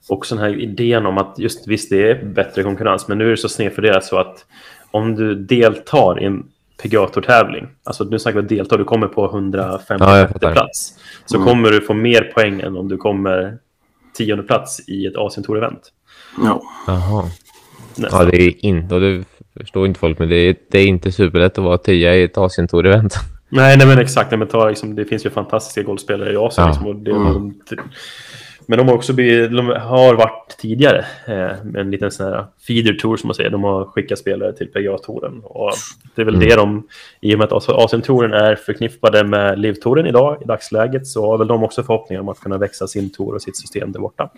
också 0.08 0.34
den 0.34 0.44
här 0.44 0.60
idén 0.60 1.06
om 1.06 1.18
att 1.18 1.34
just 1.38 1.68
visst, 1.68 1.90
det 1.90 2.10
är 2.10 2.24
bättre 2.24 2.62
konkurrens, 2.62 3.08
men 3.08 3.18
nu 3.18 3.26
är 3.26 3.30
det 3.30 3.36
så 3.36 3.48
snedfördelat 3.48 4.04
så 4.04 4.18
att 4.18 4.44
om 4.90 5.14
du 5.14 5.34
deltar 5.34 6.22
i 6.22 6.24
en 6.24 6.42
PGA-tävling, 6.82 7.66
alltså 7.84 8.04
nu 8.04 8.18
snackar 8.18 8.42
vi 8.42 8.56
deltar, 8.56 8.78
du 8.78 8.84
kommer 8.84 9.06
på 9.06 9.24
150 9.26 10.04
Ja, 10.04 10.28
plats, 10.52 10.94
så 11.26 11.36
Mm. 11.36 11.48
kommer 11.48 11.70
du 11.70 11.80
få 11.80 11.94
mer 11.94 12.22
poäng 12.34 12.60
än 12.60 12.76
om 12.76 12.88
du 12.88 12.96
kommer 12.96 13.58
tionde 14.16 14.42
plats 14.44 14.88
i 14.88 15.06
ett 15.06 15.16
Asian 15.16 15.44
Tour-event. 15.44 15.80
Ja. 16.44 16.62
Jaha. 16.86 17.24
Nästan. 17.96 18.24
Ja, 18.24 18.30
det 18.30 18.42
är 18.42 18.64
inte, 18.64 18.94
och 18.94 19.00
det 19.00 19.24
förstår 19.60 19.86
inte 19.86 20.00
folk, 20.00 20.18
men 20.18 20.28
det 20.28 20.36
är, 20.36 20.56
det 20.70 20.78
är 20.78 20.86
inte 20.86 21.12
superlätt 21.12 21.58
att 21.58 21.64
vara 21.64 21.78
tia 21.78 22.14
i 22.16 22.22
ett 22.22 22.38
Asien 22.38 22.68
Tour-event. 22.68 23.14
Nej, 23.48 23.76
nej, 23.78 23.86
men 23.86 23.98
exakt. 23.98 24.30
Nej, 24.30 24.38
men 24.38 24.48
ta, 24.48 24.68
liksom, 24.68 24.94
det 24.94 25.04
finns 25.04 25.26
ju 25.26 25.30
fantastiska 25.30 25.82
golfspelare 25.82 26.32
i 26.32 26.36
Asien. 26.36 26.66
Ja. 26.66 26.72
Liksom, 26.72 26.86
och 26.86 26.96
det, 26.96 27.10
Mm. 27.10 27.54
Men 28.66 28.78
de 28.78 28.88
har 28.88 28.94
också 28.94 29.12
blivit, 29.12 29.56
de 29.56 29.68
har 29.68 30.14
varit 30.14 30.56
tidigare 30.58 30.98
eh, 31.26 31.64
med 31.64 31.76
en 31.76 31.90
liten 31.90 32.10
sån 32.10 32.26
här 32.26 32.46
feeder 32.66 32.92
tour 32.92 33.16
som 33.16 33.28
man 33.28 33.34
säger. 33.34 33.50
De 33.50 33.64
har 33.64 33.84
skickat 33.84 34.18
spelare 34.18 34.52
till 34.52 34.66
PGA-touren. 34.72 35.40
Och 35.44 35.72
det 36.14 36.22
är 36.22 36.24
väl 36.26 36.34
Mm. 36.34 36.48
det 36.48 36.56
de, 36.56 36.88
i 37.20 37.34
och 37.34 37.38
med 37.38 37.52
att 37.52 37.68
Asien-touren 37.68 38.32
är 38.32 38.54
förknippade 38.54 39.24
med 39.24 39.58
Liv-touren 39.58 40.06
idag 40.06 40.42
i 40.42 40.44
dagsläget 40.44 41.06
så 41.06 41.26
har 41.30 41.38
väl 41.38 41.46
de 41.46 41.62
också 41.64 41.82
förhoppningar 41.82 42.20
om 42.20 42.28
att 42.28 42.40
kunna 42.40 42.58
växa 42.58 42.86
sin 42.86 43.10
tour 43.12 43.34
och 43.34 43.42
sitt 43.42 43.56
system 43.56 43.92
där 43.92 44.00
borta. 44.00 44.30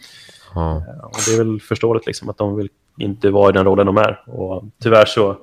Ja. 0.55 0.77
Och 1.03 1.19
det 1.29 1.35
är 1.35 1.39
väl 1.45 1.61
förståeligt 1.61 2.07
liksom 2.07 2.29
att 2.29 2.39
de 2.39 2.57
vill 2.57 2.69
inte 2.99 3.31
vara 3.31 3.51
i 3.51 3.53
den 3.53 3.65
rollen 3.65 3.87
de 3.87 3.97
är. 3.97 4.21
Och 4.27 4.65
tyvärr 4.83 5.05
så 5.05 5.37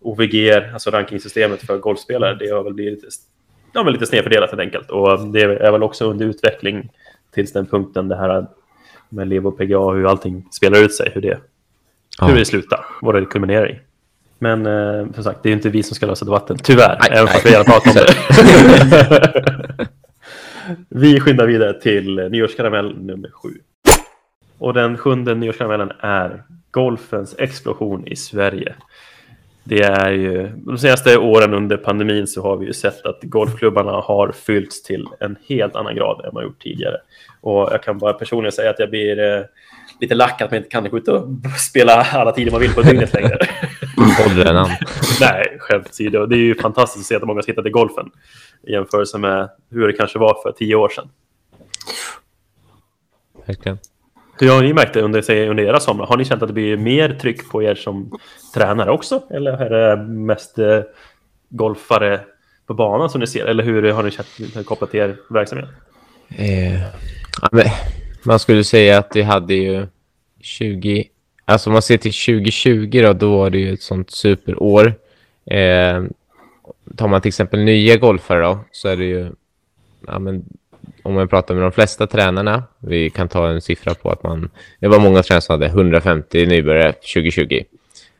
OVG, 0.00 0.50
alltså 0.72 0.90
rankingsystemet 0.90 1.62
för 1.62 1.78
golfspelare, 1.78 2.34
det 2.34 2.48
har 2.50 2.62
väl 2.62 2.74
blivit 2.74 2.94
lite, 2.94 3.06
ja, 3.72 3.82
men 3.82 3.92
lite 3.92 4.06
snedfördelat 4.06 4.50
helt 4.50 4.60
enkelt. 4.60 4.90
Och 4.90 5.20
det 5.20 5.40
är 5.42 5.72
väl 5.72 5.82
också 5.82 6.10
under 6.10 6.26
utveckling 6.26 6.90
tills 7.34 7.52
den 7.52 7.66
punkten 7.66 8.08
det 8.08 8.16
här 8.16 8.46
med 9.08 9.28
Liv 9.28 9.46
och 9.46 9.58
PGA, 9.58 9.90
hur 9.92 10.06
allting 10.10 10.48
spelar 10.52 10.78
ut 10.78 10.94
sig, 10.94 11.10
hur 11.14 11.20
det, 11.20 11.38
Ja. 12.20 12.26
hur 12.26 12.36
det 12.36 12.44
slutar, 12.44 12.84
vad 13.00 13.14
det 13.14 13.24
kulminerar 13.24 13.70
i. 13.70 13.80
Men 14.38 14.66
eh, 14.66 15.12
som 15.14 15.24
sagt, 15.24 15.42
det 15.42 15.48
är 15.48 15.50
ju 15.50 15.56
inte 15.56 15.68
vi 15.70 15.82
som 15.82 15.94
ska 15.94 16.06
lösa 16.06 16.24
debatten, 16.24 16.56
tyvärr, 16.62 16.98
Nej, 17.00 17.10
även 17.12 17.28
fast 17.28 17.46
vi 17.46 17.50
gärna 17.50 17.64
pratar 17.64 17.90
om 17.90 17.96
det. 17.96 19.88
vi 20.88 21.20
skyndar 21.20 21.46
vidare 21.46 21.80
till 21.80 22.16
nyårskaramell 22.30 22.98
nummer 22.98 23.30
sju. 23.30 23.48
Och 24.58 24.74
den 24.74 24.98
sjunde 24.98 25.34
nyårskaramellen 25.34 25.92
är 26.00 26.42
golfens 26.70 27.34
explosion 27.38 28.06
i 28.06 28.16
Sverige. 28.16 28.74
Det 29.64 29.82
är 29.82 30.10
ju, 30.10 30.48
de 30.56 30.78
senaste 30.78 31.18
åren 31.18 31.54
under 31.54 31.76
pandemin 31.76 32.26
så 32.26 32.42
har 32.42 32.56
vi 32.56 32.66
ju 32.66 32.72
sett 32.72 33.06
att 33.06 33.18
golfklubbarna 33.22 33.92
har 33.92 34.32
fyllts 34.32 34.82
till 34.82 35.06
en 35.20 35.36
helt 35.48 35.76
annan 35.76 35.94
grad 35.94 36.24
än 36.24 36.34
man 36.34 36.42
gjort 36.42 36.62
tidigare. 36.62 36.96
Och 37.40 37.68
jag 37.72 37.82
kan 37.82 37.98
bara 37.98 38.12
personligen 38.12 38.52
säga 38.52 38.70
att 38.70 38.78
jag 38.78 38.90
blir 38.90 39.18
eh, 39.18 39.44
lite 40.00 40.14
lack 40.14 40.40
att 40.40 40.50
man 40.50 40.58
inte 40.58 40.68
kan 40.68 40.90
gå 40.90 40.98
ut 40.98 41.08
och 41.08 41.28
spela 41.58 41.92
alla 42.12 42.32
tider 42.32 42.52
man 42.52 42.60
vill 42.60 42.74
på 42.74 42.82
dygnet 42.82 43.14
längre. 43.14 43.38
Nej, 45.20 45.56
skämt 45.58 45.88
åsido. 45.90 46.26
Det 46.26 46.36
är 46.36 46.38
ju 46.38 46.54
fantastiskt 46.54 47.02
att 47.02 47.06
se 47.06 47.16
att 47.16 47.22
många 47.22 47.38
har 47.38 47.46
hittat 47.46 47.66
i 47.66 47.70
golfen 47.70 48.10
i 48.66 48.72
jämförelse 48.72 49.18
med 49.18 49.48
hur 49.70 49.86
det 49.86 49.92
kanske 49.92 50.18
var 50.18 50.42
för 50.42 50.52
tio 50.52 50.74
år 50.74 50.88
sedan. 50.88 51.08
Verkligen. 53.46 53.78
Hur 54.40 54.50
har 54.50 54.62
ni 54.62 54.72
märkt 54.72 54.94
det 54.94 55.02
under, 55.02 55.22
say, 55.22 55.48
under 55.48 55.64
era 55.64 55.80
somrar? 55.80 56.06
Har 56.06 56.16
ni 56.16 56.24
känt 56.24 56.42
att 56.42 56.48
det 56.48 56.52
blir 56.52 56.76
mer 56.76 57.14
tryck 57.14 57.50
på 57.50 57.62
er 57.62 57.74
som 57.74 58.18
tränare 58.54 58.90
också? 58.90 59.22
Eller 59.30 59.52
är 59.52 59.70
det 59.70 60.02
mest 60.02 60.58
eh, 60.58 60.80
golfare 61.48 62.20
på 62.66 62.74
banan 62.74 63.10
som 63.10 63.20
ni 63.20 63.26
ser? 63.26 63.46
Eller 63.46 63.64
hur 63.64 63.92
har 63.92 64.02
ni 64.02 64.10
känt 64.10 64.56
eh, 64.56 64.62
kopplat 64.62 64.90
till 64.90 65.00
er 65.00 65.16
verksamhet? 65.30 65.68
Eh, 66.28 66.80
man 68.22 68.38
skulle 68.38 68.64
säga 68.64 68.98
att 68.98 69.10
vi 69.14 69.22
hade 69.22 69.54
ju 69.54 69.86
20... 70.40 71.08
Alltså 71.44 71.70
om 71.70 71.72
man 71.72 71.82
ser 71.82 71.98
till 71.98 72.12
2020 72.12 73.02
då, 73.02 73.12
då 73.12 73.38
var 73.38 73.50
det 73.50 73.58
ju 73.58 73.72
ett 73.72 73.82
sånt 73.82 74.10
superår. 74.10 74.94
Eh, 75.46 76.04
tar 76.96 77.08
man 77.08 77.20
till 77.20 77.28
exempel 77.28 77.60
nya 77.60 77.96
golfare 77.96 78.40
då, 78.40 78.58
så 78.72 78.88
är 78.88 78.96
det 78.96 79.04
ju... 79.04 79.30
Ja, 80.06 80.18
men, 80.18 80.44
om 81.02 81.14
man 81.14 81.28
pratar 81.28 81.54
med 81.54 81.64
de 81.64 81.72
flesta 81.72 82.06
tränarna, 82.06 82.62
vi 82.78 83.10
kan 83.10 83.28
ta 83.28 83.48
en 83.48 83.60
siffra 83.60 83.94
på 83.94 84.10
att 84.10 84.22
man... 84.22 84.50
Det 84.80 84.88
var 84.88 84.98
många 85.00 85.22
tränare 85.22 85.40
som 85.42 85.52
hade 85.52 85.66
150 85.66 86.46
nybörjare 86.46 86.92
2020. 86.92 87.62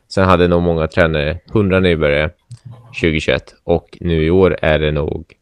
Sen 0.09 0.25
hade 0.25 0.47
nog 0.47 0.61
många 0.61 0.87
tränare 0.87 1.39
100 1.53 1.79
nybörjare 1.79 2.29
2021 3.01 3.53
och 3.63 3.97
nu 4.01 4.23
i 4.25 4.29
år 4.29 4.57
är 4.61 4.79
det 4.79 4.91
nog 4.91 5.33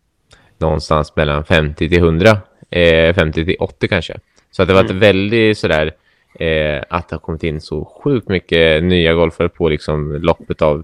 någonstans 0.57 1.15
mellan 1.15 1.45
50 1.45 1.89
till 1.89 1.97
100, 1.99 2.37
eh, 2.69 3.15
50 3.15 3.45
till 3.45 3.55
80 3.59 3.87
kanske. 3.87 4.17
Så 4.51 4.61
att 4.61 4.67
det 4.67 4.73
har 4.73 4.83
varit 4.83 4.95
väldigt 4.95 5.57
sådär 5.57 5.91
eh, 6.39 6.83
att 6.89 7.09
det 7.09 7.15
har 7.15 7.19
kommit 7.19 7.43
in 7.43 7.61
så 7.61 7.85
sjukt 8.03 8.29
mycket 8.29 8.83
nya 8.83 9.13
golfare 9.13 9.49
på 9.49 9.69
liksom 9.69 10.11
loppet 10.21 10.61
av 10.61 10.83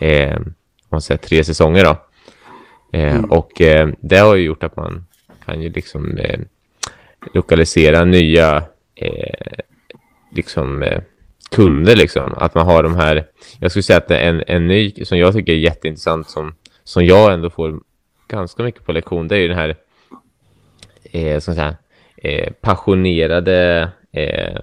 eh, 0.00 0.38
man 0.88 1.00
säger, 1.00 1.18
tre 1.18 1.44
säsonger 1.44 1.84
då. 1.84 1.96
Eh, 2.98 3.24
Och 3.24 3.60
eh, 3.60 3.88
det 4.00 4.18
har 4.18 4.34
ju 4.34 4.44
gjort 4.44 4.62
att 4.64 4.76
man 4.76 5.06
kan 5.48 5.62
ju 5.62 5.68
liksom 5.68 6.18
eh, 6.18 6.40
lokalisera 7.34 8.04
nya 8.04 8.62
eh, 8.94 9.58
liksom 10.32 10.82
eh, 10.82 11.02
kunder 11.50 11.96
liksom. 11.96 12.34
Att 12.36 12.54
man 12.54 12.66
har 12.66 12.82
de 12.82 12.96
här, 12.96 13.26
jag 13.60 13.70
skulle 13.70 13.82
säga 13.82 13.96
att 13.96 14.08
det 14.08 14.18
är 14.18 14.28
en, 14.28 14.42
en 14.46 14.66
ny 14.66 14.92
som 15.04 15.18
jag 15.18 15.34
tycker 15.34 15.52
är 15.52 15.56
jätteintressant 15.56 16.30
som, 16.30 16.54
som 16.84 17.04
jag 17.04 17.32
ändå 17.32 17.50
får 17.50 17.80
ganska 18.28 18.62
mycket 18.62 18.84
på 18.84 18.92
lektion, 18.92 19.28
det 19.28 19.36
är 19.36 19.40
ju 19.40 19.48
den 19.48 19.58
här 19.58 19.76
eh, 21.12 21.40
som 21.40 21.54
säga, 21.54 21.76
eh, 22.16 22.52
passionerade 22.60 23.88
eh, 24.12 24.60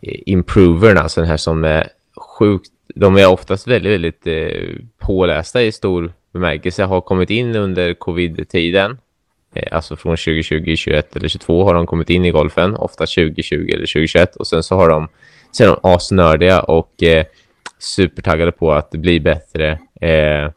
improverna, 0.00 1.00
alltså 1.00 1.20
den 1.20 1.30
här 1.30 1.36
som 1.36 1.64
är 1.64 1.88
sjukt, 2.16 2.70
de 2.94 3.16
är 3.16 3.28
oftast 3.28 3.66
väldigt, 3.66 3.92
väldigt 3.92 4.26
eh, 4.26 4.74
pålästa 4.98 5.62
i 5.62 5.72
stor 5.72 6.12
bemärkelse, 6.32 6.84
har 6.84 7.00
kommit 7.00 7.30
in 7.30 7.56
under 7.56 7.94
covid-tiden, 7.94 8.98
alltså 9.70 9.96
från 9.96 10.16
2020, 10.16 10.76
21 10.76 11.16
eller 11.16 11.28
22 11.28 11.64
har 11.64 11.74
de 11.74 11.86
kommit 11.86 12.10
in 12.10 12.24
i 12.24 12.30
golfen, 12.30 12.76
ofta 12.76 13.06
2020 13.06 13.54
eller 13.54 13.86
2021 13.86 14.36
och 14.36 14.46
sen 14.46 14.62
så 14.62 14.76
har 14.76 14.88
de, 14.88 15.08
så 15.52 15.64
är 15.64 15.68
de 15.68 15.76
asnördiga 15.82 16.60
och 16.60 17.02
eh, 17.02 17.24
supertaggade 17.78 18.52
på 18.52 18.72
att 18.72 18.90
bli 18.90 19.20
bättre. 19.20 19.78
Eh, 20.00 20.50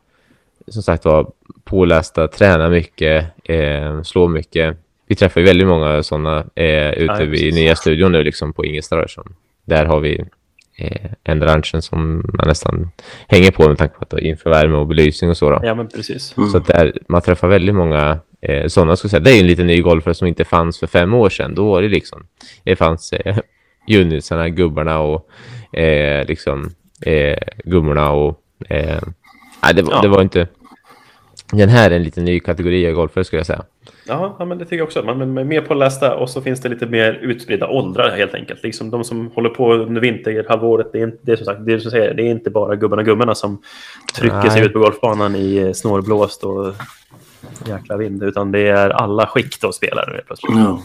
som 0.67 0.83
sagt 0.83 1.05
var 1.05 1.31
pålästa, 1.63 2.27
träna 2.27 2.69
mycket, 2.69 3.25
eh, 3.43 4.01
slå 4.01 4.27
mycket. 4.27 4.77
Vi 5.07 5.15
träffar 5.15 5.41
ju 5.41 5.47
väldigt 5.47 5.67
många 5.67 6.03
sådana 6.03 6.37
eh, 6.55 6.89
ute 6.91 7.03
Ja, 7.03 7.17
precis. 7.17 7.55
nya 7.55 7.75
studion 7.75 8.11
nu 8.11 8.23
liksom 8.23 8.53
på 8.53 8.65
Ingelstad. 8.65 9.05
där, 9.65 9.85
har 9.85 9.99
vi 9.99 10.23
eh, 10.77 11.11
en 11.23 11.39
branschen 11.39 11.81
som 11.81 12.31
man 12.33 12.47
nästan 12.47 12.91
hänger 13.27 13.51
på 13.51 13.67
med 13.67 13.77
tanke 13.77 13.95
på 13.95 14.03
att 14.03 14.09
det 14.09 14.21
inför 14.21 14.49
värme 14.49 14.75
och 14.77 14.87
belysning 14.87 15.29
och 15.29 15.37
så. 15.37 15.49
Då. 15.49 15.59
Ja, 15.63 15.75
men 15.75 15.87
precis. 15.87 16.37
Mm. 16.37 16.49
Så 16.49 16.57
att 16.57 16.67
där, 16.67 16.93
man 17.07 17.21
träffar 17.21 17.47
väldigt 17.47 17.75
många 17.75 18.19
eh, 18.41 18.67
sådana. 18.67 18.95
Ska 18.95 19.05
jag 19.05 19.11
säga. 19.11 19.19
Det 19.21 19.31
är 19.31 19.35
ju 19.35 19.39
en 19.39 19.47
liten 19.47 19.67
ny 19.67 19.81
golfare 19.81 20.13
som 20.13 20.27
inte 20.27 20.45
fanns 20.45 20.79
för 20.79 20.87
fem 20.87 21.13
år 21.13 21.29
sedan. 21.29 21.55
Då 21.55 21.69
var 21.69 21.81
det 21.81 21.89
liksom, 21.89 22.25
det 22.63 22.75
fanns 22.75 23.13
eh, 23.13 23.37
juniorsarna, 23.87 24.49
gubbarna 24.49 24.99
och 24.99 25.29
eh, 25.79 26.25
liksom 26.27 26.69
eh, 27.05 27.37
gummorna 27.63 28.11
och 28.11 28.41
eh, 28.69 29.01
nej, 29.63 29.73
det, 29.73 29.83
Ja. 29.89 30.01
det 30.01 30.07
var 30.07 30.21
inte... 30.21 30.47
Den 31.53 31.69
här 31.69 31.91
är 31.91 31.95
en 31.95 32.03
liten 32.03 32.25
ny 32.25 32.39
kategori 32.39 32.87
av 32.87 32.93
golfare 32.93 33.23
skulle 33.23 33.39
jag 33.39 33.45
säga. 33.45 33.63
Ja, 34.07 34.45
men 34.45 34.57
det 34.57 34.65
tycker 34.65 34.77
jag 34.77 34.85
också. 34.85 35.03
Man 35.03 35.37
är 35.37 35.43
mer 35.43 35.61
pålästa 35.61 36.15
och 36.15 36.29
så 36.29 36.41
finns 36.41 36.61
det 36.61 36.69
lite 36.69 36.85
mer 36.85 37.13
utspridda 37.13 37.67
åldrar 37.67 38.17
helt 38.17 38.33
enkelt. 38.33 38.63
Liksom 38.63 38.89
de 38.89 39.03
som 39.03 39.31
håller 39.31 39.49
på 39.49 39.73
under 39.73 40.01
vinterhalvåret, 40.01 40.87
det 40.93 40.99
är, 40.99 41.03
inte, 41.03 41.17
det 41.21 41.31
är 41.31 41.35
som 41.35 41.45
sagt, 41.45 41.65
det 41.65 41.73
är, 41.73 41.79
som 41.79 41.91
säger, 41.91 42.13
det 42.13 42.23
är 42.23 42.31
inte 42.31 42.49
bara 42.49 42.75
gubbarna 42.75 42.99
och 42.99 43.05
gummorna 43.05 43.35
som 43.35 43.61
trycker 44.15 44.49
sig 44.49 44.59
Nej. 44.61 44.65
ut 44.65 44.73
på 44.73 44.79
golfbanan 44.79 45.35
i 45.35 45.57
eh, 45.57 45.71
snårblåst 45.71 46.43
och 46.43 46.73
jäkla 47.65 47.97
vind, 47.97 48.23
utan 48.23 48.51
det 48.51 48.67
är 48.67 48.89
alla 48.89 49.27
skikt 49.27 49.63
av 49.63 49.71
spelare 49.71 50.13
nu 50.13 50.21
plötsligt. 50.27 50.55
Ja. 50.55 50.83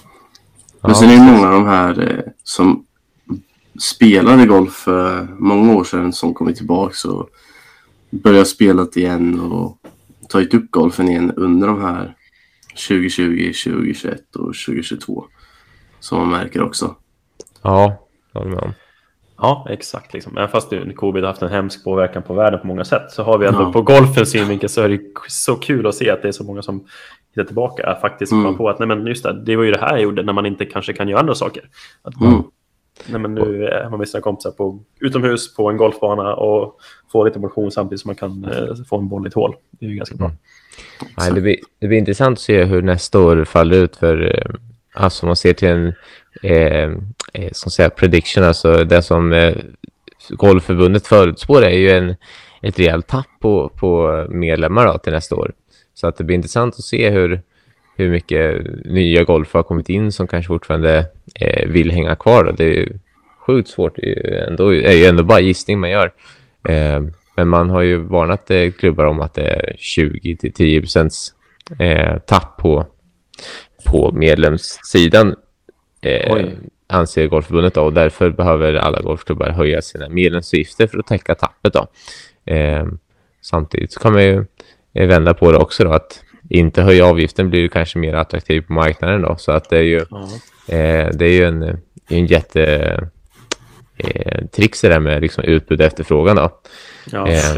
Ja, 0.80 0.88
Men 0.88 0.94
sen 0.94 1.10
är 1.10 1.16
det 1.16 1.32
många 1.32 1.46
av 1.46 1.52
de 1.52 1.66
här 1.66 2.10
eh, 2.10 2.32
som 2.42 2.86
spelade 3.80 4.46
golf 4.46 4.72
för 4.72 5.28
många 5.38 5.74
år 5.74 5.84
sedan 5.84 6.12
som 6.12 6.34
kommit 6.34 6.56
tillbaka 6.56 7.08
och 7.08 7.28
börjat 8.10 8.48
spela 8.48 8.86
igen 8.94 9.40
och 9.40 9.78
tagit 10.28 10.54
upp 10.54 10.70
golfen 10.70 11.08
igen 11.08 11.32
under 11.36 11.66
de 11.66 11.80
här 11.80 12.16
2020, 12.88 13.52
2021 13.64 14.36
och 14.36 14.54
2022. 14.66 15.24
Som 16.00 16.18
man 16.18 16.30
märker 16.30 16.62
också. 16.62 16.94
Ja, 17.62 18.06
jag 18.32 18.40
håller 18.40 18.54
med 18.54 18.64
om. 18.64 18.72
Ja, 19.38 19.66
exakt. 19.70 20.12
Liksom. 20.14 20.36
Även 20.36 20.48
fast 20.48 20.70
nu 20.70 20.92
covid 20.92 21.24
har 21.24 21.28
haft 21.28 21.42
en 21.42 21.48
hemsk 21.50 21.84
påverkan 21.84 22.22
på 22.22 22.34
världen 22.34 22.60
på 22.60 22.66
många 22.66 22.84
sätt 22.84 23.10
så 23.10 23.22
har 23.22 23.38
vi 23.38 23.46
ändå 23.46 23.60
Ja. 23.62 23.72
på 23.72 23.82
golfens 23.82 24.30
synvinkel 24.30 24.68
så 24.68 24.82
är 24.82 24.88
det 24.88 25.00
så 25.28 25.54
kul 25.54 25.86
att 25.86 25.94
se 25.94 26.10
att 26.10 26.22
det 26.22 26.28
är 26.28 26.32
så 26.32 26.44
många 26.44 26.62
som 26.62 26.84
hittar 27.34 27.44
tillbaka. 27.46 27.86
Att 27.86 28.00
faktiskt 28.00 28.32
Mm. 28.32 28.44
komma 28.44 28.56
på 28.56 28.68
att 28.68 28.78
nej, 28.78 28.88
men 28.88 29.06
just 29.06 29.22
det, 29.22 29.42
det 29.44 29.56
var 29.56 29.64
ju 29.64 29.70
det 29.70 29.80
här 29.80 29.90
jag 29.92 30.00
gjorde 30.02 30.22
när 30.22 30.32
man 30.32 30.46
inte 30.46 30.64
kanske 30.64 30.92
kan 30.92 31.08
göra 31.08 31.20
andra 31.20 31.34
saker. 31.34 31.62
Att 32.02 32.20
man, 32.20 32.28
Mm. 32.32 32.42
nej, 33.08 33.20
men 33.20 33.34
nu 33.34 33.64
är 33.66 33.90
man 33.90 33.98
med 33.98 34.08
sina 34.08 34.20
kompisar 34.20 34.50
på, 34.50 34.78
utomhus 35.00 35.54
på 35.54 35.70
en 35.70 35.76
golfbana 35.76 36.34
och 36.34 36.78
får 37.12 37.24
lite 37.24 37.38
motion 37.38 37.70
samtidigt 37.70 38.00
som 38.00 38.08
man 38.08 38.16
kan 38.16 38.44
eh, 38.44 38.74
få 38.88 38.98
en 38.98 39.08
boll 39.08 39.26
i 39.26 39.28
ett 39.28 39.34
hål. 39.34 39.54
Det 39.70 39.86
är 39.86 39.90
ju 39.90 39.96
ganska 39.96 40.16
bra. 40.16 40.26
Mm. 40.26 40.38
Nej, 41.18 41.32
det, 41.32 41.40
blir, 41.40 41.56
det 41.80 41.88
blir 41.88 41.98
intressant 41.98 42.32
att 42.38 42.42
se 42.42 42.64
hur 42.64 42.82
nästa 42.82 43.20
år 43.20 43.44
faller 43.44 43.76
ut 43.76 43.96
för, 43.96 44.22
eh, 44.38 44.54
alltså 44.96 45.26
om 45.26 45.28
man 45.28 45.36
ser 45.36 45.52
till 45.52 45.68
en, 45.68 45.92
eh, 46.42 46.90
eh, 47.32 47.50
som 47.52 47.70
säger 47.70 47.90
prediction, 47.90 48.44
alltså 48.44 48.84
det 48.84 49.02
som 49.02 49.32
eh, 49.32 49.54
Golfförbundet 50.28 51.06
förutspår 51.06 51.64
är 51.64 51.78
ju 51.78 51.90
en, 51.90 52.14
ett 52.62 52.78
rejält 52.78 53.06
tapp 53.06 53.26
på, 53.40 53.68
på 53.68 54.26
medlemmar 54.30 54.86
då, 54.86 54.98
till 54.98 55.12
nästa 55.12 55.36
år. 55.36 55.52
Så 55.94 56.06
att 56.06 56.16
det 56.16 56.24
blir 56.24 56.36
intressant 56.36 56.74
att 56.74 56.84
se 56.84 57.10
hur, 57.10 57.40
hur 57.96 58.10
mycket 58.10 58.66
nya 58.84 59.24
golfare 59.24 59.58
har 59.58 59.64
kommit 59.64 59.88
in 59.88 60.12
som 60.12 60.26
kanske 60.26 60.48
fortfarande 60.48 61.06
eh, 61.34 61.68
vill 61.68 61.90
hänga 61.90 62.16
kvar. 62.16 62.44
Då. 62.44 62.52
Det 62.52 62.64
är 62.64 62.68
ju 62.68 62.98
sjukt 63.46 63.68
svårt. 63.68 63.96
Det 63.96 64.02
är 64.02 64.06
ju 64.06 64.38
ändå, 64.38 64.74
är 64.74 64.92
ju 64.92 65.04
ändå 65.04 65.22
bara 65.22 65.40
gissning 65.40 65.80
man 65.80 65.90
gör. 65.90 66.12
Eh, 66.68 67.00
men 67.36 67.48
man 67.48 67.70
har 67.70 67.82
ju 67.82 67.96
varnat 67.96 68.50
eh, 68.50 68.70
klubbar 68.70 69.04
om 69.04 69.20
att 69.20 69.34
det 69.34 69.42
är 69.42 69.76
20 69.78 70.36
till 70.36 70.52
10 70.52 70.80
procents 70.80 71.34
eh, 71.78 72.18
tapp 72.18 72.56
på, 72.56 72.86
på 73.86 74.12
medlemssidan 74.12 75.34
eh, 76.00 76.46
anser 76.88 77.26
Golfförbundet 77.26 77.74
då, 77.74 77.82
och 77.82 77.92
därför 77.92 78.30
behöver 78.30 78.74
alla 78.74 79.00
golfklubbar 79.00 79.50
höja 79.50 79.82
sina 79.82 80.08
medlemsavgifter 80.08 80.86
för 80.86 80.98
att 80.98 81.06
täcka 81.06 81.34
tappet 81.34 81.72
då. 81.72 81.86
Eh, 82.52 82.86
samtidigt 83.42 83.92
så 83.92 84.00
kan 84.00 84.12
man 84.12 84.22
ju 84.22 84.44
eh, 84.94 85.06
vända 85.06 85.34
på 85.34 85.52
det 85.52 85.58
också 85.58 85.84
då, 85.84 85.92
att 85.92 86.22
inte 86.48 86.82
höja 86.82 87.06
avgiften 87.06 87.50
blir 87.50 87.60
ju 87.60 87.68
kanske 87.68 87.98
mer 87.98 88.14
attraktiv 88.14 88.60
på 88.60 88.72
marknaden 88.72 89.22
då, 89.22 89.36
så 89.38 89.52
att 89.52 89.70
det 89.70 89.78
är 89.78 89.82
ju, 89.82 89.98
eh, 90.68 91.10
det 91.12 91.24
är 91.24 91.32
ju 91.32 91.44
en, 91.44 91.62
en 92.08 92.26
jätte 92.26 92.64
eh, 93.96 94.46
tricks 94.46 94.80
det 94.80 94.88
där 94.88 95.00
med 95.00 95.22
liksom 95.22 95.44
utbud 95.44 95.80
och 95.80 95.86
efterfrågan 95.86 96.36
då. 96.36 96.60
Ja. 97.12 97.28
Eh, 97.28 97.56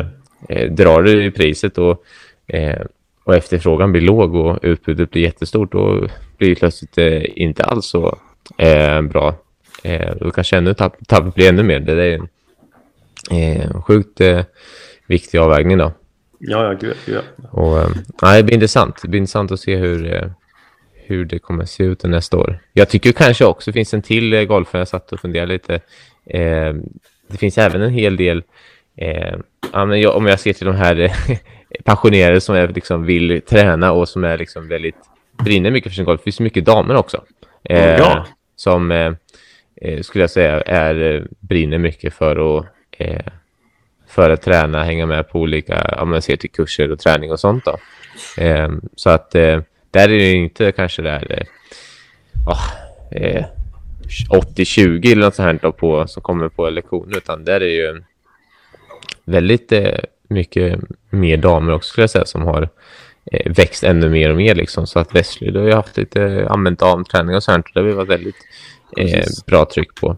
eh, 0.48 0.70
drar 0.70 1.02
du 1.02 1.24
i 1.24 1.30
priset 1.30 1.78
och, 1.78 2.04
eh, 2.46 2.82
och 3.28 3.34
efterfrågan 3.34 3.92
blir 3.92 4.02
låg 4.02 4.34
och 4.34 4.58
utbudet 4.62 5.10
blir 5.10 5.22
jättestort 5.22 5.72
då 5.72 6.08
blir 6.38 6.48
det 6.48 6.54
plötsligt 6.54 6.98
eh, 6.98 7.22
inte 7.42 7.64
alls 7.64 7.86
så 7.86 8.18
eh, 8.58 9.02
bra. 9.02 9.34
Eh, 9.82 10.14
då 10.20 10.30
kanske 10.30 10.56
ännu 10.56 10.74
tapp, 10.74 10.96
tappet 11.08 11.34
blir 11.34 11.48
ännu 11.48 11.62
mer. 11.62 11.80
Det 11.80 12.04
är 12.04 12.14
en 12.14 12.28
eh, 13.62 13.82
sjukt 13.82 14.20
eh, 14.20 14.44
viktig 15.06 15.38
avvägning 15.38 15.78
då. 15.78 15.92
ja, 16.38 16.64
ja, 16.64 16.72
gud, 16.72 16.96
gud. 17.06 17.22
Och, 17.50 17.78
eh, 17.78 18.36
det 18.36 18.42
blir 18.42 18.54
intressant. 18.54 19.02
Det 19.02 19.08
blir 19.08 19.18
intressant 19.18 19.52
att 19.52 19.60
se 19.60 19.76
hur, 19.76 20.14
eh, 20.14 20.30
hur 20.94 21.24
det 21.24 21.38
kommer 21.38 21.62
att 21.62 21.70
se 21.70 21.84
ut 21.84 22.02
nästa 22.02 22.36
år. 22.36 22.58
Jag 22.72 22.88
tycker 22.88 23.12
kanske 23.12 23.44
också 23.44 23.70
det 23.70 23.74
finns 23.74 23.94
en 23.94 24.02
till 24.02 24.34
eh, 24.34 24.42
golfare 24.42 24.80
jag 24.80 24.88
satt 24.88 25.12
och 25.12 25.20
funderade 25.20 25.52
lite. 25.52 25.74
Eh, 26.26 26.74
det 27.28 27.38
finns 27.38 27.58
även 27.58 27.82
en 27.82 27.92
hel 27.92 28.16
del, 28.16 28.42
om 30.08 30.26
jag 30.26 30.40
ser 30.40 30.52
till 30.52 30.66
de 30.66 30.76
här 30.76 31.12
passionerade 31.84 32.40
som 32.40 32.54
är, 32.54 32.68
liksom, 32.68 33.04
vill 33.04 33.42
träna 33.42 33.92
och 33.92 34.08
som 34.08 34.24
är 34.24 34.38
liksom 34.38 34.68
väldigt 34.68 34.96
brinner 35.44 35.70
mycket 35.70 35.92
för 35.92 35.96
sin 35.96 36.04
golf. 36.04 36.20
Det 36.20 36.24
finns 36.24 36.40
mycket 36.40 36.64
damer 36.64 36.96
också. 36.96 37.24
Eh, 37.64 37.96
Ja. 37.96 38.26
Som 38.56 38.90
eh, 38.92 39.12
eh, 39.80 40.00
skulle 40.02 40.22
jag 40.22 40.30
säga 40.30 40.60
är, 40.60 41.14
eh, 41.14 41.22
brinner 41.40 41.78
mycket 41.78 42.14
för 42.14 42.58
att 42.58 42.66
eh, 42.98 43.26
för 44.08 44.30
att 44.30 44.42
träna, 44.42 44.84
hänga 44.84 45.06
med 45.06 45.28
på 45.28 45.40
olika, 45.40 45.98
om 46.02 46.10
man 46.10 46.22
ser 46.22 46.36
till 46.36 46.50
kurser 46.50 46.92
och 46.92 46.98
träning 46.98 47.32
och 47.32 47.40
sånt 47.40 47.64
då. 47.64 47.78
Eh, 48.42 48.68
så 48.96 49.10
att 49.10 49.30
där 49.30 49.64
är 49.94 50.08
det 50.08 50.32
inte 50.32 50.72
kanske 50.72 51.02
där 51.02 51.46
eh, 53.10 53.44
80-20 54.30 55.12
eller 55.12 55.24
något 55.24 55.34
sånt 55.34 55.46
här 55.46 55.58
då 55.62 55.72
på, 55.72 56.06
som 56.06 56.22
kommer 56.22 56.48
på 56.48 56.70
lektioner, 56.70 57.16
utan 57.16 57.44
där 57.44 57.60
är 57.60 57.66
ju 57.66 58.02
väldigt 59.24 59.72
mycket 60.28 60.80
mer 61.10 61.36
damer 61.36 61.72
också 61.72 61.88
skulle 61.88 62.02
jag 62.02 62.10
säga 62.10 62.24
som 62.24 62.42
har 62.42 62.68
eh, 63.32 63.52
växt 63.52 63.84
ännu 63.84 64.08
mer 64.08 64.30
och 64.30 64.36
mer 64.36 64.54
liksom. 64.54 64.86
Så 64.86 64.98
att 64.98 65.14
Wesley, 65.14 65.58
har 65.58 65.66
ju 65.66 65.72
haft 65.72 65.96
lite 65.96 66.46
använt 66.50 66.78
damträning 66.78 67.36
och 67.36 67.42
sånt. 67.42 67.66
Det 67.74 67.80
har 67.80 67.86
vi 67.86 67.92
varit 67.92 68.08
väldigt 68.08 68.36
eh, 68.96 69.24
bra 69.46 69.64
tryck 69.64 69.94
på. 70.00 70.16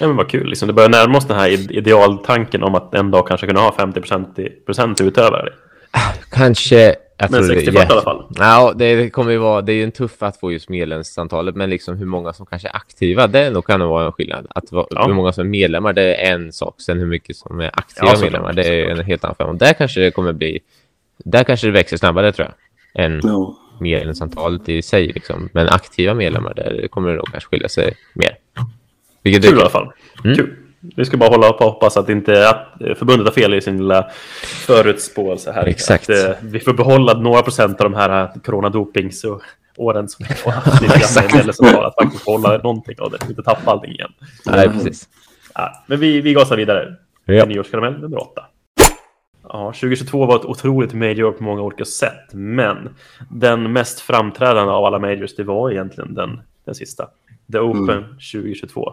Ja, 0.00 0.06
men 0.06 0.16
vad 0.16 0.28
kul. 0.28 0.46
Liksom. 0.48 0.66
Det 0.68 0.72
börjar 0.72 0.88
närma 0.88 1.18
oss 1.18 1.26
den 1.26 1.36
här 1.38 1.48
ide- 1.48 1.72
idealtanken 1.74 2.62
om 2.62 2.74
att 2.74 2.94
en 2.94 3.10
dag 3.10 3.28
kanske 3.28 3.46
kunna 3.46 3.60
ha 3.60 3.74
50% 3.78 4.64
procent 4.66 5.00
utövare. 5.00 5.52
Kanske... 6.30 6.96
Jag 7.16 7.30
Men 7.30 7.40
tror 7.42 7.54
det 7.54 7.60
är 7.60 7.64
60 7.64 7.78
i 7.78 7.86
alla 7.92 8.02
fall. 8.02 8.26
Ja, 8.36 8.72
det 8.76 9.10
kommer 9.10 9.32
ju 9.32 9.38
vara... 9.38 9.62
Det 9.62 9.72
är 9.72 9.74
ju 9.74 9.84
en 9.84 9.92
tuff 9.92 10.22
att 10.22 10.40
få 10.40 10.52
just 10.52 10.68
medlemsantalet, 10.68 11.54
men 11.56 11.70
liksom 11.70 11.96
hur 11.98 12.06
många 12.06 12.32
som 12.32 12.46
kanske 12.46 12.68
är 12.68 12.76
aktiva, 12.76 13.26
det 13.26 13.50
nog 13.50 13.66
kan 13.66 13.80
nog 13.80 13.88
vara 13.88 14.06
en 14.06 14.12
skillnad. 14.12 14.46
Att 14.50 14.72
vara, 14.72 14.86
Ja. 14.90 15.06
Hur 15.06 15.14
många 15.14 15.32
som 15.32 15.40
är 15.46 15.50
medlemmar, 15.50 15.92
det 15.92 16.14
är 16.14 16.34
en 16.34 16.52
sak. 16.52 16.80
Sen 16.80 16.98
hur 16.98 17.06
mycket 17.06 17.36
som 17.36 17.60
är 17.60 17.70
aktiva 17.72 18.06
Ja, 18.14 18.20
medlemmar, 18.20 18.52
det 18.52 18.64
är 18.66 18.90
en 18.90 19.04
helt 19.04 19.24
annan 19.24 19.34
femma. 19.34 19.50
Och 19.50 19.56
där 19.56 19.72
kanske 19.72 20.00
det 20.00 20.10
kommer 20.10 20.32
bli... 20.32 20.60
Där 21.18 21.44
kanske 21.44 21.66
det 21.66 21.70
växer 21.72 21.96
snabbare, 21.96 22.32
tror 22.32 22.48
jag, 22.94 23.04
än 23.04 23.20
Ja. 23.22 23.56
medlemsantalet 23.80 24.68
i 24.68 24.82
sig. 24.82 25.06
Liksom. 25.06 25.48
Men 25.52 25.68
aktiva 25.68 26.14
medlemmar, 26.14 26.54
där 26.54 26.88
kommer 26.88 27.08
det 27.10 27.16
nog 27.16 27.30
kanske 27.32 27.48
skilja 27.48 27.68
sig 27.68 27.94
mer. 28.14 28.36
Vilket 29.22 29.44
är 29.44 29.48
Kul 29.48 29.58
i 29.58 29.60
alla 29.60 29.70
fall. 29.70 29.92
Mm. 30.24 30.36
Kul. 30.36 30.56
Vi 30.96 31.04
ska 31.04 31.16
bara 31.16 31.30
hålla 31.30 31.48
upp 31.48 31.60
och 31.60 31.66
hoppas 31.66 31.96
att 31.96 32.08
inte 32.08 32.48
att 32.48 32.80
eh, 32.80 32.94
förbundet 32.94 33.26
har 33.26 33.32
fel 33.32 33.54
i 33.54 33.60
sin 33.60 33.76
lilla 33.76 34.10
förutspåelse 34.66 35.52
här. 35.52 35.66
Exakt. 35.66 36.10
Att, 36.10 36.24
eh, 36.24 36.36
vi 36.42 36.60
får 36.60 36.72
behålla 36.72 37.14
några 37.14 37.42
procent 37.42 37.80
av 37.80 37.90
de 37.90 37.94
här 37.96 38.22
eh, 38.22 38.40
coronadopings 38.40 39.24
och 39.24 39.42
åren 39.76 40.08
som 40.08 40.26
vi 40.28 40.34
har 40.44 40.52
haft 40.52 40.82
lite 40.82 40.98
grann. 40.98 41.84
Att 41.84 41.94
faktiskt 41.94 42.24
behålla 42.24 42.58
någonting 42.58 42.94
av 42.98 43.10
det. 43.10 43.18
Inte 43.28 43.42
tappa 43.42 43.70
allting 43.70 43.92
igen. 43.92 44.12
Nej, 44.46 44.68
precis. 44.68 45.08
Ja, 45.54 45.84
men 45.86 46.00
vi, 46.00 46.20
vi 46.20 46.32
gasar 46.32 46.56
vidare. 46.56 46.94
Ja. 47.24 47.44
Nyårskaramell 47.44 48.00
nummer 48.00 48.18
åtta. 48.22 48.44
Ja, 49.48 49.66
2022 49.66 50.26
var 50.26 50.36
ett 50.36 50.44
otroligt 50.44 50.94
major 50.94 51.32
på 51.32 51.44
många 51.44 51.62
olika 51.62 51.84
sätt, 51.84 52.32
men 52.32 52.94
den 53.30 53.72
mest 53.72 54.00
framträdande 54.00 54.72
av 54.72 54.84
alla 54.84 54.98
majors, 54.98 55.36
det 55.36 55.44
var 55.44 55.70
egentligen 55.70 56.14
den, 56.14 56.40
den 56.64 56.74
sista. 56.74 57.08
The 57.52 57.58
Open 57.58 58.02
2022. 58.32 58.92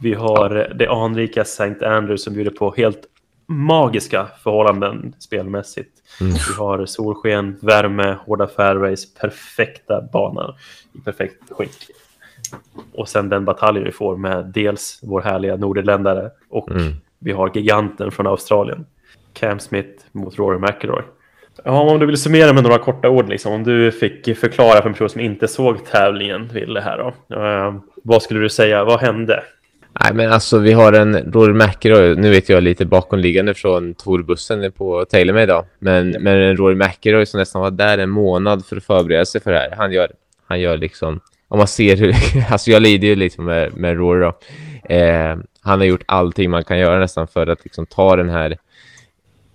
Vi 0.00 0.14
har 0.14 0.72
det 0.74 0.88
anrika 0.88 1.40
St. 1.40 1.84
Andrews 1.84 2.24
som 2.24 2.34
bjuder 2.34 2.50
på 2.50 2.74
helt 2.76 3.00
magiska 3.46 4.28
förhållanden 4.42 5.14
spelmässigt. 5.18 5.90
Mm. 6.20 6.32
Vi 6.32 6.54
har 6.58 6.86
solsken, 6.86 7.56
värme, 7.62 8.16
hårda 8.26 8.46
fairways, 8.46 9.14
perfekta 9.14 10.02
banor 10.12 10.54
i 10.92 11.00
perfekt 11.04 11.42
skick. 11.50 11.86
Och 12.94 13.08
sen 13.08 13.28
den 13.28 13.44
bataljen 13.44 13.84
vi 13.84 13.92
får 13.92 14.16
med 14.16 14.46
dels 14.54 15.00
vår 15.02 15.20
härliga 15.20 15.56
nordirländare 15.56 16.30
och 16.50 16.70
Mm. 16.70 16.92
vi 17.18 17.32
har 17.32 17.50
giganten 17.54 18.10
från 18.10 18.26
Australien. 18.26 18.86
Cam 19.32 19.58
Smith 19.58 20.04
mot 20.12 20.38
Rory 20.38 20.58
McIlroy. 20.58 21.02
Ja, 21.64 21.80
om 21.80 21.98
du 21.98 22.06
vill 22.06 22.16
summera 22.16 22.52
med 22.52 22.62
några 22.62 22.78
korta 22.78 23.08
ord, 23.08 23.28
liksom, 23.28 23.52
om 23.52 23.64
du 23.64 23.92
fick 23.92 24.38
förklara 24.38 24.82
för 24.82 24.88
en 24.88 24.92
person 24.92 25.08
som 25.08 25.20
inte 25.20 25.48
såg 25.48 25.84
tävlingen, 25.84 26.48
Ville, 26.48 26.80
här 26.80 26.98
då. 26.98 27.36
Eh, 27.36 27.74
vad 28.02 28.22
skulle 28.22 28.40
du 28.40 28.48
säga, 28.48 28.84
vad 28.84 29.00
hände? 29.00 29.42
Nej, 30.04 30.14
men 30.14 30.32
alltså 30.32 30.58
vi 30.58 30.72
har 30.72 30.92
en 30.92 31.32
Rory 31.32 31.52
McIlroy. 31.52 32.16
Nu 32.16 32.30
vet 32.30 32.48
jag 32.48 32.62
lite 32.62 32.84
bakomliggande 32.86 33.54
från 33.54 33.94
Torbussen 33.94 34.72
på 34.72 35.04
TaylorMade 35.04 35.44
idag. 35.44 35.64
Men, 35.78 36.10
men 36.10 36.36
en 36.36 36.56
Rory 36.56 36.74
McIlroy 36.74 37.26
som 37.26 37.40
nästan 37.40 37.62
var 37.62 37.70
där 37.70 37.98
en 37.98 38.10
månad 38.10 38.66
för 38.66 38.76
att 38.76 38.84
förbereda 38.84 39.24
sig 39.24 39.40
för 39.40 39.52
det 39.52 39.58
här. 39.58 39.74
Han 39.76 39.92
gör, 39.92 40.12
han 40.46 40.60
gör 40.60 40.76
liksom... 40.78 41.20
Om 41.48 41.58
man 41.58 41.66
ser 41.66 41.96
hur... 41.96 42.14
Alltså 42.52 42.70
jag 42.70 42.82
lider 42.82 43.08
ju 43.08 43.14
lite 43.14 43.40
med, 43.40 43.76
med 43.76 43.96
Rory 43.96 44.20
då. 44.20 44.38
Eh, 44.94 45.36
han 45.60 45.78
har 45.78 45.86
gjort 45.86 46.04
allting 46.06 46.50
man 46.50 46.64
kan 46.64 46.78
göra 46.78 46.98
nästan 46.98 47.28
för 47.28 47.46
att 47.46 47.64
liksom 47.64 47.86
ta 47.86 48.16
den 48.16 48.30
här 48.30 48.56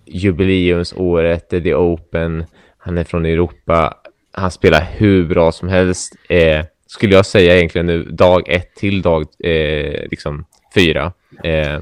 jubileumsåret, 0.04 1.48
The 1.48 1.74
Open. 1.74 2.44
Han 2.78 2.98
är 2.98 3.04
från 3.04 3.26
Europa. 3.26 3.94
Han 4.32 4.50
spelar 4.50 4.88
hur 4.96 5.24
bra 5.24 5.52
som 5.52 5.68
helst. 5.68 6.16
Eh, 6.28 6.64
skulle 6.86 7.14
jag 7.14 7.26
säga 7.26 7.56
egentligen 7.56 7.86
nu 7.86 8.02
dag 8.02 8.48
ett 8.48 8.74
till 8.74 9.02
dag 9.02 9.26
eh, 9.38 10.08
liksom 10.10 10.44
fyra. 10.74 11.12
Eh, 11.44 11.80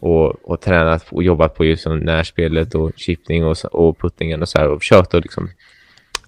och, 0.00 0.50
och 0.50 0.60
tränat 0.60 1.06
och 1.10 1.22
jobbat 1.22 1.54
på 1.54 1.64
just 1.64 1.86
närspelet 1.86 2.74
och 2.74 2.92
chippning 2.96 3.44
och, 3.44 3.56
och 3.72 3.98
puttingen 3.98 4.42
och 4.42 4.48
så 4.48 4.58
här 4.58 4.68
och 4.68 4.80
försökt 4.80 5.14
att 5.14 5.24
liksom 5.24 5.50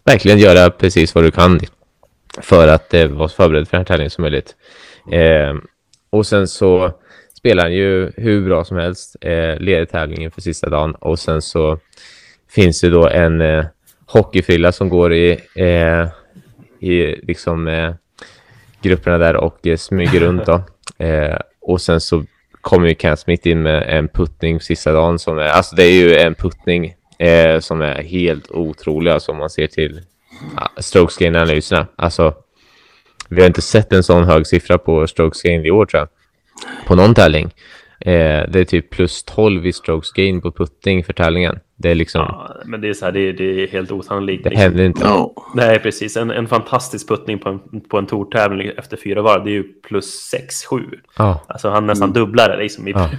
verkligen 0.04 0.38
göra 0.38 0.70
precis 0.70 1.14
vad 1.14 1.24
du 1.24 1.30
kan 1.30 1.60
för 2.38 2.68
att 2.68 2.94
eh, 2.94 3.06
vara 3.06 3.28
så 3.28 3.34
förberedd 3.34 3.68
för 3.68 3.76
den 3.76 3.80
här 3.80 3.84
tävlingen 3.84 4.10
som 4.10 4.22
möjligt. 4.22 4.56
Eh, 5.12 5.54
och 6.10 6.26
sen 6.26 6.48
så 6.48 6.92
spelar 7.34 7.62
han 7.62 7.72
ju 7.72 8.12
hur 8.16 8.44
bra 8.44 8.64
som 8.64 8.76
helst, 8.76 9.16
eh, 9.20 9.58
leder 9.58 9.84
tävlingen 9.84 10.30
för 10.30 10.40
sista 10.40 10.70
dagen 10.70 10.94
och 10.94 11.18
sen 11.18 11.42
så 11.42 11.78
finns 12.50 12.80
det 12.80 12.90
då 12.90 13.08
en 13.08 13.40
eh, 13.40 13.64
hockeyfrilla 14.06 14.72
som 14.72 14.88
går 14.88 15.14
i, 15.14 15.30
eh, 15.54 16.08
i 16.80 17.20
liksom 17.26 17.68
eh, 17.68 17.94
grupperna 18.82 19.18
där 19.18 19.36
och 19.36 19.66
eh, 19.66 19.76
smyger 19.76 20.20
runt 20.20 20.46
då. 20.46 20.62
Eh, 20.98 21.36
och 21.60 21.80
sen 21.80 22.00
så 22.00 22.24
kommer 22.60 22.88
ju 22.88 22.94
Cam 22.94 23.16
Smith 23.16 23.48
in 23.48 23.62
med 23.62 23.98
en 23.98 24.08
puttning 24.08 24.60
sista 24.60 24.92
dagen 24.92 25.18
som 25.18 25.38
är, 25.38 25.42
alltså 25.42 25.76
det 25.76 25.84
är 25.84 25.92
ju 25.92 26.16
en 26.16 26.34
puttning 26.34 26.94
eh, 27.18 27.60
som 27.60 27.82
är 27.82 28.02
helt 28.02 28.50
otrolig 28.50 29.10
alltså 29.10 29.32
om 29.32 29.38
man 29.38 29.50
ser 29.50 29.66
till 29.66 30.00
strokes 30.76 31.16
gain 31.16 31.36
analyserna. 31.36 31.86
Alltså 31.96 32.34
vi 33.28 33.40
har 33.40 33.46
inte 33.46 33.62
sett 33.62 33.92
en 33.92 34.02
sån 34.02 34.24
hög 34.24 34.46
siffra 34.46 34.78
på 34.78 35.06
strokes 35.06 35.42
gain 35.42 35.66
i 35.66 35.70
år 35.70 35.86
tror 35.86 35.98
jag. 36.00 36.08
På 36.86 36.94
någon 36.94 37.14
tävling. 37.14 37.54
Eh, 38.00 38.44
det 38.48 38.60
är 38.60 38.64
typ 38.64 38.90
plus 38.90 39.22
12 39.22 39.66
i 39.66 39.72
strokes 39.72 40.10
gain 40.10 40.40
på 40.40 40.52
putting 40.52 41.04
för 41.04 41.12
tävlingen. 41.12 41.58
Det 41.82 41.90
är 41.90 41.94
liksom, 41.94 42.20
Ja, 42.20 42.56
men 42.64 42.80
det 42.80 42.88
är, 42.88 42.94
så 42.94 43.04
här, 43.04 43.12
det, 43.12 43.20
är- 43.20 43.32
det 43.32 43.62
är 43.62 43.68
helt 43.68 43.92
osannolikt. 43.92 44.44
det 44.44 44.50
liksom. 44.50 44.62
händer 44.62 44.84
inte. 44.84 45.00
Ja. 45.04 45.34
Nej, 45.54 45.78
precis. 45.78 46.16
En, 46.16 46.30
en 46.30 46.48
fantastisk 46.48 47.08
puttning 47.08 47.38
på 47.38 47.48
en, 47.48 47.80
på 47.80 47.98
en 47.98 48.06
tourtävling 48.06 48.70
efter 48.78 48.96
fyra 48.96 49.22
varv, 49.22 49.44
det 49.44 49.50
är 49.50 49.52
ju 49.52 49.62
plus 49.62 50.32
6-7. 50.70 50.82
Ja. 51.18 51.44
Alltså 51.48 51.70
han 51.70 51.86
nästan 51.86 52.12
dubblar 52.12 52.48
det 52.48 52.56
liksom 52.56 52.88
i, 52.88 52.90
Ja. 52.90 53.10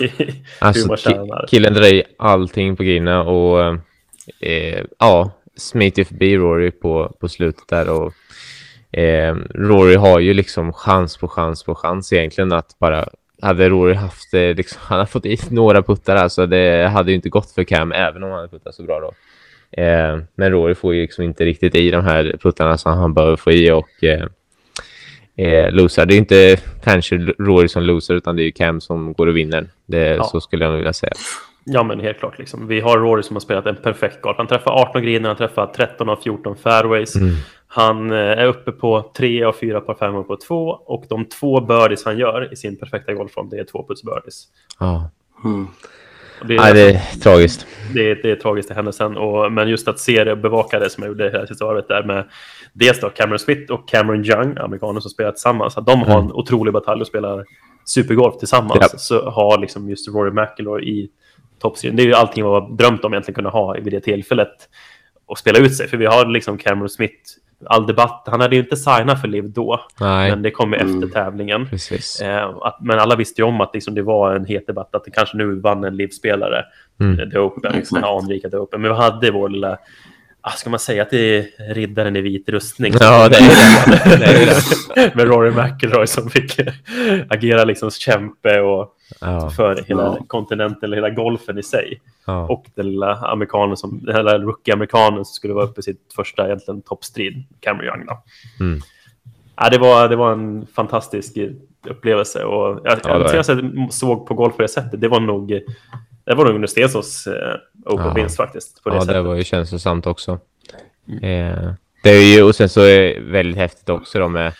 i 0.06 0.10
Alltså, 0.58 0.96
killen 1.48 1.74
drar 1.74 1.86
i 1.86 2.02
allting 2.18 2.76
på 2.76 2.82
grina 2.82 3.22
och 3.22 3.60
eh, 4.40 4.84
ja, 4.98 5.30
smiter 5.56 6.04
förbi 6.04 6.36
Rory 6.36 6.70
på, 6.70 7.16
på 7.20 7.28
slutet 7.28 7.68
där 7.68 7.90
och 7.90 8.12
eh, 8.98 9.34
Rory 9.54 9.94
har 9.96 10.18
ju 10.20 10.34
liksom 10.34 10.72
chans 10.72 11.16
på 11.16 11.28
chans 11.28 11.64
på 11.64 11.74
chans 11.74 12.12
egentligen 12.12 12.52
att 12.52 12.78
bara 12.78 13.08
hade 13.42 13.68
Rory 13.68 13.94
haft 13.94 14.34
eh, 14.34 14.54
liksom, 14.54 14.80
han 14.86 14.98
har 14.98 15.06
fått 15.06 15.26
i 15.26 15.38
några 15.50 15.82
puttar 15.82 16.16
alltså 16.16 16.46
det 16.46 16.88
hade 16.88 17.10
ju 17.10 17.14
inte 17.14 17.28
gått 17.28 17.50
för 17.50 17.64
Cam 17.64 17.92
även 17.92 18.22
om 18.22 18.30
han 18.30 18.38
hade 18.38 18.48
puttat 18.48 18.74
så 18.74 18.82
bra 18.82 19.00
då. 19.00 19.12
Eh, 19.82 20.18
men 20.34 20.52
Rory 20.52 20.74
får 20.74 20.94
ju 20.94 21.00
liksom 21.00 21.24
inte 21.24 21.44
riktigt 21.44 21.74
i 21.74 21.90
de 21.90 22.04
här 22.04 22.36
puttarna 22.42 22.78
som 22.78 22.98
han 22.98 23.14
behöver 23.14 23.36
få 23.36 23.52
i 23.52 23.70
och 23.70 24.04
eh, 24.04 24.26
eh, 25.36 25.70
losar. 25.72 26.06
Det 26.06 26.14
är 26.14 26.18
inte 26.18 26.56
kanske 26.84 27.16
Rory 27.16 27.68
som 27.68 27.82
loser 27.82 28.14
utan 28.14 28.36
det 28.36 28.42
är 28.42 28.44
ju 28.44 28.52
Cam 28.52 28.80
som 28.80 29.12
går 29.12 29.26
och 29.26 29.36
vinner. 29.36 29.66
Det, 29.86 30.06
Ja. 30.06 30.24
Så 30.24 30.40
skulle 30.40 30.64
jag 30.64 30.70
nog 30.70 30.78
vilja 30.78 30.92
säga. 30.92 31.12
Ja, 31.70 31.82
men 31.82 32.00
helt 32.00 32.18
klart. 32.18 32.38
Liksom. 32.38 32.66
Vi 32.66 32.80
har 32.80 32.98
Rory 32.98 33.22
som 33.22 33.36
har 33.36 33.40
spelat 33.40 33.66
en 33.66 33.76
perfekt 33.76 34.20
golf. 34.22 34.36
Han 34.38 34.46
träffar 34.46 34.70
18 34.70 35.02
greener, 35.02 35.28
han 35.28 35.36
träffar 35.36 35.66
13 35.66 36.08
av 36.08 36.16
14 36.16 36.56
fairways. 36.56 37.16
Mm. 37.16 37.34
Han 37.78 38.10
eh, 38.10 38.16
är 38.16 38.46
uppe 38.46 38.72
på 38.72 39.10
3 39.16 39.44
av 39.44 39.52
4 39.52 39.80
par 39.80 39.94
5 39.94 40.24
på 40.24 40.36
2 40.36 40.68
och 40.68 41.04
de 41.08 41.24
två 41.24 41.60
birdies 41.60 42.04
han 42.04 42.18
gör 42.18 42.52
i 42.52 42.56
sin 42.56 42.76
perfekta 42.76 43.14
golfform, 43.14 43.48
det 43.48 43.58
är 43.58 43.64
två 43.64 43.86
puts 43.88 44.02
birdies. 44.02 44.44
Ja, 44.78 45.10
Mm. 45.44 45.66
Det, 46.46 46.56
är, 46.56 46.66
ja 46.66 46.72
det 46.72 46.90
är 46.90 47.20
tragiskt. 47.20 47.66
det, 47.94 48.10
är, 48.10 48.14
det 48.22 48.30
är 48.30 48.36
tragiskt 48.36 48.70
i 48.70 48.74
händelsen. 48.74 49.16
Och, 49.16 49.52
men 49.52 49.68
just 49.68 49.88
att 49.88 49.98
se 49.98 50.24
det 50.24 50.32
och 50.32 50.38
bevaka 50.38 50.78
det 50.78 50.90
som 50.90 51.02
jag 51.02 51.08
gjorde 51.08 51.30
hela 51.30 51.46
sista 51.46 51.66
året 51.66 51.88
där 51.88 52.02
med 52.02 52.28
dels 52.72 53.00
då 53.00 53.10
Cameron 53.10 53.38
Smith 53.38 53.72
och 53.72 53.88
Cameron 53.88 54.24
Young, 54.24 54.58
amerikaner 54.58 55.00
som 55.00 55.10
spelar 55.10 55.32
tillsammans, 55.32 55.78
att 55.78 55.86
de 55.86 56.02
har 56.02 56.18
en 56.18 56.32
otrolig 56.32 56.74
batalj 56.74 57.00
och 57.00 57.06
spelar 57.06 57.44
supergolf 57.84 58.38
tillsammans. 58.38 58.78
Ja. 58.80 58.98
Så 58.98 59.30
har 59.30 59.58
liksom 59.58 59.90
just 59.90 60.08
Rory 60.08 60.30
McIlroy 60.30 60.88
i 60.88 61.10
toppserien. 61.58 61.96
Det 61.96 62.02
är 62.02 62.06
ju 62.06 62.14
allting 62.14 62.44
var 62.44 62.76
drömt 62.76 63.04
om 63.04 63.12
egentligen 63.12 63.34
kunna 63.34 63.50
ha 63.50 63.72
vid 63.72 63.92
det 63.92 64.00
tillfället 64.00 64.68
och 65.26 65.38
spela 65.38 65.58
ut 65.58 65.76
sig. 65.76 65.88
För 65.88 65.96
vi 65.96 66.06
har 66.06 66.26
liksom 66.26 66.58
Cameron 66.58 66.88
Smith, 66.88 67.14
all 67.66 67.86
debatt, 67.86 68.22
han 68.30 68.40
hade 68.40 68.56
ju 68.56 68.62
inte 68.62 68.76
signat 68.76 69.20
för 69.20 69.28
Liv 69.28 69.50
då, 69.50 69.80
Nej, 70.00 70.30
men 70.30 70.42
det 70.42 70.50
kom 70.50 70.72
ju 70.72 70.78
Mm. 70.78 71.02
efter 71.02 71.08
tävlingen. 71.14 71.68
precis. 71.68 72.20
Eh, 72.20 72.48
att, 72.60 72.78
men 72.80 72.98
alla 72.98 73.16
visste 73.16 73.40
ju 73.42 73.46
om 73.48 73.60
att 73.60 73.74
liksom, 73.74 73.94
det 73.94 74.02
var 74.02 74.34
en 74.34 74.44
het 74.46 74.66
debatt, 74.66 74.94
att 74.94 75.04
det 75.04 75.10
kanske 75.10 75.36
nu 75.36 75.60
vann 75.60 75.84
en 75.84 75.96
livspelare, 75.96 76.64
Mm. 77.00 77.20
eh, 77.20 77.28
The 77.28 77.38
Open, 77.38 77.72
den 77.92 78.04
anrika 78.04 78.50
The 78.50 78.56
Open. 78.56 78.80
Men 78.80 78.90
vi 78.90 78.96
hade 78.96 79.30
vår 79.30 79.48
lilla, 79.48 79.78
ah, 80.40 80.50
ska 80.50 80.70
man 80.70 80.78
säga 80.78 81.02
att 81.02 81.10
det 81.10 81.38
är 81.38 81.74
riddaren 81.74 82.16
i 82.16 82.20
vit 82.20 82.48
rustning? 82.48 82.92
Ja, 83.00 83.28
det 83.28 83.36
är 83.36 83.40
det. 83.40 84.16
det, 84.18 84.24
är 84.24 84.46
det. 84.94 85.14
Med 85.14 85.26
Rory 85.28 85.50
McIlroy 85.50 86.06
som 86.06 86.30
fick 86.30 86.60
agera 87.28 87.64
liksom 87.64 87.90
kämpe 87.90 88.60
och 88.60 88.94
Ja, 89.20 89.50
för 89.50 89.84
hela 89.86 90.02
Ja. 90.02 90.24
kontinenten, 90.26 90.78
eller 90.84 90.96
hela 90.96 91.10
golfen 91.10 91.58
i 91.58 91.62
sig. 91.62 92.00
ja. 92.26 92.46
Och 92.48 92.66
den 92.74 92.86
lilla 92.90 93.14
amerikanen, 93.16 93.76
som, 93.76 94.00
den 94.04 94.14
här 94.14 94.38
rookie-amerikanen 94.38 95.24
som 95.24 95.34
skulle 95.34 95.54
vara 95.54 95.64
uppe 95.64 95.80
i 95.80 95.82
sitt 95.82 96.12
första 96.16 96.46
egentligen 96.46 96.82
toppstrid, 96.82 97.44
Cameron 97.60 97.86
Young. 97.86 98.06
Då. 98.06 98.22
Mm. 98.60 98.80
Ja, 99.56 99.68
det, 99.70 99.78
var, 99.78 100.08
det 100.08 100.16
var 100.16 100.32
en 100.32 100.66
fantastisk 100.74 101.36
upplevelse. 101.88 102.44
Och 102.44 102.80
jag, 102.84 102.98
Ja, 103.04 103.34
jag, 103.34 103.44
jag 103.46 103.92
såg 103.92 104.26
på 104.26 104.34
golf 104.34 104.56
på 104.56 104.62
det 104.62 104.68
sättet, 104.68 105.00
det 105.00 105.08
var 105.08 105.20
nog, 105.20 105.60
det 106.28 106.34
var 106.34 106.44
nog 106.44 106.54
under 106.54 106.68
Stensons 106.68 107.26
eh, 107.26 107.56
Open-vinst 107.84 108.36
faktiskt. 108.36 108.82
På 108.82 108.88
det 108.88 108.94
ja, 108.94 109.00
sättet. 109.00 109.14
det 109.14 109.22
var 109.22 109.34
ju 109.34 109.44
känslosamt 109.44 110.06
också. 110.06 110.32
Eh, 111.22 111.72
det 112.02 112.10
är 112.10 112.36
ju, 112.36 112.42
och 112.42 112.54
sen 112.54 112.68
så 112.68 112.80
är 112.80 113.00
det 113.00 113.20
väldigt 113.20 113.56
häftigt 113.56 113.88
också 113.88 114.18
då 114.18 114.28
med 114.28 114.52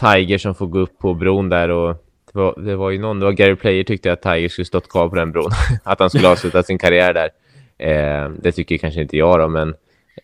Tiger 0.00 0.38
som 0.38 0.54
får 0.54 0.66
gå 0.66 0.78
upp 0.78 0.98
på 0.98 1.14
bron 1.14 1.48
där 1.48 1.68
och 1.68 2.04
det 2.32 2.38
var, 2.38 2.60
det 2.60 2.76
var 2.76 2.90
ju 2.90 2.98
någon, 2.98 3.18
det 3.18 3.24
var 3.24 3.32
Gary 3.32 3.56
Player 3.56 3.84
tyckte 3.84 4.12
att 4.12 4.22
Tiger 4.22 4.48
skulle 4.48 4.64
stått 4.64 4.88
kvar 4.88 5.08
på 5.08 5.14
den 5.14 5.32
bron. 5.32 5.50
att 5.84 6.00
han 6.00 6.10
skulle 6.10 6.28
avsluta 6.28 6.62
sin 6.62 6.78
karriär 6.78 7.14
där. 7.14 7.30
Eh, 7.78 8.30
det 8.30 8.52
tycker 8.52 8.78
kanske 8.78 9.02
inte 9.02 9.16
jag 9.16 9.38
då, 9.38 9.48
men 9.48 9.74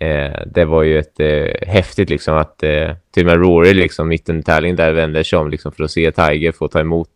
eh, 0.00 0.40
det 0.46 0.64
var 0.64 0.82
ju 0.82 0.98
ett 0.98 1.20
eh, 1.20 1.68
häftigt 1.68 2.10
liksom 2.10 2.36
att 2.36 2.62
eh, 2.62 2.90
till 3.14 3.26
och 3.26 3.32
med 3.32 3.46
Rory 3.46 3.74
liksom 3.74 4.08
mitt 4.08 4.28
under 4.28 4.42
tävlingen 4.42 4.76
där 4.76 4.92
vände 4.92 5.24
sig 5.24 5.38
om 5.38 5.50
liksom 5.50 5.72
för 5.72 5.84
att 5.84 5.90
se 5.90 6.12
Tiger 6.12 6.52
få 6.52 6.68
ta 6.68 6.80
emot 6.80 7.10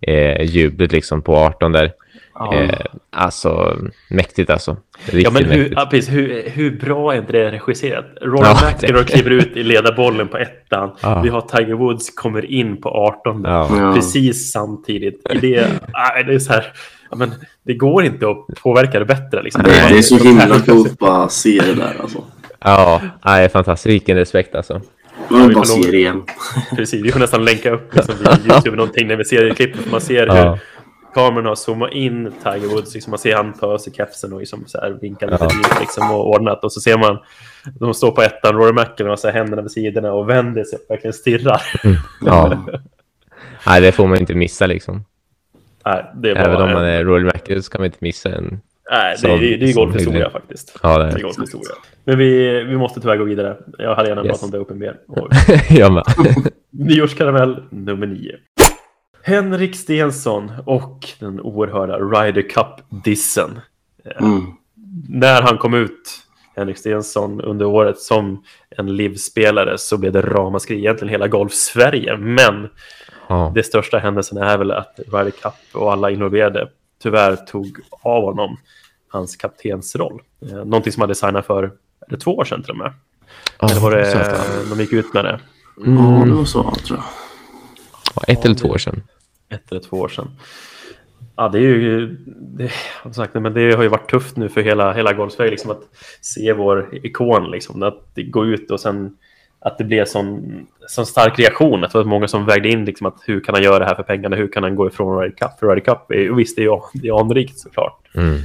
eh, 0.00 0.42
jublet 0.42 0.92
liksom 0.92 1.22
på 1.22 1.36
18 1.36 1.72
där. 1.72 1.92
Ja. 2.38 2.54
Eh, 2.54 2.78
alltså 3.10 3.76
mäktigt 4.10 4.50
alltså. 4.50 4.76
Riktigt 5.04 5.22
Ja, 5.24 5.30
men 5.30 5.44
hur, 5.44 5.58
mäktigt. 5.58 5.74
ja, 5.76 5.86
precis, 5.90 6.14
hur, 6.14 6.42
hur 6.54 6.70
bra 6.78 7.12
är 7.14 7.18
inte 7.18 7.32
det 7.32 7.50
regisserat? 7.50 8.04
Rory 8.22 8.40
Ja, 8.48 8.58
McIlroy 8.72 9.02
det- 9.04 9.12
kliver 9.12 9.30
ut 9.30 9.56
i 9.56 9.62
ledarbollen 9.62 10.28
på 10.28 10.36
ettan. 10.36 10.90
Ja. 11.00 11.20
Vi 11.22 11.28
har 11.28 11.40
Tiger 11.40 11.74
Woods 11.74 12.10
kommer 12.14 12.44
in 12.50 12.80
på 12.80 12.88
18. 12.88 13.42
Ja. 13.44 13.92
Precis 13.94 14.52
samtidigt. 14.52 15.22
I 15.32 15.38
det, 15.38 15.66
nej, 15.94 16.24
det 16.24 16.34
är 16.34 16.38
så 16.38 16.52
här, 16.52 16.72
ja, 17.10 17.16
men 17.16 17.34
det 17.62 17.74
går 17.74 18.04
inte 18.04 18.26
att 18.28 18.62
påverka 18.62 18.98
det 18.98 19.04
bättre. 19.04 19.42
Liksom. 19.42 19.62
Det, 19.62 19.70
det 19.70 19.98
är 19.98 20.02
så 20.02 20.16
himla 20.18 20.60
coolt 20.60 20.92
att 20.92 20.98
bara 20.98 21.28
se 21.28 21.60
det 21.66 21.74
där 21.74 21.94
alltså. 22.00 22.24
Ja, 22.64 23.02
nej, 23.24 23.48
fantastiskt. 23.48 23.86
Vilken 23.94 24.16
respekt 24.16 24.54
alltså. 24.54 24.80
Man 25.28 25.40
bara 25.54 25.64
får 25.64 25.76
lov- 25.76 25.82
se 25.84 25.90
det 25.90 25.96
igen. 25.96 26.22
Precis, 26.76 27.04
vi 27.04 27.12
får 27.12 27.20
nästan 27.20 27.44
länka 27.44 27.70
upp 27.70 27.94
liksom, 27.94 28.14
via 28.20 28.38
YouTube 28.54 28.76
någonting 28.76 29.08
när 29.08 29.16
vi 29.16 29.24
ser 29.24 29.44
det 29.44 29.54
klippet. 29.54 29.90
Man 29.90 30.00
ser 30.00 30.26
hur 30.26 30.58
Ja. 31.16 31.26
kameran 31.28 31.46
har 31.46 31.54
zoomat 31.54 31.92
in 31.92 32.32
Tiger 32.42 32.68
Woods. 32.68 32.94
Liksom, 32.94 33.10
man 33.10 33.18
ser 33.18 33.36
han 33.36 33.52
ta 33.52 33.66
av 33.66 33.78
sig 33.78 33.92
kepsen 33.92 34.32
och 34.32 34.38
liksom, 34.40 34.64
så 34.66 34.78
här, 34.80 34.90
vinka 34.90 35.26
lite 35.26 35.38
Ja. 35.44 35.48
dit 35.48 35.80
liksom, 35.80 36.10
och 36.10 36.30
ordnat. 36.30 36.64
Och 36.64 36.72
så 36.72 36.80
ser 36.80 36.98
man 36.98 37.18
de 37.80 37.94
står 37.94 38.10
på 38.10 38.22
ettan, 38.22 38.54
Rory 38.56 38.72
McIlroy 38.72 39.08
har 39.08 39.16
så 39.16 39.28
här 39.28 39.34
händerna 39.34 39.62
vid 39.62 39.70
sidorna 39.70 40.12
och 40.12 40.28
vänder 40.28 40.64
sig 40.64 40.78
och 40.78 40.90
verkligen 40.90 41.12
stirrar. 41.14 41.62
Ja. 42.26 42.64
nej, 43.66 43.80
det 43.80 43.92
får 43.92 44.06
man 44.06 44.18
inte 44.18 44.34
missa 44.34 44.66
liksom. 44.66 45.04
Nej, 45.84 46.04
det 46.14 46.30
är 46.30 46.34
bara, 46.34 46.44
Även 46.44 46.62
om 46.62 46.72
man 46.72 46.84
är 46.84 47.04
Royal 47.04 47.24
McIlroy 47.24 47.62
så 47.62 47.70
kan 47.70 47.80
man 47.80 47.86
inte 47.86 47.98
missa 48.00 48.28
en. 48.28 48.60
nej, 48.90 49.16
det, 49.22 49.28
är, 49.28 49.38
det 49.58 49.68
är 49.68 49.72
som 49.72 49.84
golfhistoria 49.84 50.30
faktiskt. 50.30 50.78
Ja, 50.82 50.98
det 50.98 51.04
Det 51.04 51.10
är 51.10 51.16
är 51.18 51.22
golfhistoria. 51.22 51.72
Men 52.04 52.18
vi, 52.18 52.62
vi 52.64 52.76
måste 52.76 53.00
tyvärr 53.00 53.16
gå 53.16 53.24
vidare. 53.24 53.56
Jag 53.78 53.94
hade 53.94 54.08
gärna 54.08 54.24
Yes. 54.24 54.30
pratat 54.30 54.44
om 54.44 54.50
det 54.50 54.58
Open 54.58 54.78
mer. 54.78 54.96
Och 55.08 55.28
Jag 55.70 55.92
med. 55.92 56.04
Nyårskaramell 56.70 57.62
nummer 57.70 58.06
nio. 58.06 58.36
Henrik 59.26 59.76
Stensson 59.76 60.52
och 60.66 61.08
den 61.20 61.40
oerhörda 61.40 61.98
Ryder 61.98 62.42
Cup-dissen. 62.48 63.60
Mm. 64.20 64.46
När 65.08 65.42
han 65.42 65.58
kom 65.58 65.74
ut, 65.74 66.22
Henrik 66.56 66.78
Stensson, 66.78 67.40
under 67.40 67.64
året 67.66 67.98
som 67.98 68.42
en 68.70 68.96
livspelare 68.96 69.78
så 69.78 69.98
blev 69.98 70.12
det 70.12 70.20
ramaskri 70.22 70.76
egentligen 70.78 71.10
hela 71.10 71.28
golf-Sverige. 71.28 72.16
Men 72.16 72.68
Ja. 73.28 73.52
det 73.54 73.62
största 73.62 73.98
händelsen 73.98 74.38
är 74.38 74.58
väl 74.58 74.70
att 74.70 75.00
Ryder 75.12 75.30
Cup 75.30 75.54
och 75.74 75.92
alla 75.92 76.10
involverade 76.10 76.68
tyvärr 77.02 77.36
tog 77.36 77.78
av 78.02 78.22
honom 78.22 78.56
hans 79.08 79.36
kaptensroll. 79.36 80.20
Eh, 80.42 80.48
Någonting 80.56 80.92
som 80.92 81.00
hade 81.00 81.14
signat 81.14 81.46
för 81.46 81.70
det 82.08 82.16
två 82.16 82.36
år 82.36 82.44
sedan 82.44 82.62
till 82.62 82.70
och 82.70 82.76
med. 82.78 82.92
Eller 83.62 83.80
var 83.80 83.90
det, 83.90 84.38
de 84.70 84.80
gick 84.80 84.92
ut 84.92 85.14
med 85.14 85.24
det 85.24 85.40
Ja, 85.76 85.86
Mm, 85.86 86.28
det 86.30 86.34
var 86.36 86.44
så 86.44 86.62
tror 86.62 86.98
jag. 86.98 87.04
ja, 88.14 88.22
ett 88.32 88.44
eller 88.44 88.54
två 88.54 88.68
år 88.68 88.78
sedan. 88.78 89.02
Ett 89.48 89.70
eller 89.70 89.80
två 89.80 89.96
år 89.96 90.08
sedan. 90.08 90.30
Ja, 91.36 91.48
det 91.48 91.58
är 91.58 91.62
ju... 91.62 92.16
Det, 92.26 92.72
som 93.02 93.14
sagt, 93.14 93.34
men 93.34 93.54
det 93.54 93.72
har 93.76 93.82
ju 93.82 93.88
varit 93.88 94.10
tufft 94.10 94.36
nu 94.36 94.48
för 94.48 94.60
hela, 94.60 94.92
hela 94.92 95.12
Golfsverige 95.12 95.50
liksom, 95.50 95.70
att 95.70 95.82
se 96.20 96.52
vår 96.52 96.88
ikon. 96.92 97.50
Liksom, 97.50 97.82
att 97.82 98.14
det 98.14 98.22
går 98.22 98.46
ut 98.46 98.70
och 98.70 98.80
sen 98.80 99.16
att 99.58 99.78
det 99.78 99.84
blev 99.84 100.04
sån, 100.04 100.66
sån 100.88 101.06
stark 101.06 101.38
reaktion. 101.38 101.84
Att 101.84 101.92
det 101.92 101.98
var 101.98 102.04
många 102.04 102.28
som 102.28 102.46
vägde 102.46 102.68
in 102.68 102.84
liksom, 102.84 103.06
att 103.06 103.22
hur 103.24 103.40
kan 103.40 103.54
han 103.54 103.64
göra 103.64 103.78
det 103.78 103.84
här 103.84 103.94
för 103.94 104.02
pengarna? 104.02 104.36
Hur 104.36 104.48
kan 104.48 104.62
han 104.62 104.74
gå 104.74 104.86
ifrån 104.86 105.20
Ryder 105.20 105.36
Cup? 105.36 105.58
För 105.60 105.66
Ryder 105.66 105.80
Cup 105.80 106.10
är, 106.10 106.34
visst, 106.34 106.56
det 106.56 106.64
är, 106.64 106.80
det 106.94 107.08
är 107.08 107.20
anrikt 107.20 107.58
såklart. 107.58 108.00
Mm. 108.14 108.38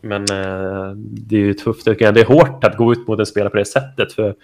Men 0.00 0.22
eh, 0.22 0.96
det 0.96 1.36
är 1.36 1.40
ju 1.40 1.54
tufft. 1.54 1.84
Det 1.84 2.02
är 2.02 2.24
hårt 2.24 2.64
att 2.64 2.76
gå 2.76 2.92
ut 2.92 3.06
mot 3.08 3.18
en 3.18 3.26
spelare 3.26 3.50
på 3.50 3.56
det 3.56 3.64
sättet. 3.64 4.12
För 4.12 4.34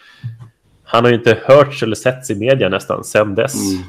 han 0.85 1.05
har 1.05 1.11
ju 1.11 1.17
inte 1.17 1.39
hörts 1.43 1.83
eller 1.83 1.97
setts 1.97 2.31
i 2.31 2.35
media 2.35 2.69
nästan 2.69 3.05
sedan 3.05 3.35
dess. 3.35 3.73
Mm. 3.73 3.85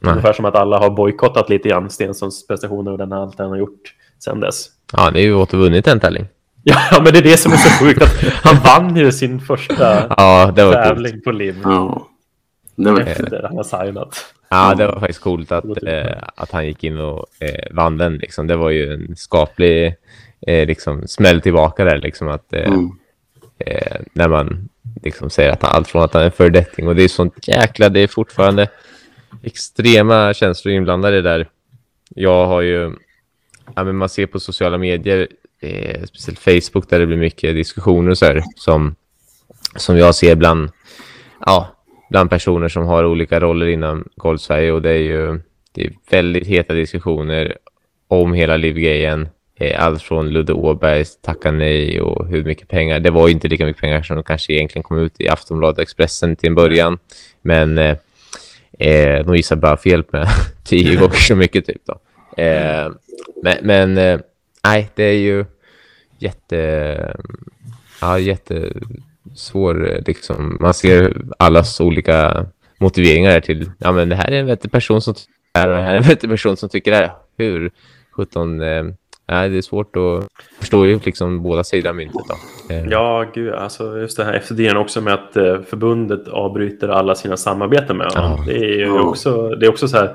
Nej. 0.00 0.10
Ungefär 0.12 0.32
som 0.32 0.44
att 0.44 0.54
alla 0.54 0.78
har 0.78 0.90
bojkottat 0.90 1.48
lite 1.50 1.68
grann 1.68 1.90
Stensons 1.90 2.46
prestationer 2.46 2.90
och 2.92 2.98
den 2.98 3.12
allt 3.12 3.38
han 3.38 3.50
har 3.50 3.56
gjort 3.56 3.94
sedan 4.18 4.40
dess. 4.40 4.66
Ja, 4.92 5.10
det 5.10 5.20
är 5.20 5.24
ju 5.24 5.34
återvunnit 5.34 5.86
en 5.86 6.00
tävling. 6.00 6.26
Ja, 6.62 7.00
men 7.04 7.12
det 7.12 7.18
är 7.18 7.22
det 7.22 7.36
som 7.36 7.52
är 7.52 7.56
så 7.56 7.84
sjukt. 7.84 8.02
Att 8.02 8.22
han 8.32 8.56
vann 8.64 8.96
ju 8.96 9.12
sin 9.12 9.40
första 9.40 10.06
Ja, 10.16 10.52
det 10.56 10.64
var 10.64 10.72
coolt. 10.72 10.84
tävling 10.84 11.20
på 11.20 11.30
LIV 11.30 11.56
Ja. 11.64 12.06
Det 12.76 12.90
var 12.90 13.00
efter 13.00 13.42
han 13.42 13.56
har 13.56 13.64
signat. 13.84 14.24
Ja, 14.48 14.74
det 14.74 14.86
var 14.86 15.00
faktiskt 15.00 15.20
coolt 15.20 15.52
att, 15.52 15.82
eh, 15.82 16.16
att 16.34 16.50
han 16.50 16.66
gick 16.66 16.84
in 16.84 16.98
och 17.00 17.26
eh, 17.40 17.64
vann 17.76 17.96
den. 17.98 18.16
Liksom. 18.16 18.46
Det 18.46 18.56
var 18.56 18.70
ju 18.70 18.92
en 18.94 19.16
skaplig 19.16 19.94
eh, 20.46 20.66
liksom, 20.66 21.06
smäll 21.06 21.40
tillbaka 21.40 21.84
där. 21.84 21.98
Liksom, 21.98 22.28
att, 22.28 22.52
eh, 22.52 22.66
Mm. 22.66 22.90
eh, 23.58 23.96
när 24.12 24.28
man 24.28 24.68
liksom 25.02 25.30
säger 25.30 25.52
att 25.52 25.62
han, 25.62 25.72
allt 25.74 25.88
från 25.88 26.02
att 26.02 26.14
han 26.14 26.22
är 26.22 26.30
föredetting 26.30 26.88
och 26.88 26.96
det 26.96 27.02
är 27.02 27.08
sånt 27.08 27.48
jäkla, 27.48 27.88
det 27.88 28.00
är 28.00 28.06
fortfarande 28.06 28.68
extrema 29.42 30.34
känslor 30.34 30.74
inblandade 30.74 31.22
där. 31.22 31.48
Jag 32.14 32.46
har 32.46 32.60
ju, 32.60 32.92
ja, 33.76 33.84
men 33.84 33.96
man 33.96 34.08
ser 34.08 34.26
på 34.26 34.40
sociala 34.40 34.78
medier, 34.78 35.28
eh, 35.60 36.02
speciellt 36.04 36.38
Facebook 36.38 36.90
där 36.90 36.98
det 36.98 37.06
blir 37.06 37.16
mycket 37.16 37.54
diskussioner 37.54 38.10
och 38.10 38.18
så 38.18 38.26
här, 38.26 38.42
som, 38.56 38.94
som 39.76 39.98
jag 39.98 40.14
ser 40.14 40.34
bland, 40.34 40.70
ja, 41.46 41.68
bland 42.10 42.30
personer 42.30 42.68
som 42.68 42.86
har 42.86 43.04
olika 43.04 43.40
roller 43.40 43.66
inom 43.66 44.08
Golfsverige 44.16 44.72
och 44.72 44.82
det 44.82 44.90
är 44.90 44.98
ju 44.98 45.40
det 45.72 45.86
är 45.86 45.92
väldigt 46.10 46.46
heta 46.46 46.74
diskussioner 46.74 47.56
om 48.08 48.32
hela 48.32 48.56
livgrejen. 48.56 49.28
Eh, 49.56 49.84
Allt 49.84 50.02
från 50.02 50.30
Ludde 50.30 50.52
Åbergs 50.52 51.20
tacka 51.20 51.50
nej 51.50 52.00
och 52.00 52.26
hur 52.26 52.44
mycket 52.44 52.68
pengar. 52.68 53.00
Det 53.00 53.10
var 53.10 53.28
ju 53.28 53.34
inte 53.34 53.48
lika 53.48 53.66
mycket 53.66 53.80
pengar 53.80 54.02
som 54.02 54.16
de 54.16 54.22
kanske 54.22 54.52
egentligen 54.52 54.82
kom 54.82 54.98
ut 54.98 55.20
i 55.20 55.28
Aftonbladet 55.28 55.78
och 55.78 55.82
Expressen 55.82 56.36
till 56.36 56.48
en 56.48 56.54
början. 56.54 56.98
Men 57.42 57.78
eh, 57.78 57.96
eh, 58.78 59.26
de 59.26 59.36
gissar 59.36 59.56
bara 59.56 59.76
fel 59.76 60.04
med 60.12 60.28
tio 60.64 60.96
gånger 60.96 61.14
så 61.14 61.36
mycket 61.36 61.66
typ 61.66 61.82
då. 61.86 62.00
Eh, 62.42 62.90
men 63.42 63.56
men 63.62 63.98
eh, 63.98 64.20
nej, 64.64 64.90
det 64.94 65.04
är 65.04 65.18
ju 65.18 65.44
jätte... 66.18 67.16
Ja, 68.00 68.18
jättesvår 68.18 69.92
eh, 69.92 70.02
liksom. 70.06 70.58
Man 70.60 70.74
ser 70.74 71.16
allas 71.38 71.80
olika 71.80 72.46
motiveringar 72.78 73.40
till, 73.40 73.70
ja 73.78 73.92
men 73.92 74.08
det 74.08 74.16
här 74.16 74.30
är 74.30 74.40
en 74.40 74.46
vettig 74.46 74.72
person 74.72 75.00
som 75.00 75.14
tycker 75.14 75.30
det 75.52 75.60
här 75.60 75.68
och 75.68 75.76
det 75.76 75.82
här 75.82 75.92
är 75.92 75.96
en 75.96 76.02
vettig 76.02 76.30
person 76.30 76.56
som 76.56 76.68
tycker 76.68 76.90
det 76.90 76.96
här. 76.96 77.12
Hur 77.36 77.70
17, 78.10 78.60
eh, 78.60 78.84
nej, 79.28 79.48
det 79.48 79.56
är 79.58 79.62
svårt 79.62 79.96
att 79.96 80.28
förstå 80.58 80.86
ju 80.86 81.00
liksom 81.04 81.42
båda 81.42 81.64
sidor 81.64 81.88
av 81.90 81.96
myntet 81.96 82.22
då. 82.28 82.74
Eh, 82.74 82.84
Ja, 82.88 83.24
gud, 83.34 83.52
alltså 83.54 83.98
just 83.98 84.16
det 84.16 84.24
här 84.24 84.32
FCD 84.40 84.76
också 84.76 85.00
med 85.00 85.14
att 85.14 85.36
eh, 85.36 85.60
förbundet 85.60 86.28
avbryter 86.28 86.88
alla 86.88 87.14
sina 87.14 87.36
samarbeten 87.36 87.96
med 87.96 88.12
honom. 88.12 88.44
Ja. 88.46 88.52
Det 88.52 88.58
är 88.58 88.78
ju 88.78 88.86
Ja. 88.86 89.00
också, 89.02 89.48
det 89.48 89.66
är 89.66 89.70
också 89.70 89.88
så 89.88 89.96
här, 89.96 90.14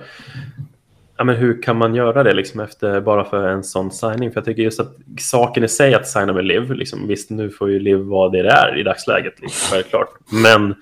ja, 1.18 1.24
men 1.24 1.36
hur 1.36 1.62
kan 1.62 1.78
man 1.78 1.96
göra 1.96 2.24
det 2.24 2.34
liksom 2.34 2.60
efter 2.60 3.02
bara 3.02 3.24
för 3.26 3.48
en 3.48 3.64
sån 3.64 3.92
signing? 3.92 4.32
För 4.32 4.38
jag 4.38 4.46
tycker 4.46 4.64
just 4.64 4.80
att 4.80 4.96
saken 5.20 5.64
i 5.64 5.68
sig 5.68 5.94
att 5.94 6.08
signa 6.08 6.34
med 6.34 6.46
Liv, 6.46 6.72
liksom, 6.72 7.08
visst 7.08 7.30
nu 7.30 7.50
får 7.50 7.70
ju 7.70 7.80
Liv 7.80 7.98
vara 7.98 8.30
det 8.30 8.42
det 8.44 8.50
är 8.52 8.80
i 8.80 8.84
dagsläget, 8.84 9.34
liksom, 9.42 9.76
självklart. 9.76 10.10
Men 10.32 10.76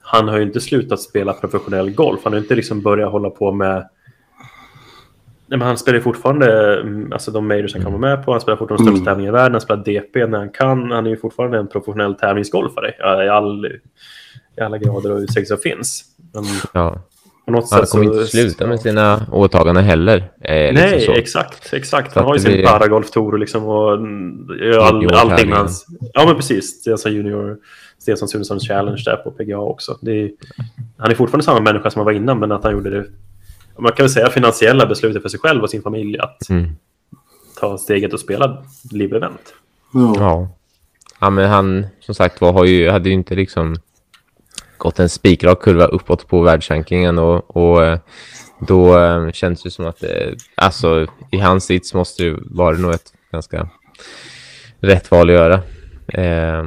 han 0.00 0.28
har 0.28 0.36
ju 0.36 0.42
inte 0.42 0.60
slutat 0.60 1.00
spela 1.00 1.32
professionell 1.32 1.90
golf. 1.90 2.20
Han 2.24 2.32
har 2.32 2.38
ju 2.38 2.42
inte 2.42 2.54
liksom 2.54 2.82
börjat 2.82 3.12
hålla 3.12 3.30
på 3.30 3.52
med 3.52 3.88
men 5.48 5.60
han 5.60 5.78
spelar 5.78 6.00
fortfarande 6.00 6.80
mm, 6.80 7.12
alltså 7.12 7.30
de 7.30 7.48
majors 7.48 7.72
han 7.74 7.82
kan 7.82 7.92
vara 7.92 8.00
med 8.00 8.24
på. 8.24 8.32
Han 8.32 8.40
spelar 8.40 8.56
fortfarande 8.56 8.84
de 8.84 8.96
största 8.96 9.10
Mm. 9.10 9.14
tävlingarna 9.14 9.38
i 9.38 9.40
världen. 9.40 9.52
Han 9.54 9.60
spelar 9.60 9.84
DP 9.84 10.26
när 10.26 10.38
han 10.38 10.50
kan. 10.50 10.90
Han 10.90 11.06
är 11.06 11.10
ju 11.10 11.16
fortfarande 11.16 11.58
en 11.58 11.66
professionell 11.68 12.14
tävlingsgolfare 12.14 12.94
i, 13.24 13.28
all, 13.28 13.66
i 14.58 14.60
alla 14.60 14.78
grader 14.78 15.12
och 15.12 15.18
utsträckning 15.18 15.46
som 15.46 15.58
finns. 15.58 16.04
Men 16.34 16.44
ja. 16.72 17.02
Han 17.70 17.86
kommer 17.86 18.04
inte 18.04 18.26
sluta 18.26 18.66
med 18.66 18.80
sina 18.80 19.26
åtaganden 19.32 19.84
heller. 19.84 20.16
Eh, 20.40 20.72
liksom 20.72 20.90
Nej, 20.90 21.00
så. 21.00 21.12
exakt. 21.12 21.72
exakt. 21.72 22.12
Så 22.12 22.18
Han 22.18 22.26
har 22.28 22.34
ju 22.34 22.40
sin 22.40 22.52
det- 22.56 22.66
paragolftour 22.66 23.32
och 23.32 23.38
liksom 23.38 23.64
och 23.64 23.94
mm, 23.94 24.48
all, 24.80 25.14
allting 25.14 25.52
hans... 25.52 25.86
Ja, 26.12 26.26
men 26.26 26.36
precis. 26.36 26.80
Stensson 26.80 27.12
Junior, 27.12 27.56
Stensson 27.98 28.28
Sunesson 28.28 28.60
Challenge 28.60 29.02
där 29.04 29.16
på 29.16 29.30
PGA 29.30 29.58
också. 29.58 29.98
Det 30.00 30.12
är, 30.22 30.30
han 30.98 31.10
är 31.10 31.14
fortfarande 31.14 31.44
samma 31.44 31.60
människa 31.60 31.90
som 31.90 32.00
han 32.00 32.04
var 32.06 32.12
innan, 32.12 32.38
men 32.38 32.52
att 32.52 32.64
han 32.64 32.72
gjorde 32.72 32.90
det... 32.90 33.04
Man 33.78 33.92
kan 33.92 34.04
väl 34.04 34.10
säga 34.10 34.30
finansiella 34.30 34.86
beslutet 34.86 35.22
för 35.22 35.28
sig 35.28 35.40
själv 35.40 35.62
och 35.62 35.70
sin 35.70 35.82
familj 35.82 36.18
att 36.18 36.50
Mm. 36.50 36.70
ta 37.60 37.78
steget 37.78 38.12
och 38.12 38.20
spela 38.20 38.64
live-event. 38.92 39.54
Ja. 39.92 40.14
Ja. 40.18 40.48
ja, 41.20 41.30
men 41.30 41.48
han 41.50 41.86
som 42.00 42.14
sagt 42.14 42.40
var 42.40 42.52
har 42.52 42.64
ju, 42.64 42.90
hade 42.90 43.08
ju 43.08 43.14
inte 43.14 43.34
liksom 43.34 43.76
gått 44.76 44.98
en 44.98 45.08
spikrak 45.08 45.62
kurva 45.62 45.84
uppåt 45.86 46.28
på 46.28 46.42
världsrankingen 46.42 47.18
och, 47.18 47.56
och 47.56 47.84
eh, 47.84 47.98
då 48.68 48.98
eh, 48.98 49.30
känns 49.30 49.62
det 49.62 49.70
som 49.70 49.86
att 49.86 50.02
eh, 50.02 50.32
alltså 50.54 51.06
i 51.30 51.38
hans 51.38 51.64
sits 51.64 51.94
måste 51.94 52.24
det 52.24 52.36
vara 52.50 52.76
nog 52.76 52.90
ett 52.94 53.12
ganska 53.32 53.68
rätt 54.80 55.10
val 55.10 55.28
att 55.30 55.34
göra. 55.34 55.54
Eh, 56.08 56.66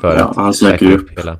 för 0.00 0.16
Ja, 0.18 0.24
att 0.30 0.36
han 0.36 0.54
söker 0.54 0.78
säkra 0.78 0.94
upp. 0.94 1.18
hela. 1.18 1.38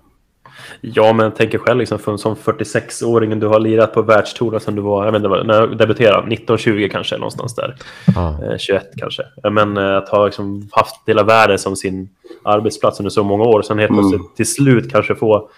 Ja, 0.81 1.12
men 1.12 1.25
jag 1.25 1.37
tänker 1.37 1.59
själv 1.59 1.79
liksom, 1.79 1.99
för, 1.99 2.17
som 2.17 2.35
46-åring, 2.37 3.41
du 3.41 3.47
har 3.47 3.61
lirat 3.61 3.95
på 3.95 4.03
världstouren 4.03 4.61
sen 4.61 4.75
du 4.75 4.83
var, 4.83 5.05
jag 5.05 5.12
vet 5.12 5.19
inte, 5.19 5.29
vad- 5.29 5.47
när 5.47 5.55
jag 5.55 5.79
debuterade, 5.79 6.27
19-20 6.37 6.89
kanske, 6.89 7.17
någonstans 7.17 7.55
där. 7.55 7.75
Eh, 8.17 8.59
21 8.59 8.91
kanske. 8.97 9.23
Eh, 9.45 9.51
Men 9.51 9.77
eh, 9.77 9.97
att 9.97 10.09
ha 10.09 10.25
liksom, 10.27 10.69
haft 10.73 10.97
hela 11.07 11.23
världen 11.23 11.59
som 11.59 11.77
sin 11.77 12.09
arbetsplats 12.43 13.01
under 13.01 13.11
så 13.11 13.25
många 13.25 13.45
år, 13.45 13.62
sen 13.62 13.79
helt 13.79 13.91
Mm. 13.91 14.03
plötsligt 14.11 14.37
till 14.37 14.47
slut 14.55 14.93
kanske 14.93 15.15
få 15.15 15.49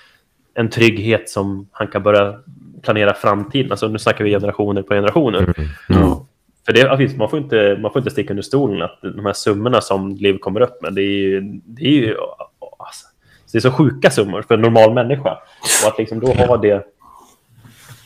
en 0.55 0.71
trygghet 0.71 1.29
som 1.31 1.69
han 1.73 1.87
kan 1.89 2.03
börja 2.03 2.35
planera 2.83 3.15
framtiden. 3.15 3.71
Alltså 3.71 3.89
nu 3.89 3.99
snackar 3.99 4.25
vi 4.25 4.31
generationer 4.31 4.83
på 4.83 4.95
generationer. 4.95 5.39
Mm. 5.43 5.53
Ja. 5.89 6.27
För 6.67 6.73
det, 6.73 7.17
man, 7.19 7.31
får 7.31 7.39
inte, 7.39 7.79
man 7.83 7.93
får 7.93 7.99
inte 8.01 8.11
sticka 8.11 8.33
under 8.33 8.43
stolen 8.43 8.83
att 8.83 8.99
de 9.03 9.27
här 9.27 9.33
summorna 9.33 9.81
som 9.81 10.11
Liv 10.17 10.39
kommer 10.39 10.61
upp 10.61 10.83
med, 10.83 10.95
det 10.95 11.01
är 11.03 11.19
ju, 11.19 11.41
det 11.65 11.83
är 11.87 11.91
ju 11.91 12.17
det 13.57 13.59
är 13.59 13.71
så 13.71 13.77
sjuka 13.77 14.11
summor 14.11 14.43
för 14.43 14.55
en 14.55 14.61
normal 14.61 14.95
människa. 14.95 15.39
Och 15.83 15.89
att 15.89 15.99
liksom 15.99 16.21
då 16.21 16.33
ha 16.33 16.57
det, 16.57 16.87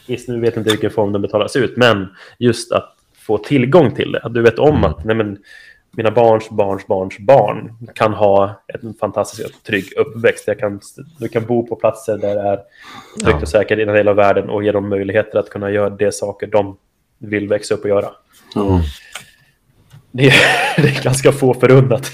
visst 0.08 0.28
nu 0.28 0.40
vet 0.40 0.54
jag 0.54 0.60
inte 0.60 0.70
vilken 0.70 0.90
form 0.90 1.12
de 1.12 1.22
betalas 1.22 1.56
ut, 1.56 1.76
men 1.76 2.08
just 2.38 2.72
att 2.72 2.96
få 3.18 3.38
tillgång 3.38 3.94
till 3.94 4.12
det. 4.12 4.20
Att 4.20 4.34
du 4.34 4.42
vet 4.42 4.58
om 4.58 4.84
att 4.84 5.04
nej, 5.04 5.16
men, 5.16 5.38
mina 5.90 6.10
barns 6.10 6.50
barns 6.50 6.86
barns 6.86 7.18
barn 7.18 7.72
kan 7.94 8.12
ha 8.12 8.62
en 8.66 8.94
fantastisk 8.94 9.62
trygg 9.62 9.84
uppväxt. 9.96 10.44
Jag 10.46 10.58
kan, 10.58 10.80
du 11.18 11.28
kan 11.28 11.46
bo 11.46 11.66
på 11.66 11.76
platser 11.76 12.18
där 12.18 12.34
det 12.34 12.40
är 12.40 12.56
tryggt 13.24 13.36
Ja. 13.36 13.42
och 13.42 13.48
säkert 13.48 13.78
i 13.78 13.84
den 13.84 13.96
hela 13.96 14.12
världen 14.12 14.50
och 14.50 14.64
ge 14.64 14.72
dem 14.72 14.88
möjligheter 14.88 15.38
att 15.38 15.50
kunna 15.50 15.70
göra 15.70 15.90
de 15.90 16.12
saker 16.12 16.46
de 16.46 16.76
vill 17.18 17.48
växa 17.48 17.74
upp 17.74 17.82
och 17.82 17.88
göra. 17.88 18.10
Ja. 18.54 18.80
Det 20.12 20.26
är, 20.26 20.32
det 20.82 20.88
är 20.88 21.02
ganska 21.02 21.32
få 21.32 21.54
förunnat. 21.54 22.12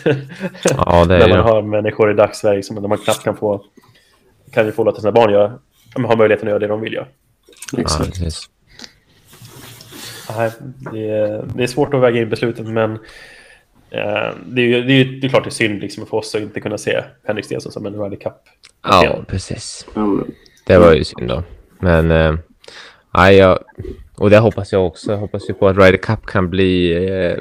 ja 0.70 1.04
det 1.04 1.14
är 1.14 1.18
när 1.18 1.26
ju 1.28 1.34
man 1.34 1.42
har 1.42 1.62
människor 1.62 2.10
i 2.10 2.14
dagsläge 2.14 2.62
som 2.62 2.82
man 2.88 2.98
knappt 2.98 3.24
kan 3.24 3.36
få 3.36 3.64
kan 4.52 4.66
ju 4.66 4.72
få 4.72 4.84
låta 4.84 5.00
sina 5.00 5.12
barn 5.12 5.32
göra, 5.32 5.52
ja, 5.94 6.00
men 6.00 6.04
ha 6.04 6.16
möjligheten 6.16 6.48
att 6.48 6.50
göra 6.50 6.58
det 6.58 6.66
de 6.66 6.80
vill 6.80 6.92
göra. 6.92 7.06
ja, 7.72 7.80
Exakt. 7.80 8.20
Nej, 10.36 10.50
det, 10.92 11.08
är, 11.10 11.44
det 11.54 11.62
är 11.62 11.66
svårt 11.66 11.94
att 11.94 12.00
väga 12.00 12.20
in 12.20 12.28
beslutet, 12.28 12.66
men 12.66 12.92
eh, 13.90 14.34
det, 14.46 14.62
är, 14.62 14.66
ju- 14.66 14.82
det, 14.84 14.92
är, 14.92 15.04
det 15.20 15.26
är 15.26 15.28
klart 15.28 15.44
det 15.44 15.48
är 15.48 15.50
synd 15.50 15.80
liksom, 15.80 16.06
för 16.06 16.16
oss 16.16 16.34
att 16.34 16.40
inte 16.40 16.60
kunna 16.60 16.78
se 16.78 17.04
Henrik 17.26 17.44
Stenson 17.44 17.72
som 17.72 17.86
en 17.86 18.02
Ryder 18.02 18.16
Cup. 18.16 18.32
Ja, 18.82 19.24
precis. 19.28 19.86
Ja, 19.94 20.16
Det 20.66 20.78
var 20.78 20.92
ju 20.94 21.04
synd 21.04 21.28
då. 21.28 21.42
Men, 21.78 22.10
eh, 22.10 22.34
nej, 23.14 23.36
jag, 23.36 23.58
och 24.16 24.30
det 24.30 24.38
hoppas 24.38 24.72
jag 24.72 24.86
också. 24.86 25.10
Jag 25.12 25.18
hoppas 25.18 25.50
ju 25.50 25.54
på 25.54 25.68
att 25.68 25.76
Ryder 25.76 25.96
Cup 25.96 26.26
kan 26.26 26.50
bli... 26.50 26.92
Eh, 27.08 27.38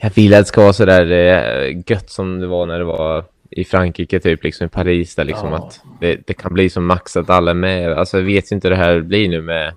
jag 0.00 0.10
vill 0.14 0.34
att 0.34 0.40
det 0.40 0.44
ska 0.48 0.60
vara 0.62 0.72
så 0.72 0.84
där 0.84 1.10
eh, 1.10 1.82
gött 1.86 2.10
som 2.10 2.40
det 2.40 2.46
var 2.46 2.66
när 2.66 2.78
det 2.78 2.84
var 2.84 3.24
i 3.50 3.64
Frankrike, 3.64 4.20
typ 4.20 4.44
liksom 4.44 4.66
i 4.66 4.68
Paris, 4.68 5.14
där 5.14 5.24
liksom 5.24 5.48
Ja. 5.48 5.56
att 5.56 5.80
det, 6.00 6.20
det 6.26 6.34
kan 6.34 6.54
bli 6.54 6.70
som 6.70 6.86
max 6.86 7.16
att 7.16 7.30
alla 7.30 7.50
är 7.50 7.54
med. 7.54 7.92
Alltså 7.92 8.16
jag 8.18 8.24
vet 8.24 8.50
inte 8.50 8.68
hur 8.68 8.76
det 8.76 8.82
här 8.82 9.00
blir 9.00 9.28
nu 9.28 9.42
med... 9.42 9.72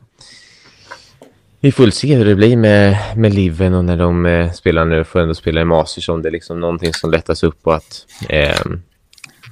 Vi 1.59 1.71
får 1.71 1.83
väl 1.83 1.91
se 1.91 2.15
hur 2.15 2.25
det 2.25 2.35
blir 2.35 2.57
med, 2.57 2.97
med 3.15 3.33
Liven 3.33 3.73
och 3.73 3.85
när 3.85 3.97
de 3.97 4.25
eh, 4.25 4.51
spelar 4.51 4.85
nu, 4.85 5.03
får 5.03 5.19
ändå 5.19 5.33
spela 5.33 5.61
i 5.61 5.65
Masters 5.65 6.09
om 6.09 6.21
det 6.21 6.29
är 6.29 6.31
liksom 6.31 6.59
någonting 6.59 6.93
som 6.93 7.11
lättas 7.11 7.43
upp 7.43 7.59
och 7.63 7.75
att... 7.75 8.05
ehm, 8.29 8.81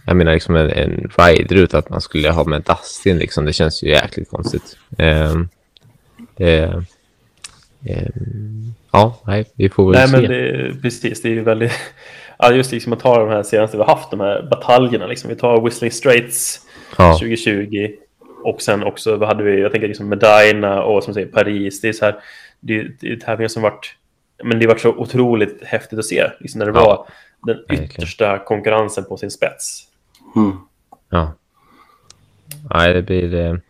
jag 0.05 0.15
menar 0.15 0.33
liksom 0.33 0.55
en, 0.55 0.69
en 0.69 1.11
rider 1.17 1.75
att 1.75 1.89
man 1.89 2.01
skulle 2.01 2.29
ha 2.29 2.43
med 2.43 2.61
Dustin 2.61 3.17
liksom. 3.17 3.45
Det 3.45 3.53
känns 3.53 3.83
ju 3.83 3.89
jäkligt 3.89 4.29
konstigt. 4.29 4.77
Ehm, 4.97 5.49
det, 6.37 6.83
ja, 8.91 9.19
nej, 9.27 9.45
vi 9.55 9.69
får 9.69 9.91
väl 9.91 9.99
Nej, 9.99 10.07
se. 10.07 10.17
men 10.17 10.31
det, 10.31 10.81
precis. 10.81 11.21
Det 11.21 11.29
är 11.29 11.33
ju 11.33 11.41
väldigt... 11.43 11.71
Ja, 12.43 12.51
just 12.51 12.71
liksom 12.71 12.93
att 12.93 12.99
ta 12.99 13.19
de 13.19 13.29
här 13.29 13.43
senaste 13.43 13.77
vi 13.77 13.83
har 13.83 13.95
haft, 13.95 14.11
de 14.11 14.19
här 14.19 14.47
bataljerna. 14.51 15.07
Liksom. 15.07 15.29
Vi 15.29 15.35
tar 15.35 15.61
Whistling 15.61 15.91
Straits 15.91 16.59
ja, 16.97 17.13
2020 17.13 17.89
och 18.43 18.61
sen 18.61 18.83
också, 18.83 19.17
vad 19.17 19.27
hade 19.27 19.43
vi, 19.43 19.61
jag 19.61 19.71
tänker 19.71 19.87
liksom 19.87 20.09
Medina 20.09 20.83
och 20.83 21.03
som 21.03 21.13
säger 21.13 21.27
Paris. 21.27 21.81
Det 21.81 21.89
är 21.89 21.93
så 21.93 22.05
här, 22.05 22.15
det, 22.59 22.87
det 23.01 23.11
är 23.11 23.15
tävlingar 23.15 23.47
som 23.47 23.63
varit, 23.63 23.95
men 24.43 24.59
det 24.59 24.65
har 24.65 24.71
varit 24.73 24.81
så 24.81 24.89
otroligt 24.89 25.63
häftigt 25.63 25.99
att 25.99 26.05
se. 26.05 26.31
Liksom 26.39 26.59
när 26.59 26.65
det 26.65 26.71
Ja, 26.79 26.85
var 26.85 27.07
den 27.53 27.79
yttersta 27.83 28.39
konkurrensen 28.39 29.03
på 29.03 29.17
sin 29.17 29.31
spets. 29.31 29.83
mm. 30.35 30.57
ja. 31.09 31.33
Nej, 32.73 32.93
det 32.93 33.01
blir... 33.01 33.61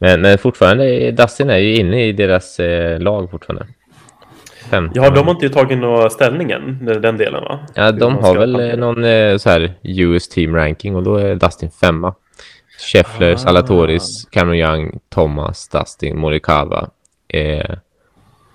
Eh, 0.00 0.10
men, 0.10 0.20
men 0.20 0.38
fortfarande, 0.38 1.10
Dustin 1.10 1.50
är 1.50 1.58
ju 1.58 1.74
inne 1.76 2.04
i 2.06 2.12
deras 2.12 2.60
eh, 2.60 3.00
lag 3.00 3.30
fortfarande. 3.30 3.66
Fem. 4.70 4.90
Ja, 4.94 5.10
de 5.10 5.24
har 5.26 5.34
inte 5.34 5.48
tagit 5.48 5.78
någon 5.78 6.10
ställning 6.10 6.50
än, 6.50 6.84
den- 6.86 7.00
den 7.02 7.16
delen 7.16 7.42
va? 7.44 7.60
Ja, 7.74 7.92
de 7.92 8.16
har 8.16 8.34
väl 8.38 8.54
eh, 8.54 8.60
hantera. 8.60 8.76
någon 8.80 9.04
eh, 9.04 9.36
så 9.36 9.50
här 9.50 9.74
US 9.82 10.28
team 10.28 10.54
ranking 10.56 10.96
och 10.96 11.02
då 11.02 11.16
är 11.16 11.34
Dustin 11.34 11.70
femma. 11.70 12.14
Scheffler, 12.92 13.32
Ah. 13.32 13.36
Salatoris, 13.36 14.24
Cameron 14.30 14.56
Young, 14.56 14.98
Thomas, 15.08 15.68
Dustin, 15.68 16.18
Morikawa. 16.18 16.90
Eh, 17.28 17.70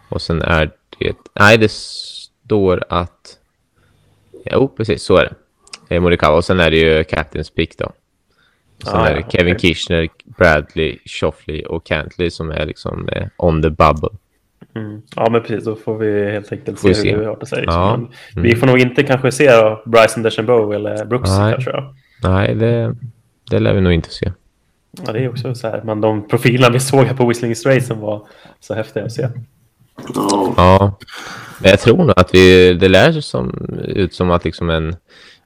och 0.09 0.21
sen 0.21 0.41
är 0.41 0.71
det... 0.99 1.15
Nej, 1.39 1.57
det 1.57 1.71
står 1.71 2.83
att... 2.89 3.37
Jo, 4.51 4.67
precis, 4.67 5.03
så 5.03 5.17
är 5.17 5.23
det. 5.89 5.95
Eh, 5.95 6.01
Morikawa. 6.01 6.37
Och 6.37 6.45
sen 6.45 6.59
är 6.59 6.71
det 6.71 6.77
ju 6.77 7.03
Captain's 7.03 7.53
Pick 7.55 7.77
då. 7.77 7.91
Och 8.86 8.91
sen 8.91 8.99
Ah, 9.01 9.07
är 9.07 9.15
det 9.15 9.31
Kevin 9.31 9.55
okej. 9.55 9.73
Kirchner, 9.73 10.07
Bradley, 10.38 10.97
Shoffley 11.05 11.63
och 11.65 11.86
Cantley 11.86 12.29
som 12.31 12.51
är 12.51 12.65
liksom 12.65 13.09
eh, 13.09 13.27
on 13.38 13.61
the 13.61 13.69
bubble. 13.69 14.09
Mm. 14.75 15.01
Ja, 15.15 15.29
men 15.29 15.41
precis. 15.41 15.65
Då 15.65 15.75
får 15.75 15.97
vi 15.97 16.31
helt 16.31 16.51
enkelt 16.51 16.79
Får 16.79 16.93
se 16.93 17.11
hur 17.11 17.19
se. 17.19 17.25
har 17.25 17.38
det 17.39 17.45
säger. 17.45 17.63
Ja. 17.65 17.97
Men 18.33 18.43
Vi 18.43 18.55
får 18.55 18.67
nog 18.67 18.79
inte 18.79 19.03
kanske 19.03 19.31
se 19.31 19.51
då 19.51 19.83
Bryson 19.86 20.23
DeChambeau 20.23 20.71
eller 20.73 21.05
Brooks 21.05 21.29
Nej. 21.29 21.53
kanske. 21.53 21.71
Då. 21.71 21.93
Nej, 22.23 22.55
det, 22.55 22.95
det 23.51 23.59
lär 23.59 23.73
vi 23.73 23.81
nog 23.81 23.93
inte 23.93 24.09
se. 24.09 24.31
Ja, 25.05 25.11
det 25.13 25.19
är 25.19 25.29
också 25.29 25.55
så 25.55 25.67
här, 25.67 25.81
men 25.83 26.01
de 26.01 26.27
profilerna 26.27 26.73
vi 26.73 26.79
såg 26.79 27.05
här 27.05 27.15
på 27.15 27.27
Whistling 27.27 27.55
Straits 27.55 27.88
som 27.88 27.99
var 27.99 28.27
så 28.59 28.73
häftiga 28.73 29.03
att 29.05 29.11
se. 29.11 29.27
ja. 30.57 30.97
Men 31.61 31.69
jag 31.69 31.79
tror 31.79 31.97
nog 31.97 32.13
att 32.15 32.33
vi, 32.33 32.73
det 32.73 32.88
lär 32.88 33.11
som, 33.11 33.69
ut 33.88 34.13
som 34.13 34.31
att 34.31 34.45
liksom 34.45 34.69
en 34.69 34.95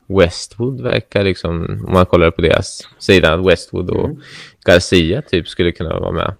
Westwood 0.09 0.81
verkar 0.81 1.23
liksom, 1.23 1.83
om 1.87 1.93
man 1.93 2.05
kollar 2.05 2.31
på 2.31 2.41
deras 2.41 2.81
sida, 2.99 3.37
Westwood 3.37 3.89
och 3.89 4.05
Mm. 4.05 4.21
Garcia 4.65 5.21
typ 5.21 5.47
skulle 5.47 5.71
kunna 5.71 5.99
vara 5.99 6.11
med. 6.11 6.33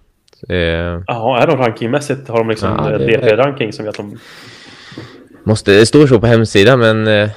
Eh, 0.48 1.02
Ja, 1.06 1.38
är 1.42 1.46
de 1.46 1.56
rankingmässigt 1.56 2.28
har 2.28 2.38
de 2.38 2.48
liksom 2.48 2.68
Ja, 2.78 2.98
det- 2.98 3.06
DP-ranking 3.06 3.72
som 3.72 3.84
gör 3.84 3.90
att 3.90 3.96
de... 3.96 4.18
måste, 5.44 5.72
det 5.72 5.86
står 5.86 6.06
så 6.06 6.20
på 6.20 6.26
hemsidan 6.26 6.78
men 6.78 7.06
eh, 7.06 7.30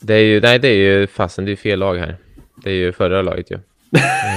det 0.00 0.14
är 0.14 0.18
ju, 0.24 0.40
nej 0.40 0.58
det 0.58 0.68
är 0.68 0.74
ju 1.00 1.06
fasen, 1.06 1.44
det 1.44 1.52
är 1.52 1.56
fel 1.56 1.78
lag 1.78 1.96
här. 1.98 2.16
Det 2.64 2.70
är 2.70 2.74
ju 2.74 2.92
förra 2.92 3.22
laget 3.22 3.50
ju. 3.50 3.58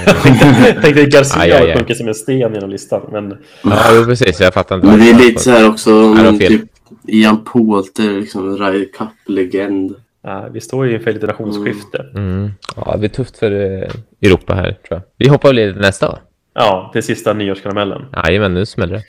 jag 0.06 0.82
tänkte 0.82 1.04
Garcia 1.06 1.40
Aj, 1.42 1.52
aj, 1.52 1.70
aj. 1.70 1.76
sjunker 1.76 1.94
som 1.94 2.08
en 2.08 2.14
sten 2.14 2.38
genom 2.38 2.70
listan. 2.70 3.02
Men 3.12 3.38
Ja, 3.64 3.78
jo, 3.96 4.04
precis. 4.04 4.40
Jag 4.40 4.54
fattar 4.54 4.76
inte. 4.76 4.86
Men 4.88 4.98
det 5.00 5.10
är 5.10 5.14
lite 5.18 5.42
så 5.42 5.50
här 5.50 5.68
också, 5.68 6.14
typ 6.38 6.62
Ian 7.08 7.44
Poulter, 7.44 8.20
liksom 8.20 8.56
Ryder 8.58 8.86
Cup-legend. 8.98 9.94
Ja, 10.22 10.48
vi 10.52 10.60
står 10.60 10.86
ju 10.86 10.94
inför 10.94 11.10
ett 11.10 11.20
generationsskifte. 11.20 12.06
Mm. 12.14 12.50
Ja, 12.76 12.92
det 12.92 12.98
blir 12.98 13.08
tufft 13.08 13.38
för 13.38 13.52
eh, 13.52 13.88
Europa 14.22 14.54
här, 14.54 14.72
tror 14.72 14.76
jag. 14.88 15.02
Vi 15.16 15.28
hoppar 15.28 15.48
väl 15.48 15.58
i 15.58 15.72
nästa, 15.72 16.08
va? 16.08 16.18
Ja, 16.54 16.90
det 16.94 17.02
sista 17.02 17.32
nyårskaramellen. 17.32 18.04
Jajamän, 18.26 18.54
nu 18.54 18.66
smäller 18.66 18.94
det. 18.94 19.04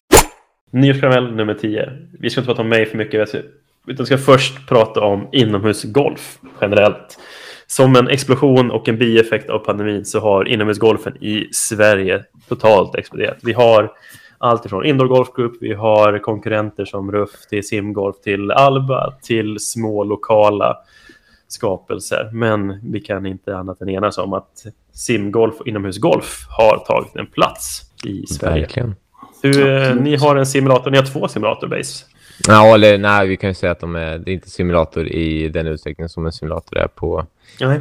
Nyårskaramell 0.71 1.35
nummer 1.35 1.53
10. 1.53 1.89
Vi 2.19 2.29
ska 2.29 2.41
inte 2.41 2.47
prata 2.47 2.61
om 2.61 2.69
mig 2.69 2.85
för 2.85 2.97
mycket, 2.97 3.35
utan 3.87 4.05
ska 4.05 4.17
först 4.17 4.67
prata 4.67 5.01
om 5.01 5.27
inomhusgolf 5.31 6.39
generellt. 6.61 7.19
Som 7.67 7.95
en 7.95 8.07
explosion 8.07 8.71
och 8.71 8.89
en 8.89 8.97
bieffekt 8.97 9.49
av 9.49 9.59
pandemin 9.59 10.05
så 10.05 10.19
har 10.19 10.47
inomhusgolfen 10.47 11.23
i 11.23 11.47
Sverige 11.51 12.23
totalt 12.49 12.95
exploderat. 12.95 13.37
Vi 13.41 13.53
har 13.53 13.91
allt 14.37 14.65
ifrån 14.65 14.85
Indoor 14.85 15.07
Golf 15.07 15.33
Group, 15.35 15.53
vi 15.61 15.73
har 15.73 16.19
konkurrenter 16.19 16.85
som 16.85 17.11
Ruff 17.11 17.47
till 17.49 17.67
Simgolf 17.67 18.15
till 18.23 18.51
Alba 18.51 19.13
till 19.21 19.59
små 19.59 20.03
lokala 20.03 20.77
skapelser. 21.53 22.29
Men 22.33 22.79
vi 22.91 22.99
kan 22.99 23.25
inte 23.25 23.57
annat 23.57 23.81
än 23.81 23.89
enas 23.89 24.17
om 24.17 24.33
att 24.33 24.65
simgolf 24.93 25.55
och 25.59 25.67
inomhusgolf 25.67 26.45
har 26.49 26.77
tagit 26.77 27.15
en 27.15 27.27
plats 27.27 27.81
i 28.05 28.27
Sverige. 28.27 28.61
Verkligen. 28.61 28.95
Du, 29.41 29.77
eh, 29.77 29.95
ni 29.95 30.15
har 30.15 30.35
en 30.35 30.45
simulator, 30.45 30.91
ni 30.91 30.97
har 30.97 31.05
två 31.05 31.27
simulatorbase. 31.27 32.05
Ja, 32.47 32.73
eller 32.73 32.97
nej, 32.97 33.27
vi 33.27 33.37
kan 33.37 33.49
ju 33.49 33.53
säga 33.53 33.71
att 33.71 33.79
de 33.79 33.95
är, 33.95 34.17
det 34.17 34.31
är 34.31 34.33
inte 34.33 34.49
simulator 34.49 35.07
i 35.07 35.49
den 35.49 35.67
utsträckning 35.67 36.09
som 36.09 36.25
en 36.25 36.31
simulator 36.31 36.77
är 36.77 36.87
på 36.87 37.25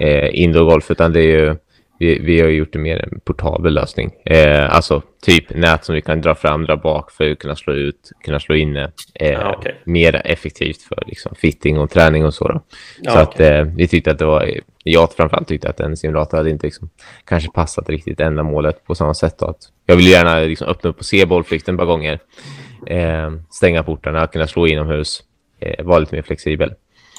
eh, 0.01 0.43
indoor 0.43 0.65
golf, 0.65 0.91
utan 0.91 1.13
det 1.13 1.21
är 1.21 1.47
ju, 1.47 1.57
vi, 2.03 2.19
vi 2.19 2.41
har 2.41 2.49
gjort 2.49 2.73
det 2.73 2.79
mer 2.79 2.99
en 3.13 3.21
portabel 3.25 3.75
lösning. 3.75 4.11
Eh, 4.25 4.75
alltså 4.75 5.03
typ 5.23 5.55
nät 5.55 5.85
som 5.85 5.95
vi 5.95 6.01
kan 6.01 6.21
dra 6.21 6.35
fram, 6.35 6.65
dra 6.65 6.77
bak 6.77 7.11
för 7.11 7.31
att 7.31 7.39
kunna 7.39 7.57
slå 7.57 7.73
ut, 7.73 8.11
kunna 8.25 8.41
slå 8.41 8.55
inne 8.55 8.93
eh, 9.15 9.31
Ja, 9.33 9.55
okej. 9.59 9.81
mer 9.85 10.23
effektivt 10.25 10.83
för 10.83 11.03
liksom, 11.07 11.35
fitting 11.35 11.79
och 11.79 11.91
träning 11.91 12.25
och 12.25 12.35
så. 12.35 12.63
Ja, 13.01 13.13
så 13.13 13.19
att 13.19 13.29
okej. 13.35 13.47
eh, 13.59 13.65
vi 13.77 13.89
tyckte 13.89 14.11
att 14.11 14.19
det 14.19 14.25
var, 14.25 14.51
jag 14.85 15.13
framförallt 15.13 15.49
tyckte 15.49 15.69
att 15.69 15.81
en 15.81 15.97
simulator 15.97 16.37
hade 16.37 16.51
inte 16.51 16.67
liksom, 16.67 16.91
kanske 17.25 17.51
passat 17.51 17.89
riktigt 17.89 18.21
ändamålet 18.21 18.85
på 18.85 18.95
samma 18.95 19.15
sätt. 19.15 19.39
Då, 19.39 19.47
att 19.47 19.59
jag 19.87 19.97
vill 19.97 20.07
gärna 20.09 20.39
liksom, 20.41 20.67
öppna 20.69 20.91
upp 20.91 20.99
och 20.99 21.05
se 21.05 21.27
bollflykten 21.27 21.75
ett 21.75 21.79
par 21.79 21.87
gånger. 21.87 22.19
Eh, 22.87 23.31
stänga 23.51 23.83
portarna, 23.83 24.27
kunna 24.27 24.47
slå 24.47 24.67
inomhus, 24.67 25.23
eh, 25.61 25.85
vara 25.85 25.99
lite 25.99 26.15
mer 26.15 26.23
flexibel. 26.23 26.75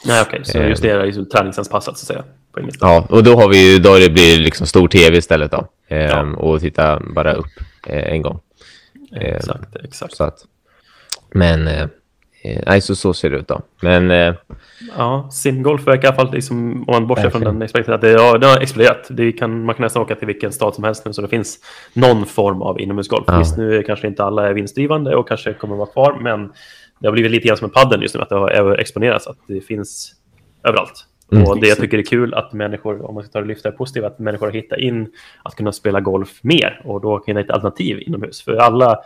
Nej, 0.05 0.23
okej. 0.27 0.39
Så 0.43 0.57
Eh. 0.59 0.69
just 0.69 0.81
det 0.81 0.89
är 0.91 1.05
ju 1.05 1.25
träningsanpassat 1.25 1.97
så 1.97 2.03
att 2.03 2.07
säga. 2.07 2.23
På. 2.53 2.61
Ja, 2.79 3.05
och 3.09 3.23
då 3.23 3.35
har 3.35 3.49
vi 3.49 3.73
ju, 3.73 3.79
då 3.79 3.97
det 3.97 4.09
blir 4.09 4.37
liksom 4.37 4.67
stor 4.67 4.87
tv 4.87 5.17
istället 5.17 5.51
då. 5.51 5.67
Eh, 5.87 5.97
Ja. 6.05 6.21
Och 6.37 6.59
titta 6.59 6.99
bara 7.15 7.33
upp 7.33 7.51
eh, 7.87 8.13
en 8.13 8.21
gång. 8.21 8.39
Eh, 9.15 9.35
Exakt, 9.35 9.75
exakt. 9.83 10.15
Så 10.15 10.23
att, 10.23 10.37
men, 11.33 11.67
eh, 11.67 11.81
eh, 12.43 12.61
nej, 12.67 12.81
så, 12.81 12.95
så 12.95 13.13
ser 13.13 13.29
det 13.29 13.37
ut 13.37 13.47
då. 13.47 13.61
Men 13.81 14.11
eh, 14.11 14.33
Ja, 14.97 15.29
simgolf 15.31 15.87
verkar 15.87 16.03
i 16.03 16.07
alla 16.07 16.15
fall, 16.15 16.33
liksom, 16.33 16.71
om 16.87 16.93
man 16.93 17.07
bortser 17.07 17.29
från 17.29 17.41
den 17.41 17.61
aspekten, 17.61 17.93
att 17.93 18.01
det, 18.01 18.09
ja, 18.11 18.37
det 18.37 18.47
har 18.47 18.59
exploderat. 18.59 19.07
Det 19.09 19.31
kan, 19.31 19.65
man 19.65 19.75
kan 19.75 19.83
nästan 19.83 20.01
åka 20.01 20.15
till 20.15 20.27
vilken 20.27 20.51
stad 20.51 20.75
som 20.75 20.83
helst 20.83 21.05
nu, 21.05 21.13
så 21.13 21.21
det 21.21 21.27
finns 21.27 21.59
någon 21.93 22.25
form 22.25 22.61
av 22.61 22.79
inomhusgolf. 22.81 23.23
Ja. 23.27 23.37
Visst, 23.39 23.57
nu 23.57 23.83
kanske 23.83 24.07
inte 24.07 24.23
alla 24.23 24.47
är 24.47 24.53
vinstdrivande 24.53 25.15
och 25.15 25.27
kanske 25.27 25.53
kommer 25.53 25.73
att 25.75 25.79
vara 25.79 25.89
kvar, 25.89 26.17
men 26.21 26.51
det 26.99 27.07
har 27.07 27.11
blivit 27.13 27.31
lite 27.31 27.47
grann 27.47 27.57
som 27.57 27.65
en 27.65 27.71
padel 27.71 28.01
just 28.01 28.15
nu, 28.15 28.21
att 28.21 28.29
det 28.29 28.35
har 28.35 28.49
överexponerats, 28.49 29.27
att 29.27 29.37
det 29.47 29.61
finns 29.61 30.13
överallt. 30.67 31.05
Mm. 31.31 31.47
och 31.47 31.59
det 31.59 31.67
jag 31.67 31.77
tycker 31.77 31.97
är 31.97 32.03
kul 32.03 32.33
att 32.33 32.53
människor, 32.53 33.05
om 33.05 33.15
man 33.15 33.23
ska 33.23 33.31
ta 33.31 33.41
det 33.41 33.47
lyfta 33.47 33.71
det 33.71 33.77
positiva, 33.77 34.07
att 34.07 34.19
människor 34.19 34.45
har 34.45 34.53
hittat 34.53 34.79
in 34.79 35.11
att 35.43 35.55
kunna 35.55 35.71
spela 35.71 35.99
golf 35.99 36.39
mer 36.41 36.81
och 36.83 37.01
då 37.01 37.19
kan 37.19 37.35
det 37.35 37.41
ett 37.41 37.51
alternativ 37.51 38.01
inomhus. 38.01 38.41
För 38.41 38.55
alla, 38.55 38.99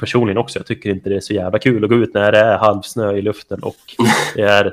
personligen 0.00 0.38
också, 0.38 0.58
jag 0.58 0.66
tycker 0.66 0.90
inte 0.90 1.08
det 1.08 1.16
är 1.16 1.20
så 1.20 1.34
jävla 1.34 1.58
kul 1.58 1.84
att 1.84 1.90
gå 1.90 1.96
ut 1.96 2.14
när 2.14 2.32
det 2.32 2.38
är 2.38 2.58
halvsnö 2.58 3.16
i 3.16 3.22
luften 3.22 3.60
och 3.62 3.76
det 4.34 4.42
är 4.42 4.72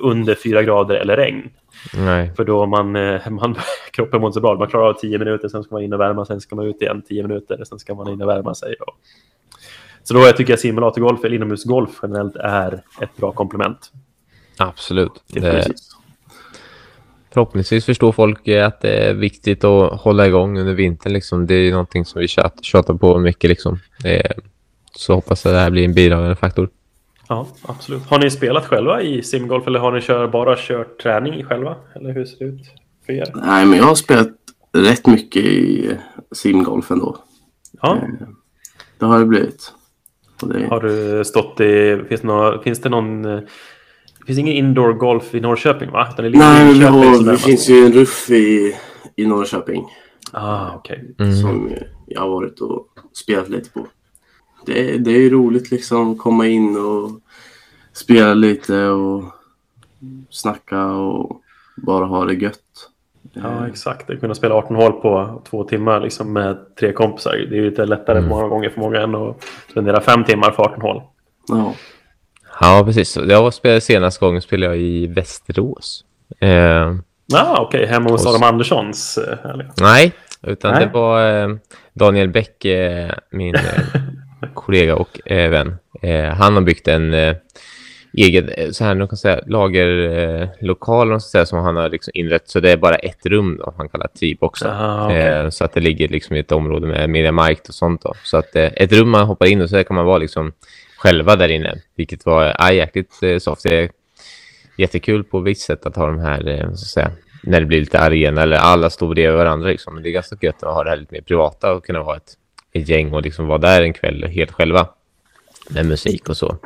under 0.00 0.34
fyra 0.34 0.62
grader 0.62 0.94
eller 0.94 1.16
regn. 1.16 1.50
nej. 1.96 2.32
För 2.36 2.44
då 2.44 2.66
man, 2.66 2.96
eh, 2.96 3.30
man 3.30 3.56
kroppen 3.92 4.20
mår 4.20 4.28
inte 4.28 4.34
så 4.34 4.40
bra. 4.40 4.58
Man 4.58 4.68
klarar 4.68 4.88
av 4.88 4.94
tio 4.94 5.18
minuter, 5.18 5.48
sen 5.48 5.62
ska 5.62 5.74
man 5.74 5.82
in 5.82 5.92
och 5.92 6.00
värma, 6.00 6.24
sen 6.24 6.40
ska 6.40 6.56
man 6.56 6.66
ut 6.66 6.82
igen 6.82 7.02
tio 7.08 7.22
minuter, 7.22 7.64
sen 7.64 7.78
ska 7.78 7.94
man 7.94 8.08
in 8.08 8.22
och 8.22 8.28
värma 8.28 8.54
sig. 8.54 8.74
Och... 8.74 8.96
Så 10.02 10.14
då 10.14 10.20
jag 10.20 10.36
tycker 10.36 10.52
jag 10.52 10.60
simulatorgolf 10.60 11.24
eller 11.24 11.36
inomhusgolf 11.36 11.90
generellt 12.02 12.36
är 12.36 12.82
ett 13.00 13.16
bra 13.16 13.32
komplement. 13.32 13.92
Absolut. 14.58 15.22
Det. 15.26 15.66
Förhoppningsvis 17.34 17.84
förstår 17.84 18.12
folk 18.12 18.48
eh, 18.48 18.66
att 18.66 18.80
det 18.80 18.90
är 19.08 19.14
viktigt 19.14 19.64
att 19.64 20.00
hålla 20.00 20.26
igång 20.26 20.58
under 20.58 20.74
vintern. 20.74 21.12
Liksom. 21.12 21.46
Det 21.46 21.54
är 21.54 21.70
någonting 21.70 22.04
som 22.04 22.20
vi 22.20 22.28
tjat, 22.28 22.64
tjatar 22.64 22.94
på 22.94 23.18
mycket. 23.18 23.50
Liksom. 23.50 23.78
Så 24.96 25.14
hoppas 25.14 25.46
att 25.46 25.52
det 25.52 25.58
här 25.58 25.70
blir 25.70 25.84
en 25.84 25.94
bidragande 25.94 26.36
faktor. 26.36 26.68
Ja, 27.28 27.46
absolut. 27.62 28.02
Har 28.02 28.18
ni 28.18 28.30
spelat 28.30 28.66
själva 28.66 29.02
i 29.02 29.22
simgolf 29.22 29.66
eller 29.66 29.78
har 29.78 29.92
ni 29.92 30.00
kör, 30.00 30.28
bara 30.28 30.56
kört 30.58 31.02
träning 31.02 31.44
själva? 31.44 31.76
Eller 31.94 32.12
hur 32.12 32.24
ser 32.24 32.38
det 32.38 32.44
ut 32.44 32.62
för 33.06 33.12
er? 33.12 33.32
Nej, 33.34 33.66
men 33.66 33.78
jag 33.78 33.84
har 33.84 33.94
spelat 33.94 34.28
rätt 34.72 35.06
mycket 35.06 35.42
i 35.44 35.90
simgolf 36.32 36.90
ändå. 36.90 37.16
Ja. 37.82 37.96
Eh, 37.96 38.28
Det 38.98 39.06
har 39.06 39.18
det 39.18 39.24
blivit. 39.26 39.72
Det, 40.42 40.66
Har 40.66 40.80
du 40.80 41.24
stått 41.24 41.60
i... 41.60 42.02
Finns 42.08 42.20
det, 42.20 42.26
någon, 42.26 42.62
finns 42.62 42.80
det 42.80 42.88
någon... 42.88 43.24
Det 44.20 44.26
finns 44.26 44.38
ingen 44.38 44.54
indoor 44.54 44.92
golf 44.92 45.34
i 45.34 45.40
Norrköping, 45.40 45.90
va? 45.90 46.08
Utan 46.12 46.24
det 46.24 46.38
Nej, 46.38 46.74
men 46.78 46.92
har, 46.92 47.24
det 47.32 47.38
finns 47.38 47.68
ju 47.70 47.86
en 47.86 47.92
ruff 47.92 48.30
i, 48.30 48.76
i 49.16 49.26
Norrköping 49.26 49.84
Ah, 50.32 50.74
okej. 50.74 51.14
Mm. 51.18 51.36
som 51.36 51.70
jag 52.06 52.20
har 52.20 52.28
varit 52.28 52.60
och 52.60 52.86
spelat 53.12 53.48
lite 53.48 53.70
på. 53.70 53.86
Det, 54.66 54.94
är- 54.94 54.98
det 54.98 55.10
är 55.10 55.18
ju 55.18 55.30
roligt 55.30 55.70
liksom 55.70 56.18
komma 56.18 56.46
in 56.46 56.76
och 56.76 57.10
spela 57.92 58.34
lite 58.34 58.84
och 58.86 59.24
snacka 60.30 60.84
och 60.86 61.40
bara 61.76 62.04
ha 62.04 62.24
det 62.24 62.34
gött. 62.34 62.56
Ja, 63.32 63.66
exakt. 63.68 64.10
Att 64.10 64.20
kunna 64.20 64.34
spela 64.34 64.54
18 64.54 64.76
hål 64.76 64.92
på 64.92 65.42
två 65.50 65.64
timmar 65.64 66.00
liksom, 66.00 66.32
med 66.32 66.56
tre 66.80 66.92
kompisar. 66.92 67.32
Det 67.32 67.56
är 67.56 67.60
ju 67.62 67.70
lite 67.70 67.84
lättare 67.86 68.18
Mm. 68.18 68.30
många 68.30 68.48
gånger 68.48 68.68
för 68.70 68.80
många 68.80 69.00
än 69.00 69.14
att 69.14 69.44
spendera 69.70 70.00
fem 70.00 70.24
timmar 70.24 70.50
för 70.50 70.62
18 70.62 70.80
hål. 70.80 71.02
Ja, 71.48 71.74
Ja, 72.60 72.82
precis. 72.86 73.16
Jag 73.28 73.54
spelade 73.54 73.80
senaste 73.80 74.24
gången 74.24 74.42
spelade 74.42 74.72
jag 74.74 74.82
i 74.82 75.06
Västerås. 75.06 76.04
Eh, 76.40 76.94
ah, 77.34 77.60
okej. 77.60 77.86
Hemma 77.86 78.10
hos 78.10 78.26
Adam 78.26 78.42
Anderssons. 78.42 79.18
eh, 79.18 79.50
Eller? 79.50 79.70
nej, 79.80 80.12
utan 80.42 80.74
Nej. 80.74 80.86
det 80.86 80.92
var 80.92 81.42
eh, 81.42 81.48
Daniel 81.94 82.28
Bäck, 82.28 82.64
eh, 82.64 83.10
min 83.30 83.54
eh, 83.54 83.62
kollega 84.54 84.96
och 84.96 85.30
eh, 85.30 85.50
vän. 85.50 85.76
Han 86.36 86.54
har 86.54 86.60
byggt 86.60 86.88
en 86.88 87.14
egen 88.12 88.50
så 88.74 88.84
här, 88.84 88.94
man 88.94 89.08
kan 89.08 89.16
säga, 89.16 89.40
lagerlokal 89.46 91.12
eh, 91.12 91.18
säga, 91.18 91.46
som 91.46 91.58
han 91.58 91.76
har 91.76 91.88
liksom 91.88 92.10
inrett. 92.14 92.48
Så 92.48 92.60
det 92.60 92.70
är 92.72 92.76
bara 92.76 92.94
ett 92.96 93.26
rum 93.26 93.56
då, 93.56 93.74
han 93.76 93.88
kallar 93.88 94.06
T-box. 94.06 94.60
då. 94.60 94.68
Ah, 94.68 95.04
okej. 95.06 95.20
Eh, 95.22 95.48
så 95.48 95.64
att 95.64 95.72
det 95.72 95.80
ligger 95.80 96.08
liksom 96.08 96.36
i 96.36 96.38
ett 96.38 96.52
område 96.52 96.86
med 96.86 97.10
media 97.10 97.32
markt 97.32 97.68
och 97.68 97.74
sånt. 97.74 98.02
Då. 98.02 98.14
Så 98.24 98.36
att 98.36 98.56
eh, 98.56 98.64
ett 98.76 98.92
rum 98.92 99.10
man 99.10 99.26
hoppar 99.26 99.46
in 99.46 99.60
och 99.62 99.70
så 99.70 99.84
kan 99.84 99.96
man 99.96 100.04
vara 100.06 100.18
liksom 100.18 100.52
själva 101.00 101.36
där 101.36 101.48
inne. 101.48 101.74
Vilket 101.96 102.26
var 102.26 102.54
ja, 102.58 102.72
jäkligt 102.72 103.22
eh, 103.22 103.38
soft. 103.38 103.62
Det 103.62 103.78
är 103.78 103.90
jättekul 104.76 105.24
på 105.24 105.40
visst 105.40 105.62
sätt 105.62 105.86
att 105.86 105.96
ha 105.96 106.06
de 106.06 106.18
här, 106.18 106.48
eh, 106.48 106.66
så 106.66 106.70
att 106.70 106.78
säga, 106.78 107.10
när 107.42 107.60
det 107.60 107.66
blir 107.66 107.80
lite 107.80 107.98
arena 107.98 108.42
eller 108.42 108.56
alla 108.56 108.90
står 108.90 109.14
bredvid 109.14 109.38
varandra. 109.38 109.68
Liksom. 109.68 109.94
Men 109.94 110.02
det 110.02 110.08
är 110.08 110.12
ganska 110.12 110.36
gött 110.40 110.62
att 110.62 110.74
ha 110.74 110.84
det 110.84 110.90
här 110.90 110.96
lite 110.96 111.14
mer 111.14 111.20
privata 111.20 111.72
och 111.72 111.86
kunna 111.86 112.02
vara 112.02 112.16
ett, 112.16 112.32
ett 112.72 112.88
gäng 112.88 113.12
och 113.12 113.22
liksom 113.22 113.46
vara 113.46 113.58
där 113.58 113.82
en 113.82 113.92
kväll 113.92 114.24
helt 114.24 114.52
själva. 114.52 114.88
Med 115.70 115.86
musik 115.86 116.28
och 116.28 116.36
så. 116.36 116.56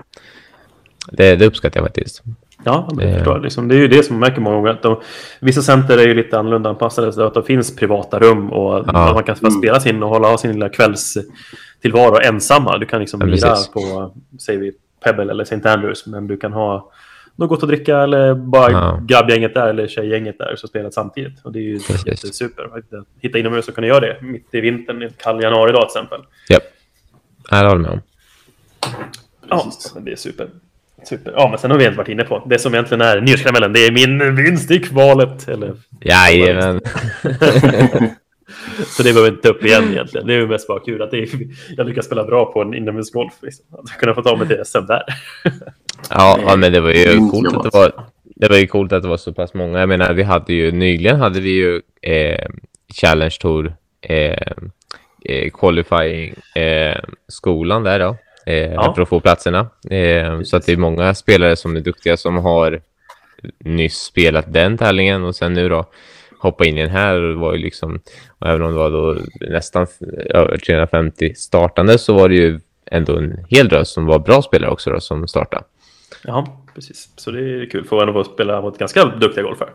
Det, 1.13 1.37
det 1.37 1.47
uppskattar 1.47 1.81
jag 1.81 1.87
faktiskt. 1.87 2.23
Ja, 2.65 2.89
men 2.97 3.05
jag 3.05 3.11
Eh. 3.13 3.19
förstår. 3.19 3.41
Liksom, 3.41 3.69
det 3.69 3.75
är 3.75 3.79
ju 3.79 3.89
det 3.89 4.03
som 4.03 4.15
man 4.17 4.21
märker 4.29 4.41
många 4.41 4.57
gånger. 4.57 4.71
Att 4.71 4.83
de, 4.83 5.01
vissa 5.41 5.63
center 5.63 5.99
är 5.99 6.07
ju 6.07 6.15
lite 6.15 6.39
annorlunda 6.39 6.71
anpassade. 6.71 7.13
Så 7.13 7.23
att 7.23 7.35
det 7.35 7.43
finns 7.43 7.77
privata 7.77 8.19
rum 8.19 8.53
och 8.53 8.87
man 8.87 9.25
kan 9.25 9.37
bara 9.41 9.51
spela 9.51 9.81
sin 9.81 10.03
och 10.03 10.09
hålla 10.09 10.29
av 10.29 10.37
sin 10.37 10.53
lilla 10.53 10.69
kvällstillvaro 10.69 12.19
ensamma. 12.23 12.79
Du 12.79 12.87
kan 12.87 13.01
liksom 13.01 13.21
Ja, 13.21 13.27
lira 13.27 13.55
på, 13.73 14.13
säger 14.41 14.59
vi, 14.61 14.73
Pebble 15.05 15.31
eller 15.31 15.43
St. 15.43 15.69
Andrews. 15.69 16.07
Men 16.07 16.27
du 16.27 16.37
kan 16.37 16.53
ha 16.53 16.91
något 17.37 17.63
att 17.63 17.69
dricka 17.69 17.99
eller 17.99 18.35
bara 18.35 18.71
Ja. 18.73 19.01
grabbgänget 19.03 19.55
där 19.55 19.69
eller 19.69 19.87
tjejgänget 19.89 20.39
där 20.39 20.57
så 20.57 20.69
spelat 20.69 20.95
samtidigt. 20.95 21.41
Och 21.45 21.53
det 21.53 21.59
är 21.59 21.63
ju 21.63 21.79
Precis. 21.79 22.35
super. 22.37 22.65
Att 22.65 23.07
hitta 23.21 23.39
inomhus 23.39 23.69
och 23.69 23.75
kunna 23.75 23.87
göra 23.87 24.01
det 24.01 24.17
mitt 24.23 24.49
i 24.55 24.61
vintern, 24.61 25.03
en 25.03 25.11
kall 25.17 25.43
januaridag 25.43 25.89
till 25.91 25.99
exempel. 26.01 26.21
Ja, 26.49 26.59
jag 27.51 27.69
håller 27.69 27.81
med 27.83 27.91
om. 27.91 28.01
Ja, 29.49 29.67
det 30.01 30.13
är 30.13 30.17
super. 30.17 30.49
Super. 31.09 31.33
Ja, 31.37 31.49
men 31.49 31.59
sen 31.59 31.71
har 31.71 31.79
vi 31.79 31.85
inte 31.85 31.97
varit 31.97 32.09
inne 32.09 32.25
på 32.25 32.43
det 32.47 32.59
som 32.59 32.75
egentligen 32.75 33.01
är 33.01 33.21
nyårskaramellen. 33.21 33.73
Det 33.73 33.87
är 33.87 33.93
min 33.93 34.37
vinst 34.37 34.71
i 34.71 34.79
kvalet. 34.79 35.49
Eller, 35.49 35.73
Jajamän. 36.01 36.81
så 38.87 39.03
det 39.03 39.13
behöver 39.13 39.23
vi 39.23 39.29
inte 39.29 39.43
ta 39.43 39.49
upp 39.49 39.65
igen 39.65 39.93
egentligen. 39.93 40.27
Det 40.27 40.35
är 40.35 40.39
ju 40.39 40.47
mest 40.47 40.69
bara 40.69 40.81
kul 40.81 41.03
att 41.03 41.11
det 41.11 41.19
är, 41.19 41.29
jag 41.77 41.87
lyckas 41.87 42.07
spela 42.07 42.25
bra 42.25 42.53
på 42.53 42.63
en 42.63 42.75
inomhusgolf. 42.75 43.33
Liksom. 43.43 43.65
Att 43.71 43.99
kunna 43.99 44.15
få 44.15 44.23
ta 44.23 44.37
mig 44.37 44.49
till 44.49 44.65
SM 44.65 44.87
där. 44.87 45.03
Ja, 46.11 46.39
ja, 46.47 46.57
men 46.57 46.73
det 46.73 46.81
var 46.81 46.91
ju 46.91 47.31
coolt 47.31 47.57
att 47.57 47.63
det 47.63 47.79
var, 47.79 47.93
det 48.37 48.49
var 48.49 48.57
ju 48.57 48.67
coolt 48.67 48.93
att 48.93 49.03
det 49.03 49.09
var 49.09 49.17
så 49.17 49.33
pass 49.33 49.55
många. 49.55 49.81
Jag 49.81 49.89
menar, 49.89 50.13
vi 50.13 50.23
hade 50.23 50.53
ju 50.53 50.73
nyligen 50.73 51.21
hade 51.21 51.41
vi 51.41 51.51
ju 51.51 51.83
eh, 52.03 52.47
Challenge 52.95 53.37
Tour 53.41 53.75
eh, 54.01 54.39
eh, 55.25 55.51
qualifying-skolan 55.51 57.83
där 57.83 57.99
då. 57.99 58.17
Eh, 58.47 58.73
Ja. 58.73 58.95
För 58.95 59.03
att 59.03 59.09
få 59.09 59.21
platserna. 59.21 59.69
Eh, 59.91 60.43
så 60.43 60.57
att 60.57 60.67
det 60.67 60.73
är 60.73 60.77
många 60.77 61.15
spelare 61.15 61.57
som 61.57 61.77
är 61.77 61.81
duktiga 61.81 62.17
som 62.17 62.37
har 62.37 62.81
nyss 63.59 63.97
spelat 63.99 64.53
den 64.53 64.79
tävlingen 64.79 65.25
och 65.25 65.37
sen 65.37 65.53
nu 65.53 65.69
då 65.69 65.85
hoppa 66.39 66.65
in 66.65 66.79
i 66.79 66.83
den 66.83 66.91
här. 66.91 67.35
Var 67.35 67.53
ju 67.53 67.59
liksom, 67.59 68.01
även 68.45 68.63
om 68.63 68.73
det 68.73 68.79
var 68.79 68.91
då 68.91 69.17
nästan 69.41 69.87
över 70.31 70.57
350 70.59 71.35
startande 71.35 71.99
så 71.99 72.15
var 72.15 72.29
det 72.29 72.35
ju 72.35 72.61
ändå 72.91 73.17
en 73.17 73.45
hel 73.49 73.69
drös 73.69 73.91
som 73.91 74.07
var 74.07 74.19
bra 74.19 74.43
spelare 74.43 74.71
också 74.71 74.91
då 74.91 75.01
som 75.01 75.29
startade. 75.29 75.65
Ja, 76.25 76.47
precis. 76.75 77.09
Så 77.17 77.31
det 77.31 77.39
är 77.41 77.71
kul 77.71 77.85
för 77.85 78.07
att 78.07 78.13
få 78.13 78.25
spela 78.35 78.61
mot 78.61 78.79
ganska 78.79 79.05
duktiga 79.05 79.45
golfare. 79.45 79.71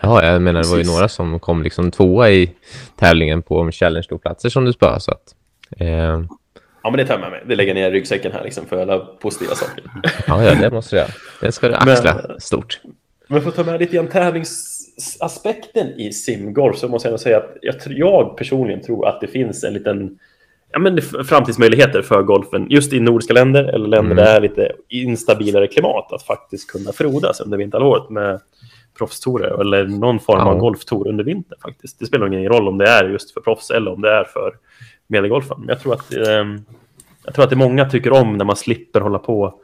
Ja, 0.00 0.24
jag 0.24 0.42
menar 0.42 0.62
det 0.62 0.68
var 0.68 0.78
ju 0.78 0.84
några 0.84 1.08
som 1.08 1.40
kom 1.40 1.62
liksom 1.62 1.90
tvåa 1.90 2.30
i 2.30 2.50
tävlingen 2.98 3.42
på 3.42 3.70
Challenge 3.72 4.18
platser 4.22 4.48
som 4.48 4.64
du 4.64 4.72
spöade. 4.72 5.00
Så 5.00 5.10
att, 5.10 5.34
eh, 5.76 6.22
Ja, 6.82 6.90
men 6.90 6.98
det 6.98 7.04
tar 7.06 7.14
jag 7.14 7.20
med 7.20 7.30
mig. 7.30 7.42
Det 7.46 7.56
lägger 7.56 7.74
ner 7.74 7.90
ryggsäcken 7.90 8.32
här 8.32 8.44
liksom 8.44 8.66
för 8.66 8.82
alla 8.82 8.98
positiva 8.98 9.54
saker. 9.54 9.84
ja, 10.26 10.44
ja, 10.44 10.54
det 10.54 10.70
måste 10.70 10.96
göra. 10.96 11.08
Det 11.40 11.52
ska 11.52 11.68
du 11.68 11.76
Men- 11.84 11.88
axla 11.88 12.38
stort. 12.38 12.80
Men 13.28 13.42
för 13.42 13.48
att 13.48 13.56
ta 13.56 13.64
med 13.64 13.80
lite 13.80 13.96
grann 13.96 14.08
tävlingsaspekten 14.08 15.86
i 16.00 16.12
simgolf 16.12 16.76
så 16.78 16.88
måste 16.88 17.08
jag 17.08 17.12
nog 17.12 17.20
säga 17.20 17.36
att 17.38 17.56
jag, 17.62 17.74
jag 17.86 18.36
personligen 18.36 18.80
tror 18.82 19.08
att 19.08 19.20
det 19.20 19.26
finns 19.26 19.64
en 19.64 19.72
liten 19.74 20.18
ja, 20.72 20.78
men 20.78 21.02
framtidsmöjligheter 21.02 22.02
för 22.02 22.22
golfen 22.22 22.66
just 22.70 22.92
i 22.92 23.00
nordiska 23.00 23.32
länder 23.34 23.64
eller 23.64 23.88
länder 23.88 24.12
Mm. 24.12 24.16
där 24.16 24.24
det 24.24 24.36
är 24.36 24.40
lite 24.40 24.72
instabilare 24.88 25.66
klimat 25.66 26.12
att 26.12 26.22
faktiskt 26.22 26.70
kunna 26.70 26.92
frodas 26.92 27.40
under 27.40 27.58
vinterhalvåret 27.58 28.10
med 28.10 28.40
proffstourer 28.98 29.60
eller 29.60 29.84
någon 29.84 30.20
form 30.20 30.38
Ja. 30.38 30.44
av 30.52 30.58
golftour 30.58 31.08
under 31.08 31.24
vintern 31.24 31.58
faktiskt. 31.62 31.98
Det 31.98 32.06
spelar 32.06 32.26
ingen 32.26 32.52
roll 32.52 32.68
om 32.68 32.78
det 32.78 32.88
är 32.88 33.04
just 33.08 33.30
för 33.30 33.40
proffs 33.40 33.70
eller 33.70 33.92
om 33.92 34.00
det 34.02 34.10
är 34.10 34.24
för 34.24 34.52
medelgolfen. 35.12 35.56
Men 35.58 35.68
jag 35.68 35.80
tror 35.80 35.94
att 35.94 36.12
ehm, 36.12 36.64
jag 37.24 37.34
tror 37.34 37.44
att 37.44 37.50
det 37.50 37.56
många 37.56 37.90
tycker 37.90 38.12
om 38.12 38.36
när 38.36 38.44
man 38.44 38.56
slipper 38.56 39.00
hålla 39.00 39.18
på 39.18 39.60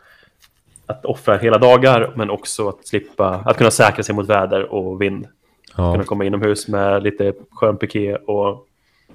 att 0.87 1.05
offra 1.05 1.37
hela 1.37 1.59
dagar, 1.59 2.13
men 2.17 2.31
också 2.31 2.69
att 2.69 2.87
slippa 2.87 3.29
att 3.29 3.59
kunna 3.59 3.71
säkra 3.71 4.03
sig 4.03 4.15
mot 4.15 4.29
väder 4.29 4.73
och 4.73 5.03
vind. 5.03 5.27
Ja, 5.77 5.93
Kunna 5.93 6.05
komma 6.05 6.25
inomhus 6.25 6.69
med 6.69 7.03
lite 7.03 7.33
skön 7.51 7.77
piké 7.77 8.17
och 8.17 8.67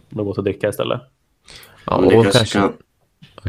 något 0.09 0.37
att 0.37 0.43
dricka 0.43 0.69
istället. 0.69 1.01
ja 1.85 1.99
Men 1.99 2.09
det 2.09 2.17
och 2.17 2.23
kanske 2.23 2.39
kanske... 2.39 2.59
kan, 2.59 2.73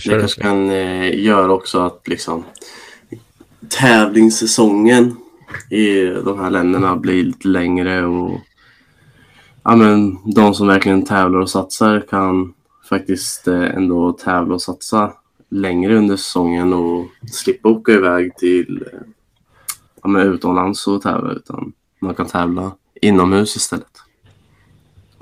det 0.04 0.20
kanske 0.20 0.42
kan 0.42 0.70
eh, 0.70 1.24
göra 1.24 1.52
också 1.52 1.80
att 1.80 2.08
liksom 2.08 2.44
tävlingssäsongen 3.68 5.16
i 5.70 6.06
de 6.06 6.40
här 6.40 6.50
länderna 6.50 6.96
blir 6.96 7.24
lite 7.24 7.48
längre 7.48 8.06
och 8.06 8.40
ja, 9.62 9.76
men, 9.76 10.18
de 10.34 10.54
som 10.54 10.66
verkligen 10.66 11.04
tävlar 11.04 11.40
och 11.40 11.50
satsar 11.50 12.04
kan 12.10 12.54
faktiskt 12.88 13.48
eh, 13.48 13.74
ändå 13.74 14.12
tävla 14.12 14.54
och 14.54 14.62
satsa 14.62 15.12
längre 15.48 15.96
under 15.96 16.16
säsongen 16.16 16.72
och 16.72 17.06
slippa 17.32 17.68
åka 17.68 17.92
iväg 17.92 18.36
till 18.36 18.84
eh, 18.92 18.98
ja, 20.02 20.08
men, 20.08 20.32
utomlands 20.32 20.86
och 20.86 21.02
tävla 21.02 21.32
utan 21.32 21.72
man 21.98 22.14
kan 22.14 22.26
tävla 22.26 22.72
inomhus 23.00 23.56
istället. 23.56 23.86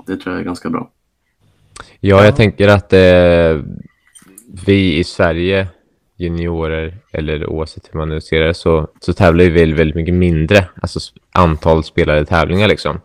Det 0.05 0.17
tror 0.17 0.35
jag 0.35 0.41
är 0.41 0.45
ganska 0.45 0.69
bra. 0.69 0.89
Ja, 1.99 2.25
jag 2.25 2.35
tänker 2.35 2.67
att 2.67 2.93
eh, 2.93 3.61
vi 4.65 4.97
i 4.97 5.03
Sverige, 5.03 5.67
juniorer 6.17 6.97
eller 7.11 7.49
oavsett 7.49 7.89
hur 7.91 7.99
man 7.99 8.09
nu 8.09 8.21
ser 8.21 8.39
det, 8.39 8.53
så, 8.53 8.87
så 8.99 9.13
tävlar 9.13 9.43
vi 9.43 9.49
väldigt, 9.49 9.79
väldigt 9.79 9.95
mycket 9.95 10.13
mindre, 10.13 10.69
alltså 10.81 10.99
antal 11.31 11.83
spelade 11.83 12.25
tävlingar 12.25 12.67
liksom, 12.67 13.01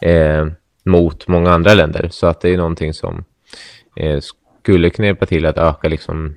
eh, 0.00 0.46
mot 0.84 1.28
många 1.28 1.50
andra 1.50 1.74
länder. 1.74 2.08
Så 2.10 2.26
att 2.26 2.40
det 2.40 2.50
är 2.50 2.56
någonting 2.56 2.94
som 2.94 3.24
eh, 3.96 4.20
skulle 4.62 4.90
kunna 4.90 5.06
hjälpa 5.06 5.26
till 5.26 5.46
att 5.46 5.58
öka 5.58 5.88
liksom 5.88 6.34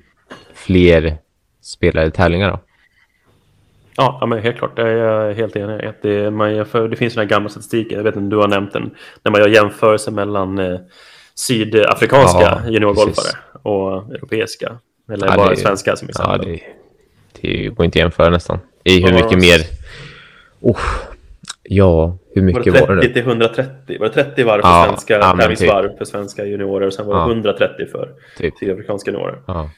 fler 0.54 1.16
spelade 1.62 2.10
tävlingar 2.10 2.50
då. 2.50 2.58
Ja, 3.96 4.18
ja, 4.20 4.26
men 4.26 4.38
helt 4.42 4.56
klart. 4.58 4.72
Jag 4.76 4.88
är 4.88 5.34
helt 5.34 5.56
enig. 5.56 5.84
Att 5.86 6.02
det, 6.02 6.30
man 6.30 6.54
jämför, 6.54 6.88
det 6.88 6.96
finns 6.96 7.14
den 7.14 7.20
här 7.20 7.28
gamla 7.28 7.48
statistiken, 7.48 7.96
jag 7.96 8.04
vet 8.04 8.16
inte 8.16 8.30
du 8.36 8.40
har 8.40 8.48
nämnt 8.48 8.72
den, 8.72 8.90
när 9.22 9.32
man 9.32 9.40
gör 9.40 9.48
jämförelser 9.48 10.12
mellan 10.12 10.58
eh, 10.58 10.78
sydafrikanska 11.34 12.40
Ja, 12.40 12.70
juniorgolfare 12.70 13.38
och 13.62 14.14
europeiska. 14.14 14.78
Eller 15.12 15.26
Ja, 15.26 15.36
bara 15.36 15.50
det- 15.50 15.56
svenska 15.56 15.96
som 15.96 16.08
Ja, 16.14 16.34
exempel. 16.36 16.60
det, 17.42 17.48
det 17.48 17.68
går 17.68 17.84
inte 17.86 17.98
att 17.98 18.00
jämföra 18.02 18.30
nästan. 18.30 18.58
I 18.84 19.02
hur 19.02 19.08
Ja, 19.08 19.14
mycket 19.14 19.38
mer... 19.40 19.60
Oh, 20.60 20.80
ja, 21.62 22.18
hur 22.40 22.52
var 22.52 22.60
det 22.60 22.70
mycket 22.70 22.88
var 22.88 22.94
det 22.96 23.02
30 23.02 23.08
nu? 23.08 23.12
till 23.14 23.22
130? 23.22 23.96
Var 24.00 24.06
det 24.06 24.12
30 24.14 24.44
varv 24.44 24.62
för 24.62 24.68
Ja, 24.68 24.84
svenska 24.88 25.18
ja, 25.18 25.36
tävlingsvarv 25.40 25.96
för 25.98 26.04
svenska 26.04 26.44
juniorer 26.44 26.86
och 26.86 26.92
sen 26.94 27.06
var 27.06 27.14
det 27.14 27.20
Ja. 27.20 27.26
130 27.26 27.86
för 27.92 28.10
Typ. 28.38 28.54
sydafrikanska 28.58 29.10
juniorer? 29.10 29.38
Ja. 29.46 29.70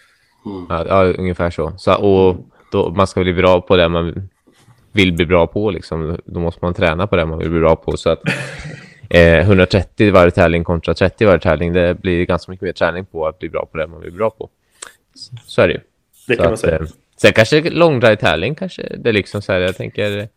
Mm. 0.47 0.67
Ja, 0.69 0.85
ja, 0.89 1.13
ungefär 1.19 1.51
så. 1.51 1.73
så 1.79 1.95
och 1.95 2.37
då, 2.73 2.91
man 2.91 3.07
ska 3.07 3.21
bli 3.21 3.33
bra 3.33 3.61
på 3.61 3.77
det 3.77 3.89
man 3.89 4.29
vill 4.93 5.13
bli 5.13 5.27
bra 5.27 5.47
på. 5.47 5.71
Liksom. 5.71 6.19
Då 6.25 6.41
måste 6.41 6.59
man 6.65 6.75
träna 6.75 7.07
på 7.07 7.17
det 7.17 7.27
man 7.27 7.39
vill 7.39 7.51
bli 7.51 7.61
bra 7.61 7.77
på. 7.77 7.97
Så 7.97 8.11
att, 8.11 8.21
eh, 9.11 9.39
130 9.39 10.13
varje 10.13 10.31
tävling 10.31 10.65
kontra 10.65 10.95
30 10.95 11.27
varje 11.27 11.39
tävling, 11.39 11.73
det 11.73 11.95
blir 11.95 12.25
ganska 12.27 12.53
mycket 12.53 12.63
mer 12.63 12.73
träning 12.73 13.05
på 13.07 13.27
att 13.27 13.39
bli 13.39 13.49
bra 13.49 13.67
på 13.73 13.79
det 13.79 13.87
man 13.87 14.01
vill 14.01 14.11
bli 14.11 14.19
bra 14.19 14.31
på. 14.31 14.49
Så, 15.47 15.63
är 15.63 15.69
det 15.69 15.75
ju. 15.75 15.81
Det 16.29 16.35
Så 16.35 16.43
kan 16.43 16.45
man 16.45 16.53
att, 16.53 16.61
säga. 16.61 16.77
eh, 16.79 16.87
sen 17.17 17.33
kanske 17.33 17.71
långdrive-tävling 17.71 18.55
kanske 18.55 18.97
det 18.99 19.09
är 19.09 19.13
liksom 19.13 19.43
så 19.43 19.53
här, 19.53 19.61
jag 19.61 19.77
tänker 19.77 20.29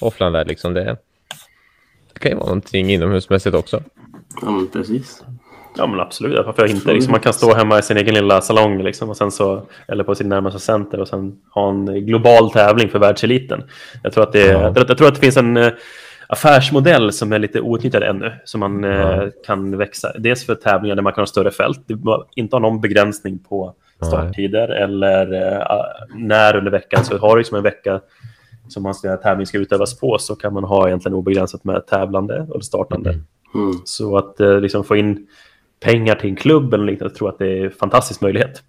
offline 0.00 0.32
där 0.32 0.44
liksom 0.44 0.74
det, 0.74 0.96
det 2.18 2.22
kan 2.22 2.30
ju 2.30 2.36
vara 2.36 2.46
någonting 2.46 2.90
inomhusmässigt 2.90 3.56
också. 3.56 3.82
Ja, 4.42 4.50
men 4.50 4.68
precis. 4.68 5.24
Ja 5.76 5.86
men 5.86 6.00
absolut, 6.00 6.46
varför 6.46 6.66
inte? 6.70 6.92
Liksom, 6.92 7.10
man 7.10 7.20
kan 7.20 7.32
stå 7.32 7.54
hemma 7.54 7.78
i 7.78 7.82
sin 7.82 7.96
egen 7.96 8.14
lilla 8.14 8.40
salong 8.40 8.82
liksom, 8.82 9.08
och 9.10 9.16
sen 9.16 9.30
så, 9.30 9.62
eller 9.88 10.04
på 10.04 10.14
sin 10.14 10.28
närmaste 10.28 10.58
center 10.60 11.00
och 11.00 11.08
sen 11.08 11.36
ha 11.54 11.68
en 11.68 12.06
global 12.06 12.50
tävling 12.50 12.88
för 12.88 12.98
världseliten. 12.98 13.62
Jag 14.02 14.12
tror 14.12 14.24
att 14.24 14.32
det, 14.32 14.46
Ja. 14.46 14.60
jag, 14.62 14.74
tror, 14.74 14.86
jag 14.88 14.98
tror 14.98 15.08
att 15.08 15.14
det 15.14 15.20
finns 15.20 15.36
en 15.36 15.56
eh, 15.56 15.72
affärsmodell 16.28 17.12
som 17.12 17.32
är 17.32 17.38
lite 17.38 17.60
outnyttjad 17.60 18.02
ännu, 18.02 18.32
som 18.44 18.60
man 18.60 18.84
eh, 18.84 18.90
Ja. 18.90 19.28
kan 19.46 19.78
växa. 19.78 20.12
Dels 20.18 20.46
för 20.46 20.54
tävlingar 20.54 20.96
där 20.96 21.02
man 21.02 21.12
kan 21.12 21.22
ha 21.22 21.26
större 21.26 21.50
fält, 21.50 21.80
inte 22.36 22.56
ha 22.56 22.60
någon 22.60 22.80
begränsning 22.80 23.38
på 23.38 23.74
Nej. 24.00 24.08
starttider 24.10 24.68
eller 24.68 25.32
eh, 25.52 25.62
när 26.14 26.56
under 26.56 26.70
veckan. 26.70 27.04
Så 27.04 27.18
har 27.18 27.36
du 27.36 27.40
liksom 27.40 27.56
en 27.56 27.62
vecka 27.62 28.00
som 28.68 28.82
man 28.82 28.94
ska, 28.94 29.16
tävling 29.16 29.46
ska 29.46 29.58
utövas 29.58 30.00
på 30.00 30.18
så 30.18 30.36
kan 30.36 30.52
man 30.54 30.64
ha 30.64 30.86
egentligen 30.86 31.14
obegränsat 31.14 31.64
med 31.64 31.86
tävlande 31.86 32.46
och 32.50 32.64
startande. 32.64 33.10
Mm. 33.54 33.72
Så 33.84 34.16
att 34.16 34.40
eh, 34.40 34.60
liksom 34.60 34.84
få 34.84 34.96
in 34.96 35.26
pengar 35.80 36.14
till 36.14 36.30
en 36.30 36.36
klubb 36.36 36.74
eller 36.74 36.84
liknande, 36.84 37.10
jag 37.12 37.18
tror 37.18 37.28
att 37.28 37.38
det 37.38 37.58
är 37.58 37.64
en 37.64 37.70
fantastisk 37.70 38.20
möjlighet. 38.20 38.62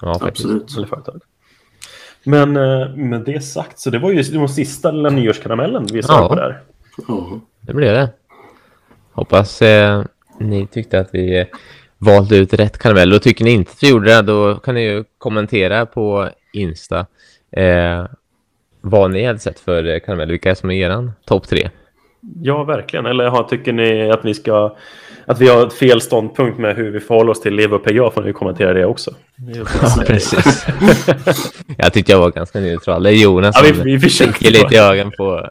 Ja. 0.00 0.18
Absolut. 0.20 0.76
Eller 0.76 0.86
företag. 0.86 1.22
Men 2.24 2.56
eh, 2.56 2.88
med 2.96 3.20
det 3.20 3.40
sagt, 3.40 3.78
så 3.78 3.90
det 3.90 3.98
var 3.98 4.10
ju 4.10 4.22
den 4.22 4.48
sista 4.48 4.90
lilla 4.90 5.10
nyårskaramellen 5.10 5.86
vi 5.92 6.02
sa 6.02 6.20
Ja. 6.20 6.28
på 6.28 6.34
där. 6.34 6.60
Ja. 7.08 7.40
Det 7.60 7.74
blev 7.74 7.94
det. 7.94 8.08
Hoppas 9.12 9.62
eh, 9.62 10.04
ni 10.40 10.66
tyckte 10.66 11.00
att 11.00 11.08
vi 11.12 11.40
eh, 11.40 11.46
valde 11.98 12.36
ut 12.36 12.52
rätt 12.52 12.78
karamell. 12.78 13.12
Och 13.12 13.22
tycker 13.22 13.44
ni 13.44 13.50
inte 13.50 13.70
att 13.70 13.82
vi 13.82 13.90
gjorde 13.90 14.14
det, 14.14 14.22
då 14.22 14.54
kan 14.56 14.74
ni 14.74 14.82
ju 14.82 15.04
kommentera 15.18 15.86
på 15.86 16.28
Insta 16.52 17.06
eh, 17.50 18.06
vad 18.84 19.10
ni 19.10 19.24
hade 19.24 19.38
sett 19.38 19.60
för 19.60 19.86
eh, 19.94 19.98
karamell. 20.00 20.30
Vilka 20.30 20.50
är 20.50 20.54
som 20.54 20.70
är 20.70 20.74
eran 20.86 21.12
topp 21.26 21.48
tre? 21.48 21.70
Ja, 22.42 22.64
verkligen. 22.64 23.06
Eller 23.06 23.26
har, 23.28 23.42
tycker 23.44 23.72
ni 23.72 24.10
att, 24.10 24.24
ni 24.24 24.34
ska, 24.34 24.76
att 25.26 25.40
vi 25.40 25.48
har 25.48 25.66
ett 25.66 25.72
fel 25.72 26.00
ståndpunkt 26.00 26.58
med 26.58 26.76
hur 26.76 26.90
vi 26.90 27.00
förhåller 27.00 27.30
oss 27.30 27.40
till 27.40 27.54
Liv 27.54 27.74
och 27.74 27.84
PGA 27.84 28.10
får 28.10 28.22
ni 28.22 28.32
kommentera 28.32 28.72
det 28.72 28.84
också. 28.86 29.10
Det 29.36 29.52
är 29.52 29.56
ju- 29.56 29.64
Ja, 29.82 30.02
precis. 30.06 30.66
jag 31.78 31.92
tyckte 31.92 32.12
jag 32.12 32.18
var 32.18 32.30
ganska 32.30 32.60
neutral. 32.60 33.02
Det 33.02 33.10
är 33.10 33.22
Jonas 33.22 33.56
Ja, 33.58 33.62
vi, 33.68 33.74
som 33.74 33.84
vi 33.84 33.98
försöker 33.98 34.32
sticker 34.32 34.52
lite 34.52 34.74
i 34.74 34.78
ögonen 34.78 35.12
på... 35.18 35.48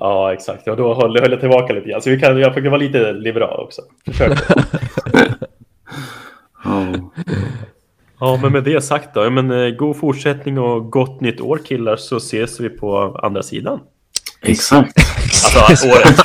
Ja, 0.00 0.32
exakt. 0.32 0.62
Ja, 0.66 0.74
då 0.74 0.94
höll, 0.94 1.20
höll 1.20 1.30
jag 1.30 1.40
tillbaka 1.40 1.72
lite 1.72 1.88
grann. 1.88 2.02
Så 2.02 2.10
vi 2.10 2.20
kan, 2.20 2.38
jag 2.38 2.54
får 2.54 2.60
vara 2.60 2.76
lite 2.76 3.12
liberal 3.12 3.60
också. 3.64 3.82
Försök. 4.06 4.38
Ja. 6.64 6.86
Ja, 8.22 8.38
men 8.42 8.52
med 8.52 8.64
det 8.64 8.80
sagt 8.80 9.14
då. 9.14 9.24
Ja, 9.24 9.30
men, 9.30 9.50
eh, 9.50 9.70
god 9.70 9.96
fortsättning 9.96 10.58
och 10.58 10.90
gott 10.90 11.20
nytt 11.20 11.40
år 11.40 11.60
killar 11.64 11.96
så 11.96 12.16
ses 12.16 12.60
vi 12.60 12.68
på 12.68 13.18
andra 13.22 13.42
sidan. 13.42 13.80
Exakt. 14.42 14.96
Alltså 15.56 15.86
året. 15.86 16.18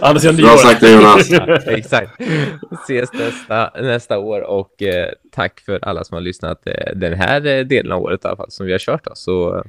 andra 0.00 0.20
sidan 0.20 0.36
Bra 0.36 0.56
sagt 0.56 0.80
det, 0.80 0.90
Jonas. 0.90 1.30
Exakt. 1.66 2.20
Ses 2.84 3.12
nästa, 3.12 3.70
nästa 3.80 4.18
år 4.18 4.40
och 4.40 4.82
eh, 4.82 5.08
tack 5.32 5.60
för 5.60 5.78
alla 5.82 6.04
som 6.04 6.14
har 6.14 6.20
lyssnat 6.20 6.66
eh, 6.66 6.96
den 6.96 7.14
här 7.14 7.46
eh, 7.46 7.64
delen 7.64 7.92
av 7.92 8.02
året 8.02 8.24
i 8.24 8.28
alla 8.28 8.36
fall 8.36 8.50
som 8.50 8.66
vi 8.66 8.72
har 8.72 8.78
kört. 8.78 9.04
Då. 9.04 9.12
Så 9.14 9.64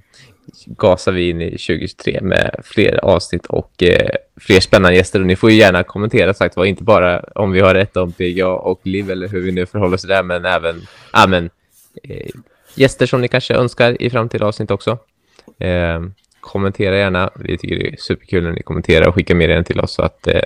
gasar 0.65 1.11
vi 1.11 1.29
in 1.29 1.41
i 1.41 1.49
2023 1.49 2.19
med 2.21 2.55
fler 2.63 3.05
avsnitt 3.05 3.45
och 3.45 3.83
eh, 3.83 4.09
fler 4.39 4.59
spännande 4.59 4.97
gäster. 4.97 5.19
Och 5.19 5.25
ni 5.25 5.35
får 5.35 5.51
ju 5.51 5.57
gärna 5.57 5.83
kommentera 5.83 6.33
sagt 6.33 6.57
var 6.57 6.65
inte 6.65 6.83
bara 6.83 7.19
om 7.19 7.51
vi 7.51 7.59
har 7.59 7.73
rätt 7.73 7.97
om 7.97 8.11
PGA 8.11 8.47
och 8.47 8.79
Liv 8.83 9.11
eller 9.11 9.27
hur 9.27 9.41
vi 9.41 9.51
nu 9.51 9.65
förhåller 9.65 9.95
oss 9.95 10.01
till 10.01 10.09
det, 10.09 10.23
men 10.23 10.45
även 10.45 10.81
ja, 11.13 11.27
men, 11.27 11.49
eh, 12.03 12.29
gäster 12.75 13.05
som 13.05 13.21
ni 13.21 13.27
kanske 13.27 13.53
önskar 13.53 14.01
i 14.01 14.09
framtida 14.09 14.45
avsnitt 14.45 14.71
också. 14.71 14.97
Eh, 15.59 16.01
kommentera 16.39 16.97
gärna. 16.97 17.29
Vi 17.35 17.57
tycker 17.57 17.75
det 17.75 17.87
är 17.87 17.95
superkul 17.97 18.43
när 18.43 18.51
ni 18.51 18.63
kommenterar 18.63 19.07
och 19.07 19.15
skickar 19.15 19.35
med 19.35 19.49
den 19.49 19.63
till 19.63 19.79
oss 19.79 19.93
så 19.93 20.01
att 20.01 20.27
eh, 20.27 20.41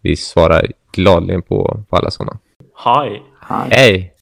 vi 0.00 0.16
svarar 0.16 0.66
gladeligen 0.92 1.42
på, 1.42 1.84
på 1.90 1.96
alla 1.96 2.10
sådana. 2.10 2.38
Hi! 2.84 3.22
Hej. 3.40 3.68
Hej! 3.70 4.15